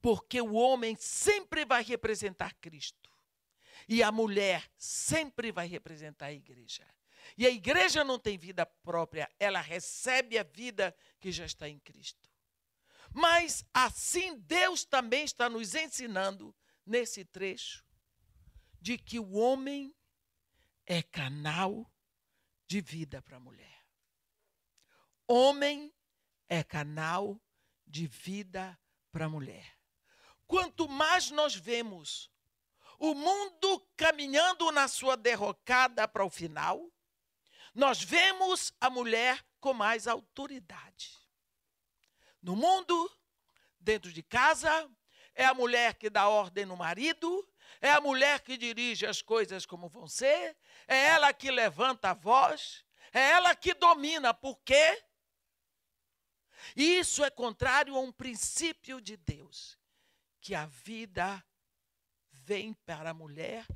Porque 0.00 0.40
o 0.40 0.54
homem 0.54 0.96
sempre 0.96 1.64
vai 1.64 1.82
representar 1.82 2.54
Cristo. 2.54 3.10
E 3.88 4.02
a 4.02 4.12
mulher 4.12 4.70
sempre 4.76 5.50
vai 5.50 5.66
representar 5.66 6.26
a 6.26 6.32
igreja. 6.32 6.86
E 7.36 7.46
a 7.46 7.50
igreja 7.50 8.04
não 8.04 8.18
tem 8.18 8.38
vida 8.38 8.64
própria, 8.64 9.30
ela 9.38 9.60
recebe 9.60 10.38
a 10.38 10.42
vida 10.42 10.94
que 11.20 11.30
já 11.30 11.44
está 11.44 11.68
em 11.68 11.78
Cristo. 11.78 12.27
Mas 13.18 13.64
assim 13.74 14.38
Deus 14.38 14.84
também 14.84 15.24
está 15.24 15.50
nos 15.50 15.74
ensinando 15.74 16.54
nesse 16.86 17.24
trecho 17.24 17.84
de 18.80 18.96
que 18.96 19.18
o 19.18 19.32
homem 19.32 19.92
é 20.86 21.02
canal 21.02 21.92
de 22.68 22.80
vida 22.80 23.20
para 23.20 23.38
a 23.38 23.40
mulher. 23.40 23.84
Homem 25.26 25.92
é 26.48 26.62
canal 26.62 27.42
de 27.84 28.06
vida 28.06 28.78
para 29.10 29.24
a 29.24 29.28
mulher. 29.28 29.76
Quanto 30.46 30.88
mais 30.88 31.28
nós 31.32 31.56
vemos 31.56 32.30
o 33.00 33.14
mundo 33.14 33.80
caminhando 33.96 34.70
na 34.70 34.86
sua 34.86 35.16
derrocada 35.16 36.06
para 36.06 36.24
o 36.24 36.30
final, 36.30 36.88
nós 37.74 38.00
vemos 38.00 38.72
a 38.80 38.88
mulher 38.88 39.44
com 39.58 39.74
mais 39.74 40.06
autoridade. 40.06 41.17
No 42.42 42.54
mundo, 42.54 43.10
dentro 43.80 44.12
de 44.12 44.22
casa, 44.22 44.90
é 45.34 45.44
a 45.44 45.54
mulher 45.54 45.94
que 45.94 46.10
dá 46.10 46.28
ordem 46.28 46.64
no 46.64 46.76
marido, 46.76 47.48
é 47.80 47.90
a 47.90 48.00
mulher 48.00 48.40
que 48.40 48.56
dirige 48.56 49.06
as 49.06 49.22
coisas 49.22 49.66
como 49.66 49.88
vão 49.88 50.08
ser, 50.08 50.56
é 50.86 51.06
ela 51.06 51.32
que 51.32 51.50
levanta 51.50 52.10
a 52.10 52.14
voz, 52.14 52.84
é 53.12 53.30
ela 53.30 53.54
que 53.54 53.74
domina. 53.74 54.32
Por 54.34 54.58
quê? 54.60 55.02
Isso 56.74 57.24
é 57.24 57.30
contrário 57.30 57.96
a 57.96 58.00
um 58.00 58.12
princípio 58.12 59.00
de 59.00 59.16
Deus, 59.16 59.78
que 60.40 60.54
a 60.54 60.66
vida 60.66 61.44
vem 62.32 62.72
para 62.72 63.10
a 63.10 63.14
mulher 63.14 63.66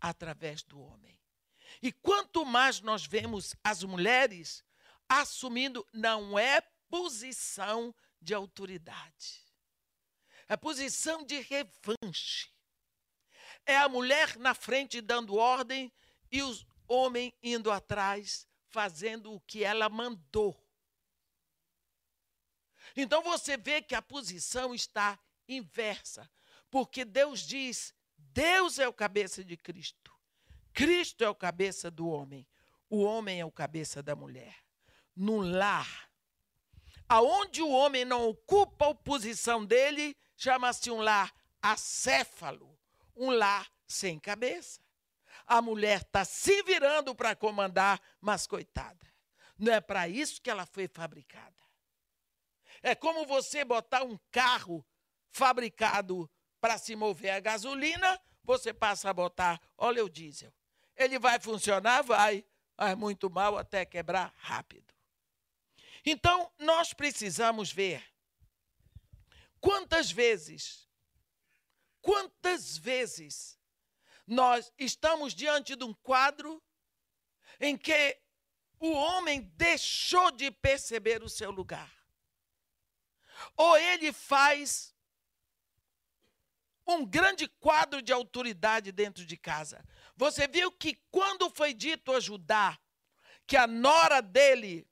através 0.00 0.62
do 0.62 0.80
homem. 0.80 1.18
E 1.80 1.92
quanto 1.92 2.44
mais 2.44 2.80
nós 2.80 3.06
vemos 3.06 3.54
as 3.62 3.82
mulheres 3.82 4.64
assumindo, 5.08 5.86
não 5.92 6.38
é 6.38 6.60
posição 6.88 7.94
de 8.22 8.32
autoridade, 8.32 9.42
é 10.48 10.56
posição 10.56 11.24
de 11.24 11.40
revanche. 11.40 12.50
É 13.64 13.76
a 13.76 13.88
mulher 13.88 14.36
na 14.38 14.54
frente 14.54 15.00
dando 15.00 15.36
ordem 15.36 15.92
e 16.30 16.42
o 16.42 16.54
homem 16.88 17.32
indo 17.42 17.70
atrás, 17.70 18.46
fazendo 18.68 19.32
o 19.32 19.40
que 19.40 19.64
ela 19.64 19.88
mandou. 19.88 20.58
Então 22.96 23.22
você 23.22 23.56
vê 23.56 23.80
que 23.80 23.94
a 23.94 24.02
posição 24.02 24.74
está 24.74 25.18
inversa, 25.48 26.30
porque 26.70 27.04
Deus 27.04 27.40
diz: 27.40 27.94
Deus 28.16 28.78
é 28.78 28.86
o 28.86 28.92
cabeça 28.92 29.44
de 29.44 29.56
Cristo, 29.56 30.12
Cristo 30.72 31.24
é 31.24 31.28
o 31.28 31.34
cabeça 31.34 31.90
do 31.90 32.08
homem, 32.08 32.46
o 32.90 33.02
homem 33.02 33.40
é 33.40 33.44
o 33.44 33.50
cabeça 33.50 34.02
da 34.02 34.14
mulher. 34.14 34.56
No 35.14 35.40
lar, 35.40 36.11
aonde 37.12 37.60
o 37.60 37.68
homem 37.68 38.06
não 38.06 38.26
ocupa 38.26 38.88
a 38.88 38.94
posição 38.94 39.62
dele, 39.62 40.16
chama-se 40.34 40.90
um 40.90 41.02
lar 41.02 41.30
acéfalo, 41.60 42.74
um 43.14 43.30
lar 43.30 43.70
sem 43.86 44.18
cabeça. 44.18 44.80
A 45.46 45.60
mulher 45.60 46.00
está 46.00 46.24
se 46.24 46.62
virando 46.62 47.14
para 47.14 47.36
comandar, 47.36 48.00
mas 48.18 48.46
coitada, 48.46 49.06
não 49.58 49.70
é 49.70 49.78
para 49.78 50.08
isso 50.08 50.40
que 50.40 50.48
ela 50.48 50.64
foi 50.64 50.88
fabricada. 50.88 51.54
É 52.82 52.94
como 52.94 53.26
você 53.26 53.62
botar 53.62 54.02
um 54.04 54.18
carro 54.30 54.82
fabricado 55.30 56.30
para 56.62 56.78
se 56.78 56.96
mover 56.96 57.34
a 57.34 57.40
gasolina, 57.40 58.18
você 58.42 58.72
passa 58.72 59.10
a 59.10 59.12
botar 59.12 59.60
óleo 59.76 60.08
diesel. 60.08 60.52
Ele 60.96 61.18
vai 61.18 61.38
funcionar? 61.38 62.02
Vai, 62.02 62.42
mas 62.74 62.96
muito 62.96 63.28
mal 63.28 63.58
até 63.58 63.84
quebrar 63.84 64.32
rápido. 64.38 65.01
Então, 66.04 66.52
nós 66.58 66.92
precisamos 66.92 67.72
ver 67.72 68.04
quantas 69.60 70.10
vezes, 70.10 70.88
quantas 72.00 72.76
vezes 72.76 73.58
nós 74.26 74.72
estamos 74.78 75.34
diante 75.34 75.76
de 75.76 75.84
um 75.84 75.94
quadro 75.94 76.62
em 77.60 77.76
que 77.76 78.18
o 78.80 78.90
homem 78.90 79.42
deixou 79.56 80.32
de 80.32 80.50
perceber 80.50 81.22
o 81.22 81.28
seu 81.28 81.52
lugar. 81.52 81.90
Ou 83.56 83.76
ele 83.76 84.12
faz 84.12 84.92
um 86.84 87.06
grande 87.06 87.46
quadro 87.46 88.02
de 88.02 88.12
autoridade 88.12 88.90
dentro 88.90 89.24
de 89.24 89.36
casa. 89.36 89.84
Você 90.16 90.48
viu 90.48 90.72
que 90.72 90.96
quando 91.10 91.48
foi 91.50 91.72
dito 91.72 92.12
a 92.12 92.18
Judá 92.18 92.76
que 93.46 93.56
a 93.56 93.66
nora 93.66 94.20
dele 94.20 94.86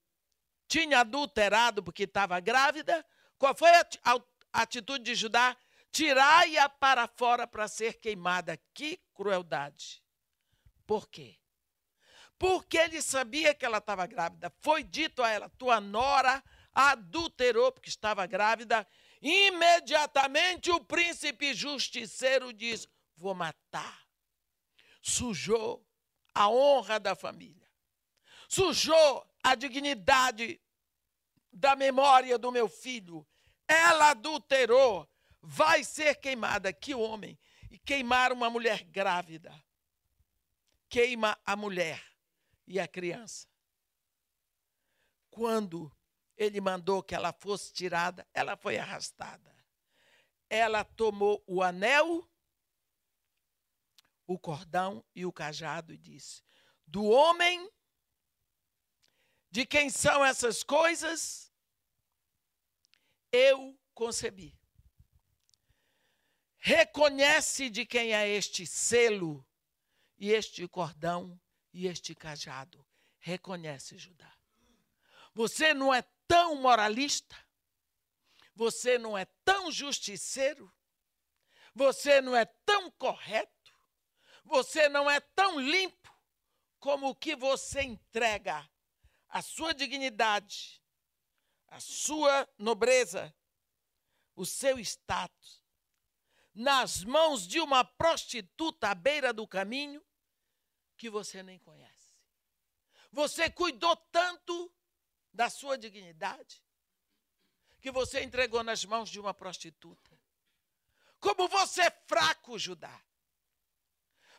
tinha 0.71 1.01
adulterado 1.01 1.83
porque 1.83 2.05
estava 2.05 2.39
grávida, 2.39 3.05
qual 3.37 3.57
foi 3.57 3.71
a 4.05 4.21
atitude 4.53 5.03
de 5.03 5.16
Judá? 5.16 5.57
Tirai-a 5.91 6.68
para 6.68 7.09
fora 7.09 7.45
para 7.45 7.66
ser 7.66 7.95
queimada. 7.95 8.57
Que 8.73 8.97
crueldade. 9.12 10.01
Por 10.87 11.09
quê? 11.09 11.37
Porque 12.39 12.79
ele 12.79 13.03
sabia 13.03 13.53
que 13.53 13.64
ela 13.64 13.79
estava 13.79 14.07
grávida. 14.07 14.55
Foi 14.61 14.85
dito 14.85 15.25
a 15.25 15.29
ela: 15.29 15.51
tua 15.59 15.81
nora 15.81 16.43
adulterou 16.73 17.73
porque 17.73 17.89
estava 17.89 18.25
grávida. 18.25 18.87
Imediatamente 19.21 20.71
o 20.71 20.79
príncipe 20.79 21.53
justiceiro 21.53 22.53
diz: 22.53 22.87
Vou 23.16 23.35
matar. 23.35 24.07
Sujou 25.03 25.85
a 26.33 26.49
honra 26.49 27.01
da 27.01 27.16
família, 27.16 27.68
sujou 28.49 29.30
a 29.43 29.55
dignidade 29.55 30.61
da 31.53 31.74
memória 31.74 32.38
do 32.38 32.53
meu 32.53 32.68
filho. 32.68 33.26
Ela 33.66 34.11
adulterou, 34.11 35.09
vai 35.41 35.84
ser 35.84 36.16
queimada. 36.16 36.72
Que 36.72 36.95
homem! 36.95 37.38
E 37.70 37.78
queimar 37.78 38.32
uma 38.32 38.51
mulher 38.51 38.82
grávida. 38.84 39.53
Queima 40.88 41.38
a 41.45 41.55
mulher 41.55 42.03
e 42.66 42.80
a 42.80 42.88
criança. 42.88 43.49
Quando 45.30 45.95
ele 46.36 46.61
mandou 46.61 47.03
que 47.03 47.14
ela 47.14 47.32
fosse 47.32 47.72
tirada, 47.72 48.26
ela 48.34 48.57
foi 48.57 48.76
arrastada. 48.76 49.55
Ela 50.49 50.82
tomou 50.82 51.43
o 51.47 51.62
anel, 51.62 52.28
o 54.26 54.38
cordão 54.38 55.05
e 55.14 55.24
o 55.24 55.32
cajado 55.32 55.93
e 55.93 55.99
disse: 55.99 56.43
Do 56.86 57.05
homem, 57.05 57.70
de 59.51 59.67
quem 59.67 59.91
são 59.91 60.25
essas 60.25 60.63
coisas, 60.63 61.53
eu 63.33 63.79
concebi. 63.93 64.57
Reconhece 66.59 67.69
de 67.69 67.85
quem 67.85 68.15
é 68.15 68.29
este 68.29 68.67
selo, 68.67 69.45
e 70.19 70.31
este 70.33 70.69
cordão, 70.69 71.41
e 71.73 71.87
este 71.87 72.15
cajado. 72.15 72.87
Reconhece, 73.19 73.97
Judá. 73.97 74.33
Você 75.35 75.73
não 75.73 75.93
é 75.93 76.03
tão 76.29 76.57
moralista, 76.57 77.37
você 78.55 78.99
não 78.99 79.17
é 79.17 79.25
tão 79.45 79.73
justiceiro, 79.73 80.73
você 81.75 82.21
não 82.21 82.37
é 82.37 82.45
tão 82.45 82.91
correto, 82.93 83.75
você 84.45 84.89
não 84.89 85.11
é 85.11 85.19
tão 85.21 85.59
limpo 85.59 86.15
como 86.79 87.09
o 87.09 87.15
que 87.15 87.35
você 87.35 87.83
entrega 87.83 88.70
a 89.31 89.41
sua 89.41 89.72
dignidade, 89.72 90.83
a 91.68 91.78
sua 91.78 92.49
nobreza, 92.59 93.35
o 94.35 94.45
seu 94.45 94.78
status, 94.81 95.64
nas 96.53 97.05
mãos 97.05 97.47
de 97.47 97.61
uma 97.61 97.85
prostituta 97.85 98.91
à 98.91 98.95
beira 98.95 99.33
do 99.33 99.47
caminho 99.47 100.05
que 100.97 101.09
você 101.09 101.43
nem 101.43 101.59
conhece. 101.61 102.16
Você 103.12 103.49
cuidou 103.49 103.97
tanto 103.97 104.72
da 105.33 105.49
sua 105.49 105.78
dignidade 105.78 106.62
que 107.81 107.91
você 107.91 108.22
entregou 108.22 108.62
nas 108.62 108.85
mãos 108.85 109.09
de 109.09 109.18
uma 109.18 109.33
prostituta. 109.33 110.20
Como 111.18 111.49
você 111.49 111.83
é 111.83 111.91
fraco, 112.07 112.59
Judá. 112.59 113.01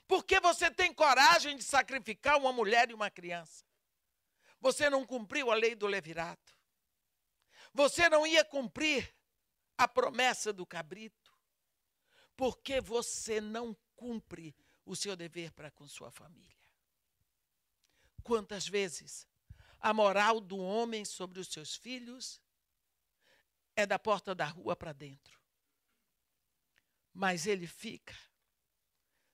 Porque 0.07 0.39
você 0.39 0.69
tem 0.69 0.93
coragem 0.93 1.55
de 1.55 1.63
sacrificar 1.63 2.37
uma 2.37 2.51
mulher 2.51 2.89
e 2.89 2.93
uma 2.93 3.09
criança. 3.09 3.70
Você 4.61 4.89
não 4.89 5.05
cumpriu 5.05 5.51
a 5.51 5.55
lei 5.55 5.75
do 5.75 5.87
levirato. 5.87 6.55
Você 7.73 8.07
não 8.07 8.25
ia 8.25 8.45
cumprir 8.45 9.13
a 9.77 9.87
promessa 9.87 10.53
do 10.53 10.65
cabrito. 10.65 11.31
Porque 12.37 12.79
você 12.79 13.41
não 13.41 13.75
cumpre 13.95 14.55
o 14.85 14.95
seu 14.95 15.15
dever 15.15 15.51
para 15.51 15.71
com 15.71 15.87
sua 15.87 16.11
família. 16.11 16.55
Quantas 18.23 18.67
vezes 18.67 19.27
a 19.79 19.93
moral 19.93 20.39
do 20.39 20.57
homem 20.57 21.03
sobre 21.03 21.39
os 21.39 21.47
seus 21.47 21.75
filhos 21.75 22.39
é 23.75 23.85
da 23.85 23.97
porta 23.97 24.35
da 24.35 24.45
rua 24.45 24.75
para 24.75 24.93
dentro. 24.93 25.39
Mas 27.11 27.47
ele 27.47 27.65
fica. 27.65 28.15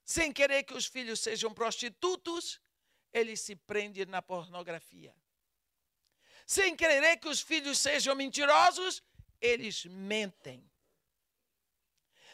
Sem 0.04 0.32
querer 0.32 0.62
que 0.62 0.72
os 0.72 0.86
filhos 0.86 1.20
sejam 1.20 1.52
prostitutos, 1.52 2.58
ele 3.12 3.36
se 3.36 3.56
prende 3.56 4.04
na 4.06 4.22
pornografia. 4.22 5.14
Sem 6.46 6.74
querer 6.74 7.18
que 7.18 7.28
os 7.28 7.40
filhos 7.40 7.78
sejam 7.78 8.14
mentirosos, 8.14 9.02
eles 9.40 9.84
mentem. 9.84 10.70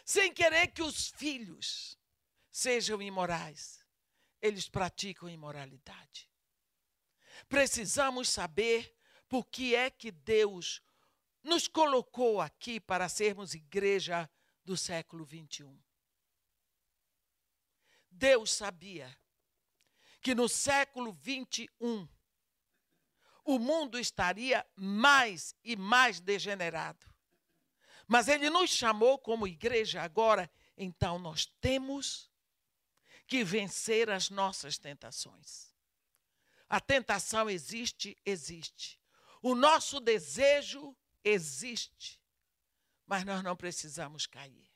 Sem 0.04 0.32
querer 0.32 0.68
que 0.68 0.82
os 0.82 1.08
filhos 1.08 1.98
sejam 2.50 3.02
imorais, 3.02 3.84
eles 4.40 4.68
praticam 4.68 5.28
imoralidade. 5.28 6.30
Precisamos 7.48 8.28
saber 8.28 8.96
por 9.28 9.46
que 9.46 9.74
é 9.74 9.90
que 9.90 10.10
Deus 10.12 10.80
nos 11.42 11.66
colocou 11.66 12.40
aqui 12.40 12.78
para 12.78 13.08
sermos 13.08 13.54
igreja 13.54 14.30
do 14.64 14.76
século 14.76 15.24
21. 15.24 15.82
Deus 18.10 18.52
sabia 18.52 19.14
que 20.24 20.34
no 20.34 20.48
século 20.48 21.12
21 21.12 22.08
o 23.44 23.58
mundo 23.58 23.98
estaria 23.98 24.66
mais 24.74 25.54
e 25.62 25.76
mais 25.76 26.18
degenerado. 26.18 27.06
Mas 28.08 28.26
Ele 28.26 28.48
nos 28.48 28.70
chamou 28.70 29.18
como 29.18 29.46
igreja 29.46 30.00
agora, 30.00 30.50
então 30.78 31.18
nós 31.18 31.44
temos 31.60 32.30
que 33.26 33.44
vencer 33.44 34.08
as 34.08 34.30
nossas 34.30 34.78
tentações. 34.78 35.74
A 36.70 36.80
tentação 36.80 37.50
existe, 37.50 38.16
existe. 38.24 38.98
O 39.42 39.54
nosso 39.54 40.00
desejo 40.00 40.96
existe. 41.22 42.18
Mas 43.06 43.26
nós 43.26 43.42
não 43.42 43.54
precisamos 43.54 44.26
cair. 44.26 44.72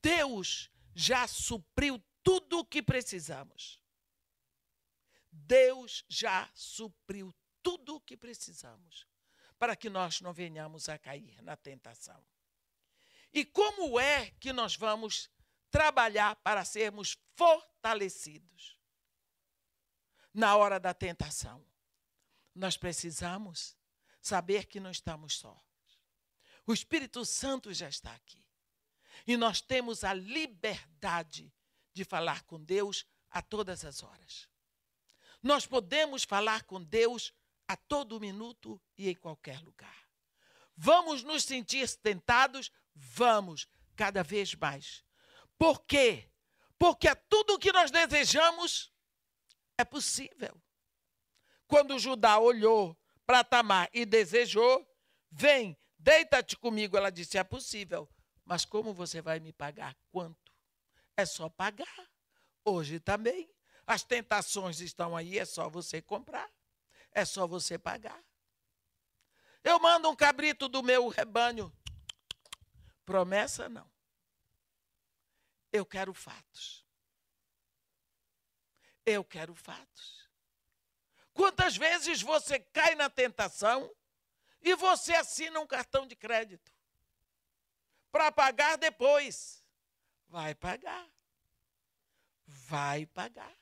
Deus 0.00 0.70
já 0.94 1.28
supriu 1.28 2.02
tudo 2.22 2.60
o 2.60 2.64
que 2.64 2.82
precisamos. 2.82 3.78
Deus 5.46 6.04
já 6.08 6.48
supriu 6.54 7.34
tudo 7.62 7.96
o 7.96 8.00
que 8.00 8.16
precisamos 8.16 9.06
para 9.58 9.74
que 9.76 9.90
nós 9.90 10.20
não 10.20 10.32
venhamos 10.32 10.88
a 10.88 10.98
cair 10.98 11.40
na 11.42 11.56
tentação. 11.56 12.24
E 13.32 13.44
como 13.44 13.98
é 13.98 14.30
que 14.40 14.52
nós 14.52 14.76
vamos 14.76 15.30
trabalhar 15.70 16.36
para 16.36 16.64
sermos 16.64 17.18
fortalecidos? 17.36 18.78
na 20.38 20.56
hora 20.56 20.78
da 20.78 20.94
tentação. 20.94 21.64
Nós 22.54 22.76
precisamos 22.76 23.76
saber 24.20 24.66
que 24.66 24.78
não 24.78 24.90
estamos 24.90 25.36
só. 25.36 25.60
O 26.64 26.72
Espírito 26.72 27.24
Santo 27.24 27.74
já 27.74 27.88
está 27.88 28.14
aqui. 28.14 28.44
E 29.26 29.36
nós 29.36 29.60
temos 29.60 30.04
a 30.04 30.14
liberdade 30.14 31.52
de 31.92 32.04
falar 32.04 32.44
com 32.44 32.62
Deus 32.62 33.04
a 33.30 33.42
todas 33.42 33.84
as 33.84 34.02
horas. 34.02 34.48
Nós 35.42 35.66
podemos 35.66 36.24
falar 36.24 36.64
com 36.64 36.82
Deus 36.82 37.32
a 37.66 37.76
todo 37.76 38.20
minuto 38.20 38.80
e 38.96 39.08
em 39.08 39.14
qualquer 39.14 39.60
lugar. 39.60 40.08
Vamos 40.76 41.22
nos 41.22 41.44
sentir 41.44 41.88
tentados? 41.96 42.70
Vamos, 42.94 43.68
cada 43.96 44.22
vez 44.22 44.54
mais. 44.54 45.04
Por 45.56 45.84
quê? 45.84 46.30
Porque 46.78 47.14
tudo 47.28 47.54
o 47.54 47.58
que 47.58 47.72
nós 47.72 47.90
desejamos 47.90 48.92
é 49.76 49.84
possível. 49.84 50.60
Quando 51.66 51.98
Judá 51.98 52.38
olhou 52.38 52.96
para 53.26 53.44
Tamar 53.44 53.88
e 53.92 54.06
desejou, 54.06 54.88
vem, 55.30 55.76
deita-te 55.98 56.56
comigo. 56.56 56.96
Ela 56.96 57.10
disse: 57.10 57.36
é 57.36 57.44
possível. 57.44 58.08
Mas 58.44 58.64
como 58.64 58.94
você 58.94 59.20
vai 59.20 59.40
me 59.40 59.52
pagar? 59.52 59.94
Quanto? 60.10 60.52
É 61.16 61.26
só 61.26 61.48
pagar. 61.48 62.08
Hoje 62.64 62.98
também. 62.98 63.50
As 63.88 64.02
tentações 64.02 64.80
estão 64.80 65.16
aí, 65.16 65.38
é 65.38 65.46
só 65.46 65.66
você 65.70 66.02
comprar. 66.02 66.46
É 67.10 67.24
só 67.24 67.46
você 67.46 67.78
pagar. 67.78 68.22
Eu 69.64 69.80
mando 69.80 70.10
um 70.10 70.14
cabrito 70.14 70.68
do 70.68 70.82
meu 70.82 71.08
rebanho. 71.08 71.72
Promessa 73.06 73.66
não. 73.66 73.90
Eu 75.72 75.86
quero 75.86 76.12
fatos. 76.12 76.86
Eu 79.06 79.24
quero 79.24 79.54
fatos. 79.54 80.28
Quantas 81.32 81.74
vezes 81.74 82.20
você 82.20 82.60
cai 82.60 82.94
na 82.94 83.08
tentação 83.08 83.90
e 84.60 84.76
você 84.76 85.14
assina 85.14 85.60
um 85.60 85.66
cartão 85.66 86.06
de 86.06 86.14
crédito 86.14 86.70
para 88.12 88.30
pagar 88.30 88.76
depois? 88.76 89.64
Vai 90.26 90.54
pagar. 90.54 91.08
Vai 92.44 93.06
pagar. 93.06 93.57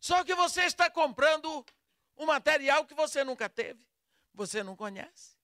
Só 0.00 0.24
que 0.24 0.34
você 0.34 0.62
está 0.62 0.90
comprando 0.90 1.64
um 2.16 2.26
material 2.26 2.84
que 2.86 2.94
você 2.94 3.24
nunca 3.24 3.48
teve, 3.48 3.86
você 4.32 4.62
não 4.62 4.76
conhece, 4.76 5.36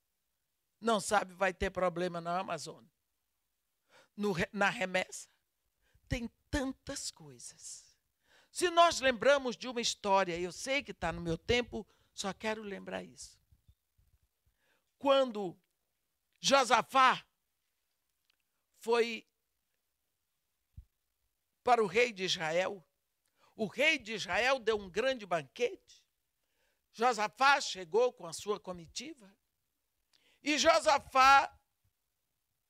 não 0.81 1.01
sabe, 1.01 1.35
vai 1.35 1.53
ter 1.53 1.71
problema 1.71 2.21
na 2.21 2.39
Amazônia, 2.39 2.91
no, 4.17 4.35
na 4.53 4.71
remessa. 4.71 5.29
Tem 6.09 6.31
tantas 6.51 7.11
coisas. 7.11 7.85
Se 8.51 8.71
nós 8.71 9.01
lembramos 9.01 9.57
de 9.57 9.67
uma 9.67 9.81
história, 9.81 10.39
eu 10.39 10.53
sei 10.53 10.83
que 10.83 10.93
está 10.93 11.11
no 11.13 11.21
meu 11.21 11.37
tempo, 11.37 11.87
só 12.13 12.33
quero 12.33 12.63
lembrar 12.63 13.03
isso. 13.03 13.37
Quando 14.99 15.59
Josafá 16.39 17.27
foi 18.79 19.27
para 21.65 21.83
o 21.83 21.87
rei 21.87 22.13
de 22.13 22.25
Israel, 22.25 22.87
o 23.55 23.67
rei 23.67 23.99
de 23.99 24.15
Israel 24.15 24.59
deu 24.59 24.79
um 24.79 24.91
grande 24.91 25.25
banquete. 25.25 26.05
Josafá 26.93 27.61
chegou 27.61 28.13
com 28.13 28.27
a 28.27 28.33
sua 28.33 28.59
comitiva. 28.59 29.33
E 30.43 30.59
Josafá, 30.59 31.53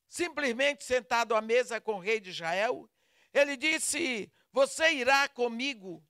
simplesmente 0.07 0.83
sentado 0.83 1.35
à 1.35 1.41
mesa 1.41 1.81
com 1.81 1.95
o 1.95 1.99
rei 1.99 2.19
de 2.19 2.29
Israel, 2.29 2.89
ele 3.33 3.57
disse: 3.57 4.31
Você 4.51 4.93
irá 4.93 5.27
comigo 5.27 6.03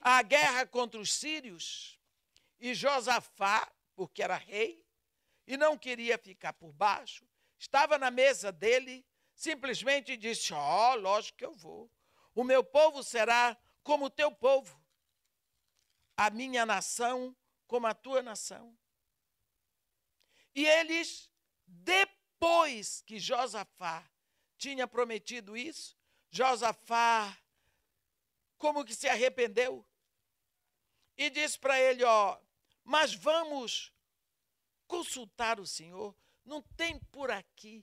à 0.00 0.22
guerra 0.22 0.66
contra 0.66 1.00
os 1.00 1.12
sírios? 1.12 2.00
E 2.58 2.74
Josafá, 2.74 3.70
porque 3.94 4.22
era 4.22 4.36
rei 4.36 4.86
e 5.46 5.56
não 5.56 5.78
queria 5.78 6.18
ficar 6.18 6.52
por 6.52 6.72
baixo, 6.72 7.26
estava 7.58 7.98
na 7.98 8.10
mesa 8.10 8.50
dele, 8.50 9.06
simplesmente 9.34 10.16
disse: 10.16 10.52
Ó, 10.52 10.92
oh, 10.92 10.94
lógico 10.96 11.38
que 11.38 11.44
eu 11.44 11.54
vou. 11.54 11.90
O 12.36 12.44
meu 12.44 12.62
povo 12.62 13.02
será 13.02 13.58
como 13.82 14.04
o 14.04 14.10
teu 14.10 14.30
povo, 14.30 14.78
a 16.14 16.28
minha 16.28 16.66
nação 16.66 17.34
como 17.66 17.86
a 17.86 17.94
tua 17.94 18.22
nação. 18.22 18.78
E 20.54 20.66
eles, 20.66 21.30
depois 21.66 23.00
que 23.00 23.18
Josafá 23.18 24.06
tinha 24.58 24.86
prometido 24.86 25.56
isso, 25.56 25.96
Josafá 26.30 27.34
como 28.58 28.84
que 28.84 28.94
se 28.94 29.08
arrependeu 29.08 29.82
e 31.16 31.30
disse 31.30 31.58
para 31.58 31.80
ele, 31.80 32.04
ó, 32.04 32.38
mas 32.84 33.14
vamos 33.14 33.94
consultar 34.86 35.58
o 35.58 35.66
Senhor. 35.66 36.14
Não 36.44 36.60
tem 36.60 36.98
por 36.98 37.30
aqui 37.30 37.82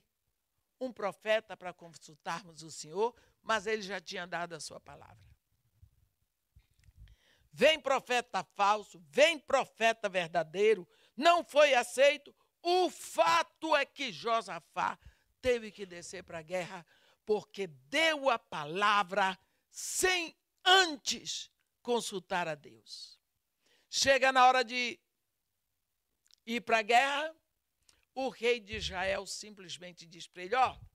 um 0.80 0.92
profeta 0.92 1.56
para 1.56 1.72
consultarmos 1.72 2.62
o 2.62 2.70
Senhor, 2.70 3.14
mas 3.44 3.66
ele 3.66 3.82
já 3.82 4.00
tinha 4.00 4.26
dado 4.26 4.54
a 4.54 4.60
sua 4.60 4.80
palavra. 4.80 5.22
Vem 7.52 7.78
profeta 7.78 8.42
falso, 8.42 8.98
vem 9.06 9.38
profeta 9.38 10.08
verdadeiro, 10.08 10.88
não 11.16 11.44
foi 11.44 11.74
aceito. 11.74 12.34
O 12.60 12.90
fato 12.90 13.76
é 13.76 13.84
que 13.84 14.10
Josafá 14.10 14.98
teve 15.40 15.70
que 15.70 15.86
descer 15.86 16.24
para 16.24 16.38
a 16.38 16.42
guerra 16.42 16.84
porque 17.24 17.66
deu 17.66 18.28
a 18.28 18.38
palavra 18.38 19.38
sem 19.70 20.36
antes 20.64 21.50
consultar 21.80 22.48
a 22.48 22.54
Deus. 22.54 23.20
Chega 23.88 24.32
na 24.32 24.46
hora 24.46 24.64
de 24.64 24.98
ir 26.46 26.60
para 26.62 26.78
a 26.78 26.82
guerra, 26.82 27.36
o 28.14 28.28
rei 28.28 28.58
de 28.58 28.76
Israel 28.76 29.26
simplesmente 29.26 30.06
diz 30.06 30.26
para 30.26 30.42
ele: 30.42 30.54
Ó, 30.56 30.72
oh, 30.72 30.93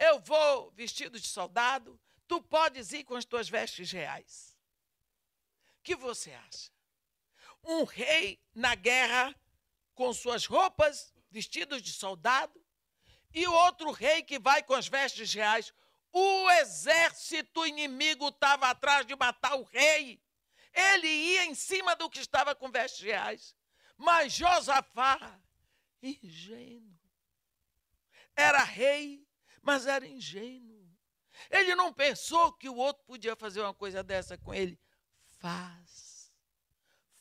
eu 0.00 0.18
vou 0.18 0.70
vestido 0.70 1.20
de 1.20 1.28
soldado, 1.28 2.00
tu 2.26 2.40
podes 2.40 2.90
ir 2.92 3.04
com 3.04 3.14
as 3.14 3.26
tuas 3.26 3.50
vestes 3.50 3.92
reais. 3.92 4.56
O 5.78 5.82
que 5.82 5.94
você 5.94 6.32
acha? 6.32 6.70
Um 7.62 7.84
rei 7.84 8.42
na 8.54 8.74
guerra 8.74 9.34
com 9.94 10.12
suas 10.14 10.46
roupas, 10.46 11.12
vestidos 11.30 11.82
de 11.82 11.92
soldado, 11.92 12.58
e 13.34 13.46
outro 13.46 13.90
rei 13.90 14.22
que 14.22 14.38
vai 14.38 14.62
com 14.62 14.74
as 14.74 14.88
vestes 14.88 15.34
reais. 15.34 15.72
O 16.10 16.50
exército 16.52 17.66
inimigo 17.66 18.28
estava 18.28 18.70
atrás 18.70 19.06
de 19.06 19.14
matar 19.14 19.54
o 19.54 19.64
rei. 19.64 20.18
Ele 20.72 21.08
ia 21.08 21.44
em 21.44 21.54
cima 21.54 21.94
do 21.94 22.08
que 22.08 22.20
estava 22.20 22.54
com 22.54 22.70
vestes 22.70 23.02
reais. 23.02 23.54
Mas 23.98 24.32
Josafá, 24.32 25.38
ingênuo, 26.02 26.98
era 28.34 28.64
rei, 28.64 29.28
mas 29.62 29.86
era 29.86 30.06
ingênuo. 30.06 30.80
Ele 31.50 31.74
não 31.74 31.92
pensou 31.92 32.52
que 32.52 32.68
o 32.68 32.76
outro 32.76 33.04
podia 33.04 33.36
fazer 33.36 33.60
uma 33.60 33.74
coisa 33.74 34.02
dessa 34.02 34.36
com 34.36 34.52
ele. 34.52 34.78
Faz. 35.38 36.32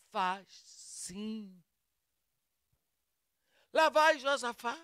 Faz 0.09 0.47
sim. 0.49 1.63
Lá 3.71 3.89
vai 3.89 4.17
Josafá, 4.17 4.77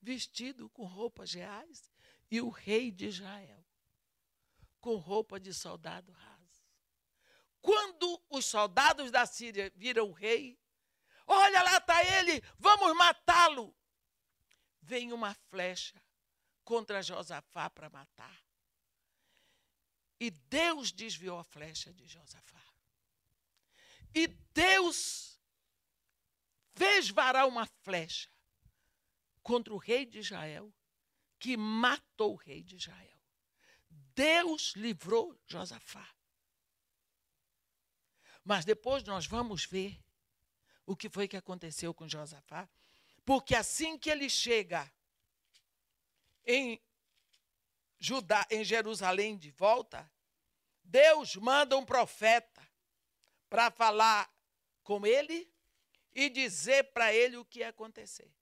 vestido 0.00 0.68
com 0.70 0.84
roupas 0.84 1.32
reais, 1.34 1.90
e 2.30 2.40
o 2.40 2.48
rei 2.48 2.90
de 2.90 3.06
Israel, 3.06 3.64
com 4.80 4.96
roupa 4.96 5.38
de 5.38 5.52
soldado 5.52 6.10
raso. 6.12 6.64
Quando 7.60 8.22
os 8.30 8.46
soldados 8.46 9.10
da 9.10 9.26
Síria 9.26 9.70
viram 9.76 10.08
o 10.08 10.12
rei, 10.12 10.58
olha 11.26 11.62
lá 11.62 11.76
está 11.76 12.02
ele, 12.02 12.42
vamos 12.58 12.96
matá-lo. 12.96 13.76
Vem 14.80 15.12
uma 15.12 15.34
flecha 15.34 16.00
contra 16.70 17.02
Josafá 17.02 17.68
para 17.68 17.90
matar. 17.90 18.40
E 20.20 20.30
Deus 20.30 20.92
desviou 20.92 21.36
a 21.36 21.42
flecha 21.42 21.92
de 21.92 22.06
Josafá. 22.06 22.62
E 24.14 24.28
Deus 24.54 25.36
fez 26.76 27.10
varar 27.10 27.48
uma 27.48 27.66
flecha 27.66 28.30
contra 29.42 29.74
o 29.74 29.78
rei 29.78 30.06
de 30.06 30.20
Israel, 30.20 30.72
que 31.40 31.56
matou 31.56 32.34
o 32.34 32.36
rei 32.36 32.62
de 32.62 32.76
Israel. 32.76 33.20
Deus 34.14 34.74
livrou 34.76 35.36
Josafá. 35.48 36.08
Mas 38.44 38.64
depois 38.64 39.02
nós 39.02 39.26
vamos 39.26 39.64
ver 39.64 40.00
o 40.86 40.94
que 40.94 41.10
foi 41.10 41.26
que 41.26 41.36
aconteceu 41.36 41.92
com 41.92 42.08
Josafá, 42.08 42.68
porque 43.24 43.56
assim 43.56 43.98
que 43.98 44.08
ele 44.08 44.30
chega 44.30 44.88
em 46.46 46.80
Judá, 47.98 48.46
em 48.50 48.64
Jerusalém 48.64 49.36
de 49.36 49.50
volta, 49.50 50.10
Deus 50.82 51.36
manda 51.36 51.76
um 51.76 51.84
profeta 51.84 52.66
para 53.48 53.70
falar 53.70 54.32
com 54.82 55.06
ele 55.06 55.52
e 56.12 56.28
dizer 56.28 56.92
para 56.92 57.12
ele 57.12 57.36
o 57.36 57.44
que 57.44 57.60
ia 57.60 57.68
acontecer. 57.68 58.32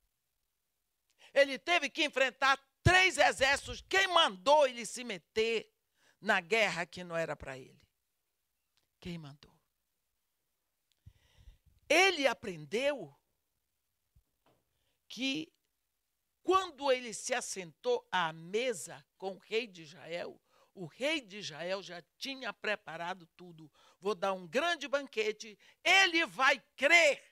Ele 1.34 1.58
teve 1.58 1.90
que 1.90 2.04
enfrentar 2.04 2.58
três 2.82 3.18
exércitos. 3.18 3.82
Quem 3.88 4.06
mandou 4.08 4.66
ele 4.66 4.86
se 4.86 5.04
meter 5.04 5.70
na 6.20 6.40
guerra 6.40 6.86
que 6.86 7.04
não 7.04 7.16
era 7.16 7.36
para 7.36 7.58
ele? 7.58 7.80
Quem 9.00 9.18
mandou? 9.18 9.54
Ele 11.88 12.26
aprendeu 12.26 13.14
que 15.08 15.52
quando 16.48 16.90
ele 16.90 17.12
se 17.12 17.34
assentou 17.34 18.08
à 18.10 18.32
mesa 18.32 19.04
com 19.18 19.32
o 19.32 19.38
rei 19.38 19.66
de 19.66 19.82
Israel, 19.82 20.40
o 20.72 20.86
rei 20.86 21.20
de 21.20 21.36
Israel 21.36 21.82
já 21.82 22.02
tinha 22.16 22.54
preparado 22.54 23.26
tudo. 23.36 23.70
Vou 24.00 24.14
dar 24.14 24.32
um 24.32 24.48
grande 24.48 24.88
banquete, 24.88 25.58
ele 25.84 26.24
vai 26.24 26.58
crer 26.74 27.22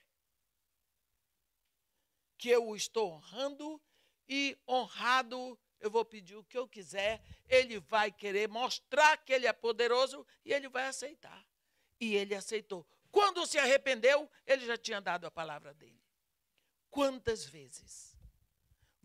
que 2.37 2.47
eu 2.47 2.67
o 2.67 2.75
estou 2.75 3.13
honrando 3.13 3.81
e 4.29 4.55
honrado 4.69 5.59
eu 5.79 5.89
vou 5.89 6.05
pedir 6.05 6.35
o 6.35 6.43
que 6.43 6.57
eu 6.57 6.67
quiser, 6.67 7.19
ele 7.47 7.79
vai 7.79 8.11
querer 8.11 8.47
mostrar 8.47 9.17
que 9.17 9.33
ele 9.33 9.47
é 9.47 9.53
poderoso 9.53 10.27
e 10.45 10.53
ele 10.53 10.69
vai 10.69 10.85
aceitar. 10.85 11.43
E 11.99 12.15
ele 12.15 12.35
aceitou. 12.35 12.85
Quando 13.11 13.47
se 13.47 13.57
arrependeu, 13.57 14.29
ele 14.45 14.63
já 14.63 14.77
tinha 14.77 15.01
dado 15.01 15.25
a 15.25 15.31
palavra 15.31 15.73
dele. 15.73 16.05
Quantas 16.91 17.45
vezes 17.45 18.16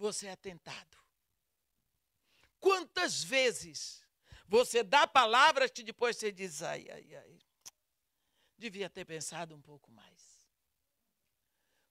você 0.03 0.27
é 0.27 0.37
tentado? 0.37 0.99
Quantas 2.59 3.23
vezes 3.23 4.05
você 4.47 4.83
dá 4.83 5.07
palavras 5.07 5.71
que 5.71 5.85
depois 5.85 6.17
você 6.17 6.33
diz, 6.33 6.61
ai, 6.61 6.87
ai, 6.91 7.15
ai, 7.15 7.39
devia 8.59 8.91
ter 8.91 9.05
pensado 9.05 9.55
um 9.55 9.63
pouco 9.63 9.91
mais. 9.93 10.47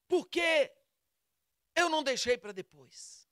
Porque 0.06 0.72
eu 1.74 1.88
não 1.88 2.02
deixei 2.02 2.36
para 2.36 2.52
depois. 2.52 3.26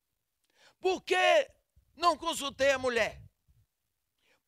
Por 0.81 1.03
que 1.03 1.51
não 1.95 2.17
consultei 2.17 2.71
a 2.71 2.79
mulher? 2.79 3.23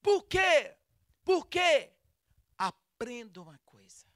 Por 0.01 0.25
quê? 0.25 0.75
Por 1.23 1.47
quê? 1.47 1.93
Aprenda 2.57 3.43
uma 3.43 3.59
coisa. 3.59 4.07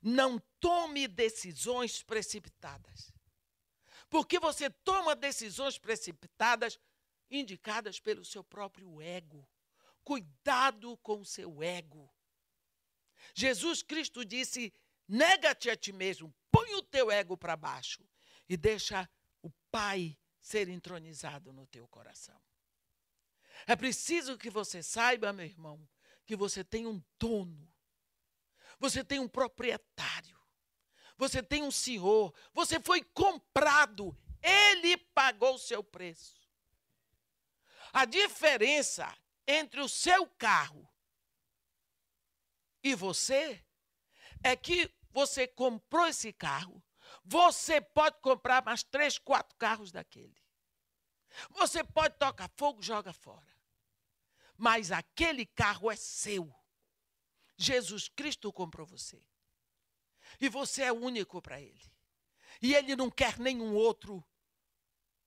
Não 0.00 0.38
tome 0.58 1.06
decisões 1.06 2.02
precipitadas. 2.02 3.15
Porque 4.16 4.38
você 4.38 4.70
toma 4.70 5.14
decisões 5.14 5.76
precipitadas 5.76 6.80
indicadas 7.30 8.00
pelo 8.00 8.24
seu 8.24 8.42
próprio 8.42 8.98
ego. 8.98 9.46
Cuidado 10.02 10.96
com 11.02 11.20
o 11.20 11.24
seu 11.26 11.62
ego. 11.62 12.10
Jesus 13.34 13.82
Cristo 13.82 14.24
disse: 14.24 14.72
nega-te 15.06 15.68
a 15.68 15.76
ti 15.76 15.92
mesmo, 15.92 16.34
põe 16.50 16.72
o 16.76 16.82
teu 16.82 17.10
ego 17.10 17.36
para 17.36 17.58
baixo 17.58 18.08
e 18.48 18.56
deixa 18.56 19.06
o 19.42 19.50
Pai 19.70 20.16
ser 20.40 20.66
entronizado 20.70 21.52
no 21.52 21.66
teu 21.66 21.86
coração. 21.86 22.40
É 23.66 23.76
preciso 23.76 24.38
que 24.38 24.48
você 24.48 24.82
saiba, 24.82 25.30
meu 25.30 25.44
irmão, 25.44 25.86
que 26.24 26.34
você 26.34 26.64
tem 26.64 26.86
um 26.86 27.04
dono, 27.18 27.70
você 28.78 29.04
tem 29.04 29.18
um 29.18 29.28
proprietário, 29.28 30.35
você 31.16 31.42
tem 31.42 31.62
um 31.62 31.70
senhor, 31.70 32.34
você 32.52 32.80
foi 32.80 33.02
comprado, 33.02 34.16
ele 34.42 34.96
pagou 34.96 35.54
o 35.54 35.58
seu 35.58 35.82
preço. 35.82 36.40
A 37.92 38.04
diferença 38.04 39.12
entre 39.46 39.80
o 39.80 39.88
seu 39.88 40.26
carro 40.26 40.88
e 42.82 42.94
você 42.94 43.64
é 44.42 44.54
que 44.54 44.92
você 45.10 45.46
comprou 45.46 46.06
esse 46.06 46.32
carro 46.32 46.82
você 47.28 47.80
pode 47.80 48.20
comprar 48.20 48.64
mais 48.64 48.84
três, 48.84 49.18
quatro 49.18 49.56
carros 49.58 49.90
daquele. 49.90 50.36
Você 51.50 51.82
pode 51.82 52.16
tocar 52.18 52.48
fogo, 52.56 52.80
joga 52.80 53.12
fora. 53.12 53.46
Mas 54.56 54.92
aquele 54.92 55.44
carro 55.44 55.90
é 55.90 55.96
seu. 55.96 56.54
Jesus 57.56 58.08
Cristo 58.08 58.52
comprou 58.52 58.86
você. 58.86 59.20
E 60.40 60.48
você 60.48 60.82
é 60.82 60.92
único 60.92 61.40
para 61.40 61.60
ele. 61.60 61.92
E 62.60 62.74
ele 62.74 62.96
não 62.96 63.10
quer 63.10 63.38
nenhum 63.38 63.74
outro 63.74 64.24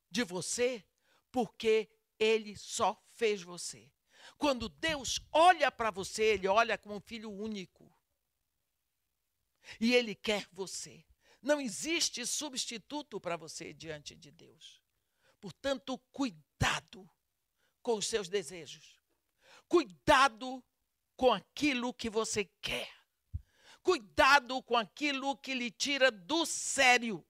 de 0.09 0.23
você, 0.23 0.85
porque 1.31 1.89
ele 2.17 2.57
só 2.57 3.01
fez 3.11 3.41
você. 3.41 3.91
Quando 4.37 4.69
Deus 4.69 5.19
olha 5.31 5.71
para 5.71 5.91
você, 5.91 6.23
ele 6.23 6.47
olha 6.47 6.77
como 6.77 6.95
um 6.95 7.01
filho 7.01 7.31
único. 7.31 7.91
E 9.79 9.93
ele 9.93 10.15
quer 10.15 10.47
você. 10.51 11.05
Não 11.41 11.61
existe 11.61 12.25
substituto 12.25 13.19
para 13.19 13.37
você 13.37 13.73
diante 13.73 14.15
de 14.15 14.31
Deus. 14.31 14.81
Portanto, 15.39 15.97
cuidado 16.11 17.09
com 17.81 17.95
os 17.95 18.07
seus 18.07 18.27
desejos. 18.27 18.99
Cuidado 19.67 20.63
com 21.15 21.31
aquilo 21.31 21.93
que 21.93 22.09
você 22.09 22.45
quer. 22.61 22.98
Cuidado 23.81 24.61
com 24.63 24.77
aquilo 24.77 25.37
que 25.37 25.53
lhe 25.53 25.71
tira 25.71 26.11
do 26.11 26.45
sério. 26.45 27.25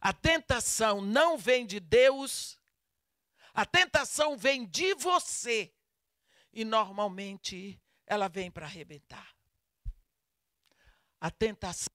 A 0.00 0.12
tentação 0.12 1.00
não 1.00 1.36
vem 1.36 1.66
de 1.66 1.80
Deus, 1.80 2.58
a 3.52 3.66
tentação 3.66 4.36
vem 4.36 4.64
de 4.64 4.94
você. 4.94 5.74
E 6.52 6.64
normalmente 6.64 7.80
ela 8.06 8.28
vem 8.28 8.50
para 8.50 8.66
arrebentar. 8.66 9.34
A 11.20 11.30
tentação 11.30 11.88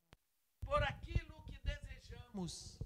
por 0.66 0.84
aquilo 0.84 1.42
que 1.44 1.60
desejamos. 1.60 2.78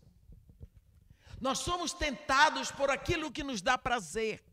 Nós 1.42 1.60
somos 1.60 1.94
tentados 1.94 2.72
por 2.72 2.90
aquilo 2.90 3.32
que 3.32 3.44
nos 3.44 3.62
dá 3.62 3.78
prazer. 3.78 4.44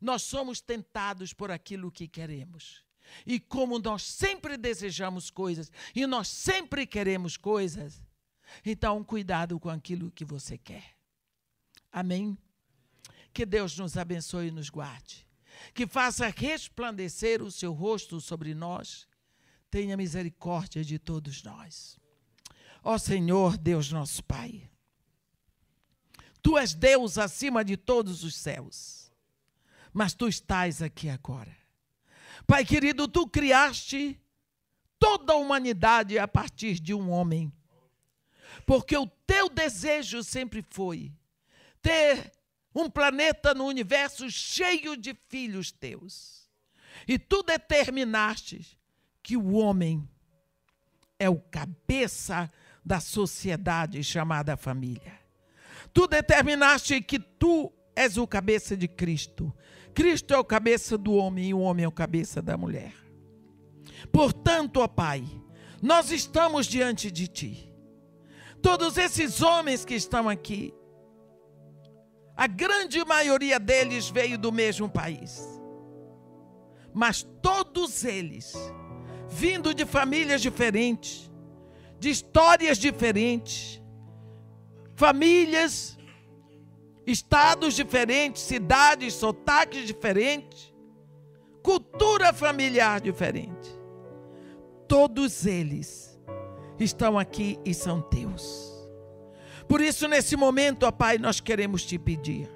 Nós 0.00 0.22
somos 0.22 0.60
tentados 0.60 1.32
por 1.32 1.50
aquilo 1.50 1.90
que 1.90 2.06
queremos. 2.06 2.87
E 3.26 3.38
como 3.40 3.78
nós 3.78 4.02
sempre 4.02 4.56
desejamos 4.56 5.30
coisas 5.30 5.70
e 5.94 6.06
nós 6.06 6.28
sempre 6.28 6.86
queremos 6.86 7.36
coisas, 7.36 8.02
então 8.64 9.02
cuidado 9.04 9.58
com 9.58 9.68
aquilo 9.68 10.10
que 10.10 10.24
você 10.24 10.56
quer. 10.56 10.96
Amém? 11.92 12.36
Que 13.32 13.44
Deus 13.44 13.76
nos 13.78 13.96
abençoe 13.96 14.48
e 14.48 14.52
nos 14.52 14.70
guarde. 14.70 15.26
Que 15.74 15.86
faça 15.86 16.28
resplandecer 16.28 17.42
o 17.42 17.50
seu 17.50 17.72
rosto 17.72 18.20
sobre 18.20 18.54
nós. 18.54 19.06
Tenha 19.70 19.96
misericórdia 19.96 20.84
de 20.84 20.98
todos 20.98 21.42
nós. 21.42 21.98
Ó 22.82 22.96
Senhor, 22.96 23.58
Deus 23.58 23.90
nosso 23.90 24.22
Pai, 24.24 24.70
Tu 26.40 26.56
és 26.56 26.72
Deus 26.72 27.18
acima 27.18 27.64
de 27.64 27.76
todos 27.76 28.22
os 28.22 28.34
céus, 28.34 29.12
mas 29.92 30.14
Tu 30.14 30.28
estás 30.28 30.80
aqui 30.80 31.08
agora. 31.08 31.57
Pai 32.46 32.64
querido, 32.64 33.08
Tu 33.08 33.26
criaste 33.28 34.20
toda 34.98 35.32
a 35.32 35.36
humanidade 35.36 36.18
a 36.18 36.26
partir 36.26 36.80
de 36.80 36.94
um 36.94 37.10
homem, 37.10 37.52
porque 38.66 38.96
o 38.96 39.06
Teu 39.06 39.48
desejo 39.48 40.22
sempre 40.22 40.64
foi 40.70 41.12
ter 41.82 42.32
um 42.74 42.88
planeta 42.90 43.54
no 43.54 43.66
universo 43.66 44.30
cheio 44.30 44.96
de 44.96 45.14
filhos 45.28 45.70
Teus. 45.70 46.48
E 47.06 47.18
Tu 47.18 47.42
determinaste 47.42 48.78
que 49.22 49.36
o 49.36 49.52
homem 49.52 50.08
é 51.18 51.28
o 51.28 51.38
cabeça 51.38 52.50
da 52.84 53.00
sociedade 53.00 54.02
chamada 54.02 54.56
família. 54.56 55.18
Tu 55.92 56.06
determinaste 56.06 57.00
que 57.02 57.18
tu 57.18 57.72
és 57.94 58.16
o 58.16 58.26
cabeça 58.26 58.76
de 58.76 58.86
Cristo. 58.86 59.54
Cristo 59.98 60.32
é 60.32 60.38
o 60.38 60.44
cabeça 60.44 60.96
do 60.96 61.12
homem 61.14 61.46
e 61.46 61.54
o 61.54 61.58
homem 61.58 61.84
é 61.84 61.88
o 61.88 61.90
cabeça 61.90 62.40
da 62.40 62.56
mulher. 62.56 62.94
Portanto, 64.12 64.76
ó 64.76 64.86
Pai, 64.86 65.24
nós 65.82 66.12
estamos 66.12 66.68
diante 66.68 67.10
de 67.10 67.26
Ti. 67.26 67.74
Todos 68.62 68.96
esses 68.96 69.42
homens 69.42 69.84
que 69.84 69.96
estão 69.96 70.28
aqui, 70.28 70.72
a 72.36 72.46
grande 72.46 73.04
maioria 73.04 73.58
deles 73.58 74.08
veio 74.08 74.38
do 74.38 74.52
mesmo 74.52 74.88
país. 74.88 75.44
Mas 76.94 77.24
todos 77.42 78.04
eles, 78.04 78.54
vindo 79.28 79.74
de 79.74 79.84
famílias 79.84 80.40
diferentes, 80.40 81.28
de 81.98 82.08
histórias 82.10 82.78
diferentes, 82.78 83.82
famílias, 84.94 85.97
estados 87.10 87.74
diferentes, 87.74 88.42
cidades, 88.42 89.14
sotaques 89.14 89.86
diferentes, 89.86 90.74
cultura 91.62 92.34
familiar 92.34 93.00
diferente. 93.00 93.74
Todos 94.86 95.46
eles 95.46 96.20
estão 96.78 97.18
aqui 97.18 97.58
e 97.64 97.72
são 97.72 98.02
teus. 98.02 98.68
Por 99.66 99.80
isso, 99.80 100.06
nesse 100.06 100.36
momento, 100.36 100.84
ó 100.84 100.92
Pai, 100.92 101.16
nós 101.16 101.40
queremos 101.40 101.84
te 101.84 101.98
pedir. 101.98 102.48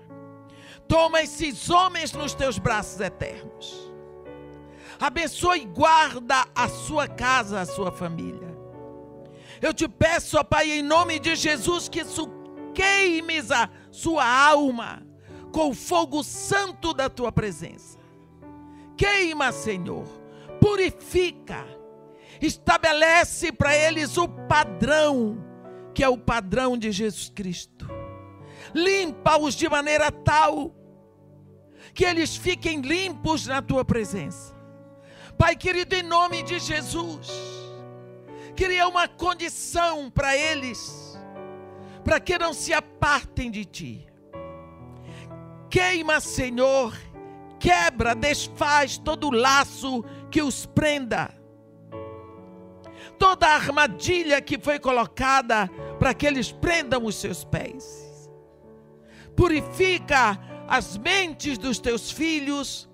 Toma 0.86 1.22
esses 1.22 1.70
homens 1.70 2.12
nos 2.12 2.34
teus 2.34 2.58
braços 2.58 3.00
eternos. 3.00 3.90
Abençoe 5.00 5.62
e 5.62 5.66
guarda 5.66 6.46
a 6.54 6.68
sua 6.68 7.08
casa, 7.08 7.60
a 7.60 7.66
sua 7.66 7.90
família. 7.90 8.52
Eu 9.62 9.72
te 9.72 9.88
peço, 9.88 10.38
ó 10.38 10.44
Pai, 10.44 10.70
em 10.70 10.82
nome 10.82 11.18
de 11.18 11.34
Jesus, 11.36 11.88
que 11.88 12.00
isso 12.00 12.30
queimes 12.74 13.50
a 13.50 13.68
sua 13.92 14.26
alma 14.26 15.06
com 15.52 15.70
o 15.70 15.74
fogo 15.74 16.24
santo 16.24 16.92
da 16.92 17.08
tua 17.08 17.30
presença. 17.30 17.98
Queima, 18.96 19.52
Senhor, 19.52 20.06
purifica, 20.60 21.64
estabelece 22.40 23.52
para 23.52 23.76
eles 23.76 24.16
o 24.16 24.26
padrão 24.26 25.52
que 25.94 26.02
é 26.02 26.08
o 26.08 26.18
padrão 26.18 26.76
de 26.76 26.90
Jesus 26.90 27.28
Cristo. 27.28 27.88
Limpa-os 28.74 29.54
de 29.54 29.68
maneira 29.68 30.10
tal 30.10 30.74
que 31.94 32.04
eles 32.04 32.34
fiquem 32.36 32.80
limpos 32.80 33.46
na 33.46 33.60
tua 33.60 33.84
presença. 33.84 34.54
Pai 35.36 35.56
querido, 35.56 35.94
em 35.94 36.02
nome 36.02 36.42
de 36.42 36.58
Jesus, 36.58 37.28
cria 38.56 38.88
uma 38.88 39.08
condição 39.08 40.10
para 40.10 40.36
eles, 40.36 41.01
para 42.04 42.20
que 42.20 42.38
não 42.38 42.52
se 42.52 42.72
apartem 42.72 43.50
de 43.50 43.64
ti. 43.64 44.06
Queima, 45.70 46.20
Senhor, 46.20 46.96
quebra, 47.58 48.14
desfaz 48.14 48.98
todo 48.98 49.28
o 49.28 49.30
laço 49.30 50.04
que 50.30 50.42
os 50.42 50.66
prenda. 50.66 51.32
Toda 53.18 53.46
a 53.46 53.54
armadilha 53.54 54.40
que 54.40 54.58
foi 54.58 54.78
colocada 54.78 55.68
para 55.98 56.12
que 56.12 56.26
eles 56.26 56.50
prendam 56.50 57.04
os 57.04 57.16
seus 57.16 57.44
pés. 57.44 58.30
Purifica 59.36 60.38
as 60.68 60.98
mentes 60.98 61.56
dos 61.56 61.78
teus 61.78 62.10
filhos 62.10 62.88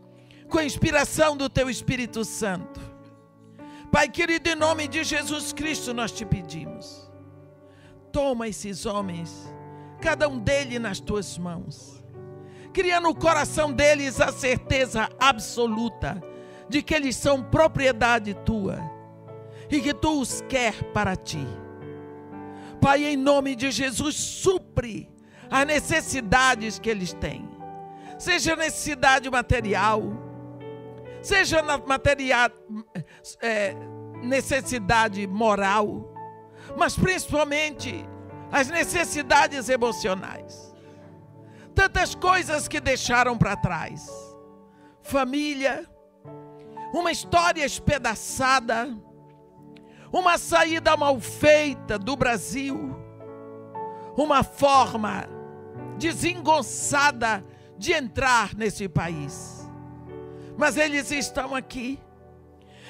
com 0.49 0.59
a 0.59 0.65
inspiração 0.65 1.37
do 1.37 1.49
teu 1.49 1.69
Espírito 1.69 2.25
Santo. 2.25 2.81
Pai 3.91 4.09
querido, 4.09 4.51
em 4.51 4.55
nome 4.55 4.87
de 4.87 5.03
Jesus 5.05 5.53
Cristo 5.53 5.95
nós 5.95 6.13
te 6.13 6.25
pedimos. 6.25 6.98
Toma 8.13 8.49
esses 8.49 8.87
homens, 8.87 9.53
cada 10.01 10.29
um 10.29 10.39
deles 10.39 10.81
nas 10.81 11.01
tuas 11.01 11.37
mãos. 11.39 12.03
Cria 12.73 13.01
no 13.01 13.15
coração 13.15 13.73
deles 13.73 14.21
a 14.21 14.31
certeza 14.31 15.09
absoluta 15.19 16.23
de 16.69 16.83
que 16.83 16.95
eles 16.95 17.17
são 17.17 17.43
propriedade 17.43 18.35
tua 18.35 18.79
e 19.71 19.81
que 19.81 19.95
tu 19.95 20.21
os 20.21 20.43
quer 20.49 20.83
para 20.93 21.17
ti. 21.17 21.47
Pai, 22.81 23.05
em 23.05 23.17
nome 23.17 23.57
de 23.57 23.71
Jesus, 23.71 24.15
supre 24.15 25.11
as 25.51 25.67
necessidades 25.67 26.79
que 26.79 26.89
eles 26.89 27.13
têm, 27.13 27.49
seja 28.19 28.55
necessidade 28.55 29.29
material, 29.31 30.03
seja 31.23 31.63
na 31.63 31.79
material, 31.79 32.51
é, 33.41 33.75
necessidade 34.23 35.27
moral, 35.27 36.15
mas 36.77 36.97
principalmente 36.97 38.05
as 38.51 38.69
necessidades 38.69 39.69
emocionais. 39.69 40.75
Tantas 41.75 42.15
coisas 42.15 42.67
que 42.67 42.81
deixaram 42.81 43.37
para 43.37 43.57
trás: 43.57 44.09
família, 45.03 45.89
uma 46.93 47.13
história 47.13 47.65
espedaçada, 47.65 48.97
uma 50.13 50.39
saída 50.39 50.97
mal 50.97 51.21
feita 51.21 51.99
do 51.99 52.17
Brasil, 52.17 52.97
uma 54.17 54.43
forma 54.43 55.29
desengonçada 55.99 57.45
de 57.77 57.93
entrar 57.93 58.55
nesse 58.55 58.89
país. 58.89 59.69
Mas 60.57 60.77
eles 60.77 61.11
estão 61.13 61.55
aqui. 61.55 62.01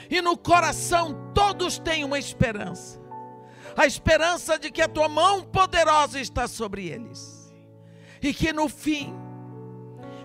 E 0.08 0.22
no 0.22 0.38
coração 0.38 1.30
todos 1.34 1.78
têm 1.78 2.04
uma 2.04 2.18
esperança. 2.18 2.98
A 3.78 3.86
esperança 3.86 4.58
de 4.58 4.72
que 4.72 4.82
a 4.82 4.88
tua 4.88 5.08
mão 5.08 5.44
poderosa 5.44 6.18
está 6.18 6.48
sobre 6.48 6.88
eles. 6.88 7.54
E 8.20 8.34
que 8.34 8.52
no 8.52 8.68
fim, 8.68 9.14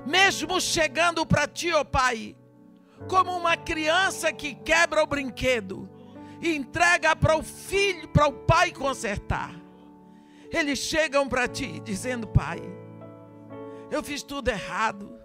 mesmo 0.07 0.59
chegando 0.59 1.23
para 1.23 1.47
ti, 1.47 1.71
ó 1.71 1.81
oh 1.81 1.85
Pai, 1.85 2.35
como 3.07 3.37
uma 3.37 3.55
criança 3.55 4.33
que 4.33 4.55
quebra 4.55 5.03
o 5.03 5.05
brinquedo 5.05 5.87
e 6.41 6.55
entrega 6.55 7.15
para 7.15 7.37
o 7.37 7.43
filho, 7.43 8.07
para 8.07 8.25
o 8.25 8.33
pai 8.33 8.71
consertar. 8.71 9.53
Eles 10.49 10.79
chegam 10.79 11.29
para 11.29 11.47
ti 11.47 11.79
dizendo: 11.81 12.27
Pai, 12.27 12.59
eu 13.91 14.01
fiz 14.01 14.23
tudo 14.23 14.49
errado, 14.49 15.15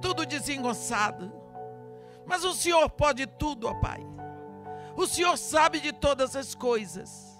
tudo 0.00 0.24
desengonçado, 0.24 1.30
mas 2.24 2.42
o 2.42 2.54
Senhor 2.54 2.88
pode 2.88 3.26
tudo, 3.26 3.68
ó 3.68 3.74
Pai. 3.74 4.00
O 4.96 5.06
Senhor 5.06 5.36
sabe 5.36 5.78
de 5.78 5.92
todas 5.92 6.34
as 6.34 6.54
coisas 6.54 7.33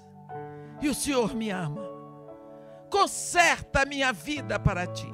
e 0.80 0.88
o 0.88 0.94
Senhor 0.94 1.34
me 1.34 1.50
ama. 1.50 1.82
Conserta 2.90 3.82
a 3.82 3.86
minha 3.86 4.12
vida 4.12 4.58
para 4.58 4.86
ti. 4.86 5.12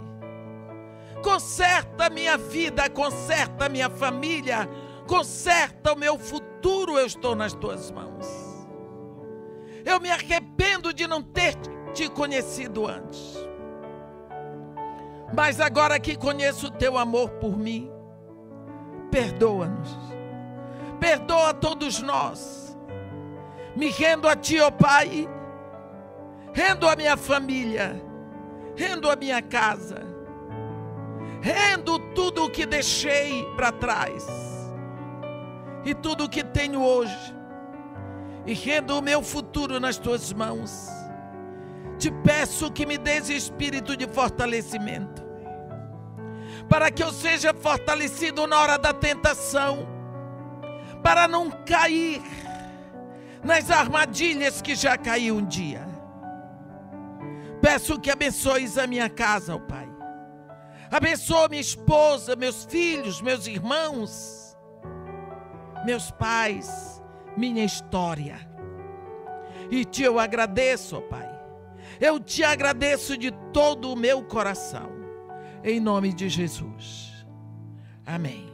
Conserta 1.23 2.07
a 2.07 2.11
minha 2.11 2.37
vida, 2.37 2.89
conserta 2.89 3.67
a 3.67 3.69
minha 3.69 3.91
família, 3.91 4.69
conserta 5.07 5.93
o 5.93 5.97
meu 5.97 6.19
futuro, 6.19 6.99
eu 6.99 7.07
estou 7.07 7.35
nas 7.35 7.53
tuas 7.53 7.91
mãos. 7.91 8.27
Eu 9.85 10.01
me 10.01 10.11
arrependo 10.11 10.93
de 10.93 11.07
não 11.07 11.23
ter 11.23 11.57
te 11.93 12.09
conhecido 12.09 12.87
antes. 12.87 13.37
Mas 15.35 15.61
agora 15.61 15.99
que 16.01 16.17
conheço 16.17 16.67
o 16.67 16.71
teu 16.71 16.99
amor 16.99 17.31
por 17.33 17.57
mim, 17.57 17.91
perdoa-nos. 19.11 19.97
Perdoa 20.99 21.55
todos 21.55 22.03
nós. 22.03 22.77
Me 23.77 23.91
rendo 23.91 24.29
a 24.29 24.35
ti, 24.37 24.61
ó 24.61 24.69
oh 24.69 24.73
Pai. 24.73 25.29
Rendo 26.53 26.89
a 26.89 26.97
minha 26.97 27.17
família. 27.17 28.03
Rendo 28.77 29.11
a 29.11 29.17
minha 29.17 29.43
casa 29.43 30.11
rendo 31.41 31.99
tudo 32.15 32.45
o 32.45 32.51
que 32.51 32.67
deixei 32.67 33.45
para 33.57 33.73
trás 33.73 34.27
e 35.85 35.95
tudo 35.95 36.25
o 36.25 36.29
que 36.29 36.45
tenho 36.45 36.83
hoje, 36.83 37.35
e 38.47 38.53
rendo 38.53 38.99
o 38.99 39.01
meu 39.01 39.23
futuro 39.23 39.81
nas 39.81 39.97
tuas 39.97 40.31
mãos. 40.31 40.89
Te 41.99 42.11
peço 42.11 42.71
que 42.71 42.85
me 42.85 42.99
dês 42.99 43.31
espírito 43.31 43.97
de 43.97 44.07
fortalecimento, 44.07 45.23
para 46.69 46.91
que 46.91 47.03
eu 47.03 47.11
seja 47.11 47.55
fortalecido 47.55 48.47
na 48.47 48.61
hora 48.61 48.79
da 48.79 48.93
tentação, 48.93 49.89
para 51.03 51.27
não 51.27 51.51
cair 51.51 52.23
nas 53.43 53.71
armadilhas 53.71 54.61
que 54.61 54.75
já 54.75 54.99
caí 54.99 55.33
um 55.33 55.45
dia. 55.45 55.90
Peço 57.61 58.01
que 58.01 58.11
abençoes 58.11 58.79
a 58.79 58.87
minha 58.87 59.09
casa, 59.09 59.55
ó 59.55 59.59
Pai 59.59 59.91
Abençoa 60.91 61.49
minha 61.49 61.61
esposa, 61.61 62.35
meus 62.35 62.65
filhos, 62.65 63.23
meus 63.23 63.47
irmãos, 63.47 64.59
meus 65.87 66.11
pais, 66.11 67.01
minha 67.37 67.65
história. 67.65 68.41
E 69.71 69.85
te 69.85 70.03
eu 70.03 70.19
agradeço, 70.19 70.97
ó 70.97 71.01
Pai. 71.01 71.31
Eu 72.01 72.19
te 72.19 72.43
agradeço 72.43 73.17
de 73.17 73.31
todo 73.53 73.93
o 73.93 73.97
meu 73.97 74.25
coração. 74.25 74.91
Em 75.63 75.79
nome 75.79 76.13
de 76.13 76.29
Jesus. 76.29 77.25
Amém. 78.05 78.51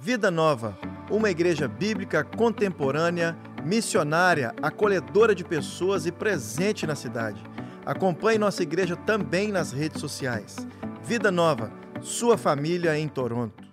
Vida 0.00 0.28
Nova, 0.28 0.76
uma 1.08 1.30
igreja 1.30 1.68
bíblica 1.68 2.24
contemporânea, 2.24 3.38
missionária, 3.64 4.54
acolhedora 4.60 5.34
de 5.34 5.44
pessoas 5.44 6.06
e 6.06 6.12
presente 6.12 6.86
na 6.86 6.94
cidade. 6.94 7.42
Acompanhe 7.84 8.38
nossa 8.38 8.62
igreja 8.62 8.96
também 8.96 9.50
nas 9.50 9.72
redes 9.72 10.00
sociais. 10.00 10.56
Vida 11.04 11.30
Nova, 11.30 11.72
sua 12.00 12.36
família 12.36 12.96
em 12.98 13.08
Toronto. 13.08 13.71